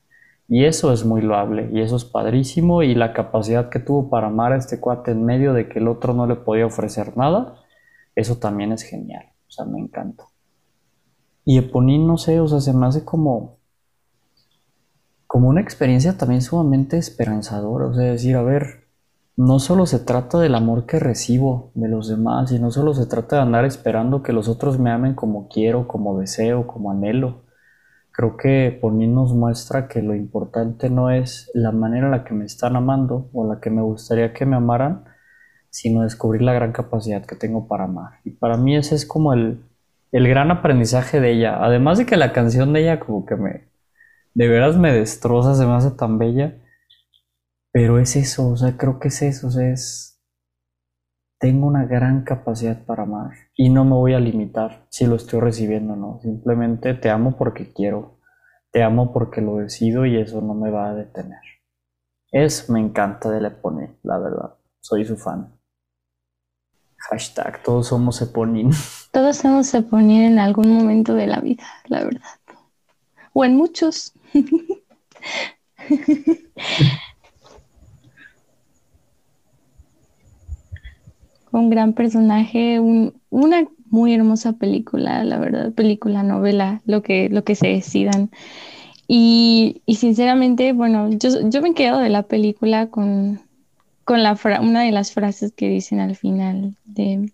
Y 0.55 0.67
eso 0.67 0.93
es 0.93 1.07
muy 1.07 1.23
loable 1.23 1.71
y 1.73 1.81
eso 1.81 1.97
es 1.97 2.05
padrísimo 2.05 2.83
y 2.83 2.95
la 2.95 3.15
capacidad 3.15 3.71
que 3.71 3.79
tuvo 3.79 4.11
para 4.11 4.27
amar 4.27 4.53
a 4.53 4.59
este 4.59 4.79
cuate 4.79 5.13
en 5.13 5.25
medio 5.25 5.55
de 5.55 5.67
que 5.67 5.79
el 5.79 5.89
otro 5.89 6.13
no 6.13 6.27
le 6.27 6.37
podía 6.37 6.67
ofrecer 6.67 7.17
nada, 7.17 7.55
eso 8.15 8.37
también 8.37 8.71
es 8.71 8.83
genial, 8.83 9.25
o 9.49 9.51
sea, 9.51 9.65
me 9.65 9.81
encanta. 9.81 10.27
Y 11.47 11.57
Eponín, 11.57 12.07
no 12.07 12.19
sé, 12.19 12.39
o 12.39 12.49
sea, 12.49 12.61
se 12.61 12.75
me 12.75 12.85
hace 12.85 13.03
como, 13.03 13.61
como 15.27 15.49
una 15.49 15.63
experiencia 15.63 16.19
también 16.19 16.43
sumamente 16.43 16.99
esperanzadora, 16.99 17.87
o 17.87 17.95
sea, 17.95 18.11
decir, 18.13 18.37
a 18.37 18.43
ver, 18.43 18.89
no 19.39 19.59
solo 19.59 19.87
se 19.87 20.01
trata 20.01 20.39
del 20.39 20.55
amor 20.55 20.85
que 20.85 20.99
recibo 20.99 21.71
de 21.73 21.89
los 21.89 22.09
demás 22.09 22.53
y 22.53 22.59
no 22.59 22.71
solo 22.71 22.93
se 22.93 23.07
trata 23.07 23.37
de 23.37 23.43
andar 23.43 23.65
esperando 23.65 24.23
que 24.23 24.35
los 24.35 24.49
otros 24.49 24.79
me 24.79 24.91
amen 24.91 25.15
como 25.15 25.49
quiero, 25.49 25.89
como 25.89 26.19
deseo, 26.19 26.67
como 26.67 26.91
anhelo, 26.91 27.41
Creo 28.13 28.37
que 28.37 28.79
mí 28.83 29.07
nos 29.07 29.33
muestra 29.35 29.89
que 29.89 30.03
lo 30.03 30.15
importante 30.15 30.91
no 30.91 31.11
es 31.11 31.51
la 31.55 31.73
manera 31.73 32.07
en 32.07 32.13
la 32.13 32.25
que 32.25 32.35
me 32.35 32.45
están 32.45 32.77
amando 32.77 33.31
o 33.33 33.47
la 33.47 33.61
que 33.61 33.71
me 33.71 33.81
gustaría 33.83 34.35
que 34.35 34.45
me 34.45 34.57
amaran, 34.57 35.05
sino 35.71 36.03
descubrir 36.03 36.43
la 36.43 36.53
gran 36.53 36.73
capacidad 36.73 37.25
que 37.25 37.37
tengo 37.37 37.67
para 37.67 37.85
amar. 37.85 38.21
Y 38.25 38.31
para 38.31 38.59
mí 38.59 38.77
ese 38.77 38.95
es 38.95 39.07
como 39.07 39.33
el, 39.33 39.65
el 40.13 40.29
gran 40.29 40.51
aprendizaje 40.51 41.21
de 41.21 41.33
ella. 41.33 41.65
Además 41.65 41.99
de 41.99 42.07
que 42.07 42.19
la 42.19 42.33
canción 42.33 42.73
de 42.75 42.83
ella 42.83 43.01
como 43.01 43.25
que 43.25 43.37
me, 43.37 43.69
de 44.35 44.49
veras 44.49 44.77
me 44.77 44.93
destroza, 44.93 45.55
se 45.55 45.67
me 45.67 45.73
hace 45.73 45.93
tan 45.93 46.19
bella. 46.19 46.59
Pero 47.73 47.99
es 47.99 48.17
eso, 48.17 48.51
o 48.51 48.57
sea, 48.57 48.77
creo 48.77 48.99
que 49.01 49.09
es 49.09 49.23
eso, 49.23 49.47
o 49.49 49.51
sea, 49.51 49.71
es 49.71 50.21
tengo 51.39 51.67
una 51.67 51.87
gran 51.87 52.23
capacidad 52.23 52.85
para 52.85 53.03
amar 53.05 53.33
y 53.55 53.69
no 53.69 53.85
me 53.85 53.93
voy 53.93 54.15
a 54.15 54.21
limitar 54.21 54.87
si 54.89 55.07
lo 55.07 55.17
estoy 55.17 55.41
recibiendo 55.41 55.95
o 55.95 55.97
no. 55.97 56.21
Simplemente 56.23 56.95
te 56.95 57.11
amo 57.11 57.37
porque 57.37 57.73
quiero, 57.73 58.19
te 58.71 58.83
amo 58.83 59.13
porque 59.13 59.41
lo 59.41 59.57
decido 59.57 60.07
y 60.07 60.17
eso 60.17 60.41
no 60.41 60.55
me 60.55 60.71
va 60.71 60.91
a 60.91 60.95
detener. 60.95 61.41
Es, 62.31 62.71
me 62.71 62.81
encanta 62.81 63.31
de 63.31 63.47
Eponín, 63.47 63.99
la 64.03 64.19
verdad. 64.19 64.55
Soy 64.81 65.05
su 65.05 65.17
fan. 65.17 65.53
Hashtag, 66.97 67.63
todos 67.63 67.89
somos 67.89 68.23
Eponín. 68.23 68.71
Todos 69.13 69.37
somos 69.37 69.75
Eponín 69.75 70.23
en 70.23 70.39
algún 70.39 70.73
momento 70.73 71.15
de 71.15 71.27
la 71.27 71.41
vida, 71.41 71.65
la 71.87 72.05
verdad. 72.05 72.23
O 73.35 73.45
en 73.45 73.57
muchos. 73.57 74.15
un 81.59 81.71
gran 81.71 81.93
personaje, 81.93 82.81
una 82.81 83.69
muy 83.91 84.15
hermosa 84.15 84.55
película, 84.55 85.23
la 85.23 85.39
verdad, 85.39 85.73
película, 85.73 86.23
novela, 86.23 86.81
lo 86.87 87.03
que, 87.03 87.29
lo 87.29 87.45
que 87.45 87.55
se 87.55 87.69
decidan. 87.69 88.31
Y, 89.07 89.83
sinceramente, 89.87 90.73
bueno, 90.73 91.11
yo, 91.11 91.49
yo 91.51 91.61
me 91.61 91.75
quedo 91.75 91.99
de 91.99 92.09
la 92.09 92.23
película 92.23 92.87
con, 92.87 93.41
con 94.05 94.23
la 94.23 94.39
una 94.63 94.83
de 94.83 94.93
las 94.93 95.13
frases 95.13 95.53
que 95.53 95.69
dicen 95.69 96.01
al 96.01 96.17
final 96.17 96.75
de 96.87 97.31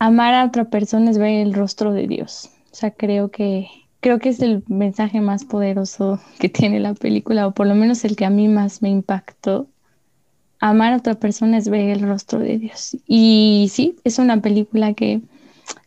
amar 0.00 0.34
a 0.34 0.44
otra 0.44 0.64
persona 0.64 1.12
es 1.12 1.18
ver 1.18 1.46
el 1.46 1.54
rostro 1.54 1.92
de 1.92 2.08
Dios. 2.08 2.50
O 2.72 2.74
sea, 2.74 2.90
creo 2.90 3.30
que, 3.30 3.68
creo 4.00 4.18
que 4.18 4.30
es 4.30 4.40
el 4.40 4.64
mensaje 4.66 5.20
más 5.20 5.44
poderoso 5.44 6.20
que 6.40 6.48
tiene 6.48 6.80
la 6.80 6.94
película, 6.94 7.46
o 7.46 7.54
por 7.54 7.68
lo 7.68 7.76
menos 7.76 8.04
el 8.04 8.16
que 8.16 8.24
a 8.24 8.30
mí 8.30 8.48
más 8.48 8.82
me 8.82 8.90
impactó 8.90 9.68
amar 10.70 10.94
a 10.94 10.96
otra 10.96 11.14
persona 11.14 11.58
es 11.58 11.68
ver 11.68 11.90
el 11.90 12.00
rostro 12.00 12.38
de 12.38 12.56
Dios. 12.56 12.96
Y 13.06 13.68
sí, 13.70 13.96
es 14.02 14.18
una 14.18 14.40
película 14.40 14.94
que 14.94 15.20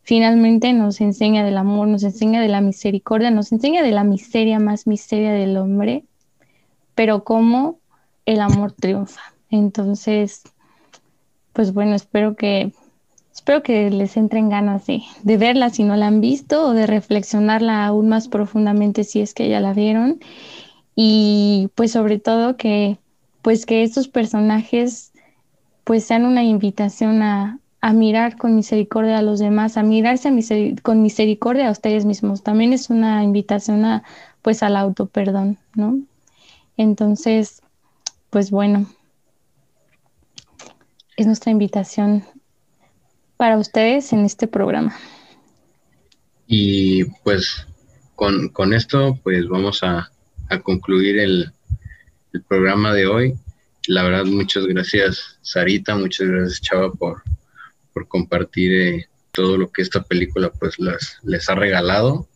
finalmente 0.04 0.72
nos 0.72 1.02
enseña 1.02 1.44
del 1.44 1.58
amor, 1.58 1.88
nos 1.88 2.04
enseña 2.04 2.42
de 2.42 2.48
la 2.48 2.62
misericordia, 2.62 3.32
nos 3.32 3.52
enseña 3.52 3.82
de 3.82 3.92
la 3.92 4.04
miseria 4.04 4.60
más 4.60 4.86
miseria 4.86 5.32
del 5.32 5.58
hombre, 5.58 6.04
pero 6.94 7.24
cómo 7.24 7.80
el 8.28 8.40
amor 8.40 8.72
triunfa. 8.72 9.22
Entonces, 9.50 10.44
pues 11.54 11.74
bueno, 11.74 11.96
espero 11.96 12.36
que 12.36 12.72
espero 13.34 13.64
que 13.64 13.90
les 13.90 14.16
entren 14.16 14.50
ganas 14.50 14.86
de, 14.86 15.02
de 15.24 15.38
verla 15.38 15.72
si 15.72 15.84
no 15.84 15.96
la 15.96 16.06
han 16.06 16.22
visto 16.22 16.68
o 16.68 16.74
de 16.74 16.86
reflexionarla 16.86 17.88
aún 17.88 18.10
más 18.10 18.28
profundamente 18.28 19.04
si 19.04 19.22
es 19.22 19.34
que 19.34 19.50
ya 19.50 19.60
la 19.60 19.74
vieron. 19.74 20.20
Y 20.96 21.70
pues 21.74 21.92
sobre 21.94 22.20
todo 22.20 22.58
que 22.58 23.00
pues 23.48 23.66
que 23.66 23.82
estos 23.82 24.10
personajes 24.10 25.14
pues 25.86 26.04
sean 26.04 26.26
una 26.26 26.44
invitación 26.44 27.22
a, 27.22 27.62
mirar 27.94 28.36
con 28.36 28.58
misericordia 28.58 29.20
a 29.20 29.22
los 29.22 29.40
demás, 29.40 29.78
a 29.78 29.84
mirarse 29.84 30.30
con 30.84 31.02
misericordia 31.02 31.70
a 31.70 31.72
ustedes 31.72 32.04
mismos. 32.04 32.44
También 32.44 32.74
es 32.74 32.90
una 32.90 33.24
invitación 33.24 33.86
a 33.86 34.04
pues 34.42 34.64
al 34.64 34.76
autoperdón, 34.76 35.58
¿no? 35.76 35.98
Entonces, 36.76 37.62
pues 38.32 38.52
bueno, 38.52 38.86
es 41.16 41.26
nuestra 41.26 41.50
invitación 41.50 42.26
para 43.38 43.58
ustedes 43.58 44.12
en 44.12 44.26
este 44.26 44.48
programa. 44.48 44.94
Y 46.48 47.06
pues 47.24 47.66
con, 48.16 48.74
esto 48.74 49.18
pues 49.24 49.48
vamos 49.48 49.84
a 49.84 50.12
concluir 50.64 51.20
el, 51.20 51.54
el 52.34 52.44
programa 52.44 52.94
de 52.94 53.08
hoy. 53.08 53.36
La 53.88 54.04
verdad, 54.04 54.26
muchas 54.26 54.66
gracias 54.66 55.40
Sarita, 55.42 55.96
muchas 55.96 56.28
gracias 56.28 56.62
Chava 56.62 56.92
por, 56.92 57.24
por 57.94 58.08
compartir 58.08 58.74
eh, 58.74 59.08
todo 59.32 59.58
lo 59.58 59.72
que 59.72 59.82
esta 59.82 60.04
película 60.04 60.52
pues 60.52 60.78
las, 60.80 61.20
les 61.24 61.48
ha 61.50 61.56
regalado 61.56 62.28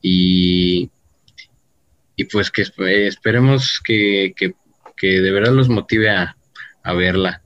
y, 0.00 0.90
y 2.16 2.24
pues 2.24 2.50
que 2.50 2.62
esperemos 2.62 3.80
que, 3.84 4.34
que, 4.36 4.54
que, 4.96 5.20
de 5.20 5.30
verdad 5.30 5.52
los 5.52 5.68
motive 5.68 6.10
a, 6.10 6.36
a 6.82 6.92
verla. 6.94 7.42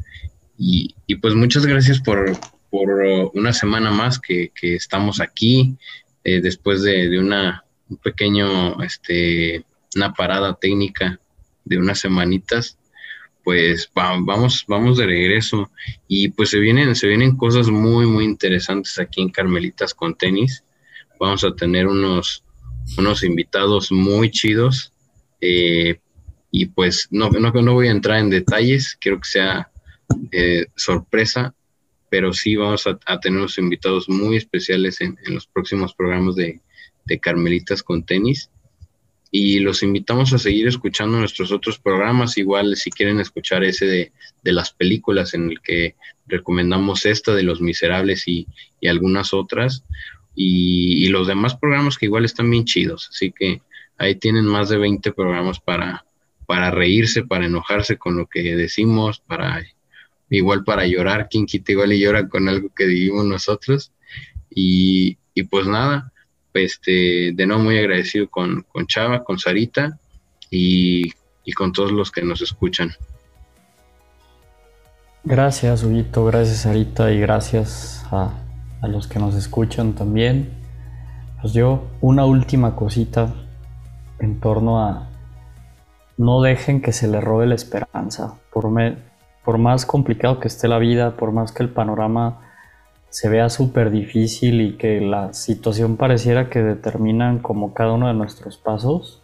Y, 0.59 0.95
y, 1.07 1.17
pues 1.17 1.35
muchas 1.35 1.67
gracias 1.67 2.01
por, 2.01 2.33
por 2.71 2.89
una 3.35 3.53
semana 3.53 3.91
más 3.91 4.19
que, 4.19 4.51
que 4.59 4.75
estamos 4.75 5.21
aquí, 5.21 5.77
eh, 6.25 6.41
después 6.41 6.83
de, 6.83 7.11
de, 7.11 7.19
una 7.19 7.63
un 7.89 7.99
pequeño, 7.99 8.83
este, 8.83 9.65
una 9.95 10.15
parada 10.15 10.55
técnica 10.55 11.21
de 11.67 11.79
unas 11.79 11.99
semanitas, 11.99 12.79
pues 13.45 13.91
vamos, 13.95 14.65
vamos 14.67 14.97
de 14.97 15.07
regreso 15.07 15.71
y 16.09 16.31
pues 16.31 16.51
se 16.51 16.59
vienen, 16.59 16.97
se 16.97 17.07
vienen 17.07 17.37
cosas 17.37 17.69
muy, 17.69 18.07
muy 18.07 18.25
interesantes 18.25 18.99
aquí 18.99 19.21
en 19.21 19.29
Carmelitas 19.29 19.95
con 19.95 20.17
tenis. 20.17 20.65
Vamos 21.21 21.45
a 21.45 21.55
tener 21.55 21.87
unos, 21.87 22.45
unos 22.99 23.23
invitados 23.23 23.93
muy 23.93 24.31
chidos 24.31 24.93
eh, 25.41 26.01
y 26.51 26.67
pues 26.67 27.09
no, 27.11 27.31
no, 27.31 27.53
no, 27.53 27.75
voy 27.75 27.89
a 27.89 27.93
entrar 27.93 28.19
en 28.19 28.31
detalles, 28.31 28.97
quiero 29.01 29.19
que 29.19 29.29
sea 29.29 29.71
eh, 30.33 30.67
sorpresa, 30.75 31.55
pero 32.09 32.33
sí 32.33 32.57
vamos 32.57 32.87
a, 32.87 33.21
tener 33.21 33.39
unos 33.39 33.59
invitados 33.59 34.09
muy 34.09 34.37
especiales 34.37 35.01
en, 35.01 35.17
en 35.25 35.35
los 35.35 35.47
próximos 35.47 35.95
programas 35.95 36.37
de, 36.37 36.61
de 37.05 37.21
Carmelitas 37.21 37.83
con 37.83 38.05
tenis 38.05 38.51
y 39.31 39.59
los 39.59 39.83
invitamos 39.83 40.33
a 40.33 40.39
seguir 40.39 40.69
escuchando 40.69 41.19
nuestros 41.19 41.53
otros 41.53 41.79
programas. 41.79 42.39
Igual, 42.39 42.77
si 42.77 42.91
quieren 42.91 43.21
escuchar 43.21 43.65
ese 43.65 43.87
de, 43.87 44.13
las 44.53 44.73
películas 44.73 45.35
en 45.35 45.51
el 45.51 45.61
que 45.61 45.97
recomendamos 46.27 47.05
esta 47.07 47.35
de 47.35 47.43
Los 47.43 47.61
Miserables 47.61 48.29
y, 48.29 48.47
algunas 48.87 49.35
otras, 49.35 49.85
y, 50.35 51.09
los 51.09 51.27
demás 51.27 51.57
programas 51.57 51.99
que 51.99 52.07
igual 52.07 52.25
están 52.25 52.51
bien 52.51 52.65
chidos. 52.65 53.09
Así 53.11 53.33
que 53.33 53.63
ahí 53.99 54.15
tienen 54.15 54.45
más 54.45 54.69
de 54.69 54.79
20 54.79 55.13
programas 55.13 55.59
para, 55.59 56.05
para 56.47 56.71
reírse, 56.71 57.25
para 57.25 57.47
enojarse 57.47 57.97
con 57.97 58.17
lo 58.17 58.27
que 58.27 58.55
decimos, 58.55 59.21
para 59.21 59.67
igual 60.31 60.63
para 60.63 60.87
llorar. 60.87 61.29
Quien 61.29 61.47
quita 61.47 61.73
igual 61.73 61.93
y 61.93 62.01
llora 62.01 62.29
con 62.29 62.49
algo 62.49 62.73
que 62.75 62.87
dijimos 62.87 63.25
nosotros. 63.25 63.93
Y, 64.51 65.19
y 65.35 65.43
pues 65.43 65.67
nada 65.67 66.13
este, 66.57 67.33
de 67.35 67.47
nuevo 67.47 67.63
muy 67.63 67.79
agradecido 67.79 68.29
con, 68.29 68.63
con 68.63 68.87
Chava, 68.87 69.25
con 69.25 69.39
Sarita 69.39 69.99
y, 70.51 71.13
con 71.55 71.73
todos 71.73 71.93
los 71.93 72.11
que 72.11 72.23
nos 72.23 72.43
escuchan. 72.43 72.91
Gracias, 75.25 75.83
Huguito, 75.83 76.25
gracias, 76.25 76.59
Sarita, 76.59 77.13
y 77.13 77.21
gracias 77.21 78.05
a, 78.11 78.33
a 78.83 78.89
los 78.89 79.07
que 79.07 79.19
nos 79.19 79.35
escuchan 79.35 79.95
también. 79.95 80.51
Pues 81.41 81.53
yo, 81.53 81.89
una 82.01 82.25
última 82.25 82.75
cosita 82.77 83.35
en 84.19 84.41
torno 84.41 84.81
a 84.81 85.11
no 86.17 86.41
dejen 86.41 86.81
que 86.81 86.93
se 86.93 87.09
les 87.09 87.23
robe 87.23 87.47
la 87.47 87.55
esperanza. 87.55 88.35
Por, 88.53 88.71
me, 88.71 88.97
por 89.45 89.59
más 89.59 89.87
complicado 89.87 90.41
que 90.41 90.49
esté 90.49 90.69
la 90.69 90.79
vida, 90.79 91.17
por 91.17 91.33
más 91.33 91.53
que 91.53 91.63
el 91.63 91.71
panorama 91.71 92.46
se 93.11 93.29
vea 93.29 93.49
súper 93.49 93.91
difícil 93.91 94.61
y 94.61 94.77
que 94.77 95.01
la 95.01 95.33
situación 95.33 95.97
pareciera 95.97 96.51
que 96.51 96.63
determinan 96.63 97.39
como 97.39 97.73
cada 97.73 97.93
uno 97.93 98.09
de 98.09 98.15
nuestros 98.15 98.59
pasos, 98.59 99.23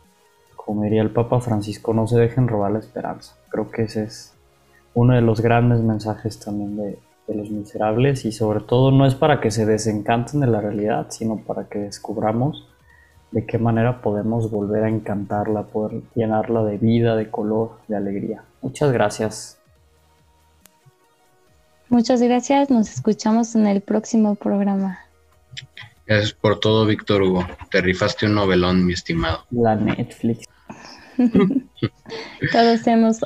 como 0.57 0.83
diría 0.85 1.03
el 1.03 1.11
Papa 1.11 1.41
Francisco, 1.41 1.93
no 1.93 2.07
se 2.07 2.19
dejen 2.19 2.49
robar 2.49 2.73
la 2.73 2.79
esperanza. 2.79 3.37
Creo 3.51 3.71
que 3.71 3.83
ese 3.83 4.05
es 4.05 4.35
uno 4.95 5.15
de 5.15 5.21
los 5.21 5.41
grandes 5.41 5.81
mensajes 5.81 6.39
también 6.39 6.77
de, 6.77 6.99
los 7.29 7.51
miserables 7.51 8.27
y 8.27 8.33
sobre 8.33 8.61
todo 8.61 8.91
no 8.91 9.07
es 9.07 9.15
para 9.15 9.41
que 9.41 9.51
se 9.51 9.65
desencanten 9.65 10.41
de 10.41 10.49
la 10.49 10.61
realidad, 10.61 11.07
sino 11.09 11.39
para 11.39 11.65
que 11.65 11.79
descubramos 11.79 12.69
de 13.31 13.47
qué 13.47 13.57
manera 13.57 14.03
podemos 14.03 14.51
volver 14.51 14.85
a 14.85 14.91
encantarla, 14.91 15.63
poder 15.63 16.03
llenarla 16.15 16.63
de 16.63 16.77
vida, 16.77 17.17
de 17.17 17.31
color, 17.31 17.79
de 17.89 17.97
alegría. 17.97 18.45
Muchas 18.61 18.93
gracias. 18.93 19.62
Muchas 21.93 22.23
gracias, 22.23 22.71
nos 22.71 22.91
escuchamos 22.91 23.55
en 23.55 23.67
el 23.67 23.83
próximo 23.83 24.35
programa. 24.35 25.01
Gracias 26.07 26.33
por 26.33 26.59
todo, 26.59 26.87
Víctor 26.87 27.21
Hugo. 27.21 27.47
Te 27.71 27.83
rifaste 27.83 28.25
un 28.25 28.35
novelón, 28.35 28.87
mi 28.87 28.95
estimado. 28.95 29.45
La 29.51 29.77
Netflix. 29.77 30.49
Todos 32.53 32.87
hemos 32.87 33.21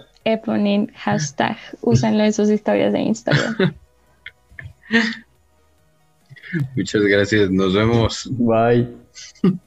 ponen 0.44 0.90
hashtag, 0.96 1.56
úsenlo 1.80 2.24
en 2.24 2.32
sus 2.32 2.50
historias 2.50 2.92
de 2.92 3.02
Instagram. 3.02 3.76
Muchas 6.74 7.02
gracias, 7.02 7.48
nos 7.52 7.72
vemos. 7.72 8.28
Bye. 8.32 8.88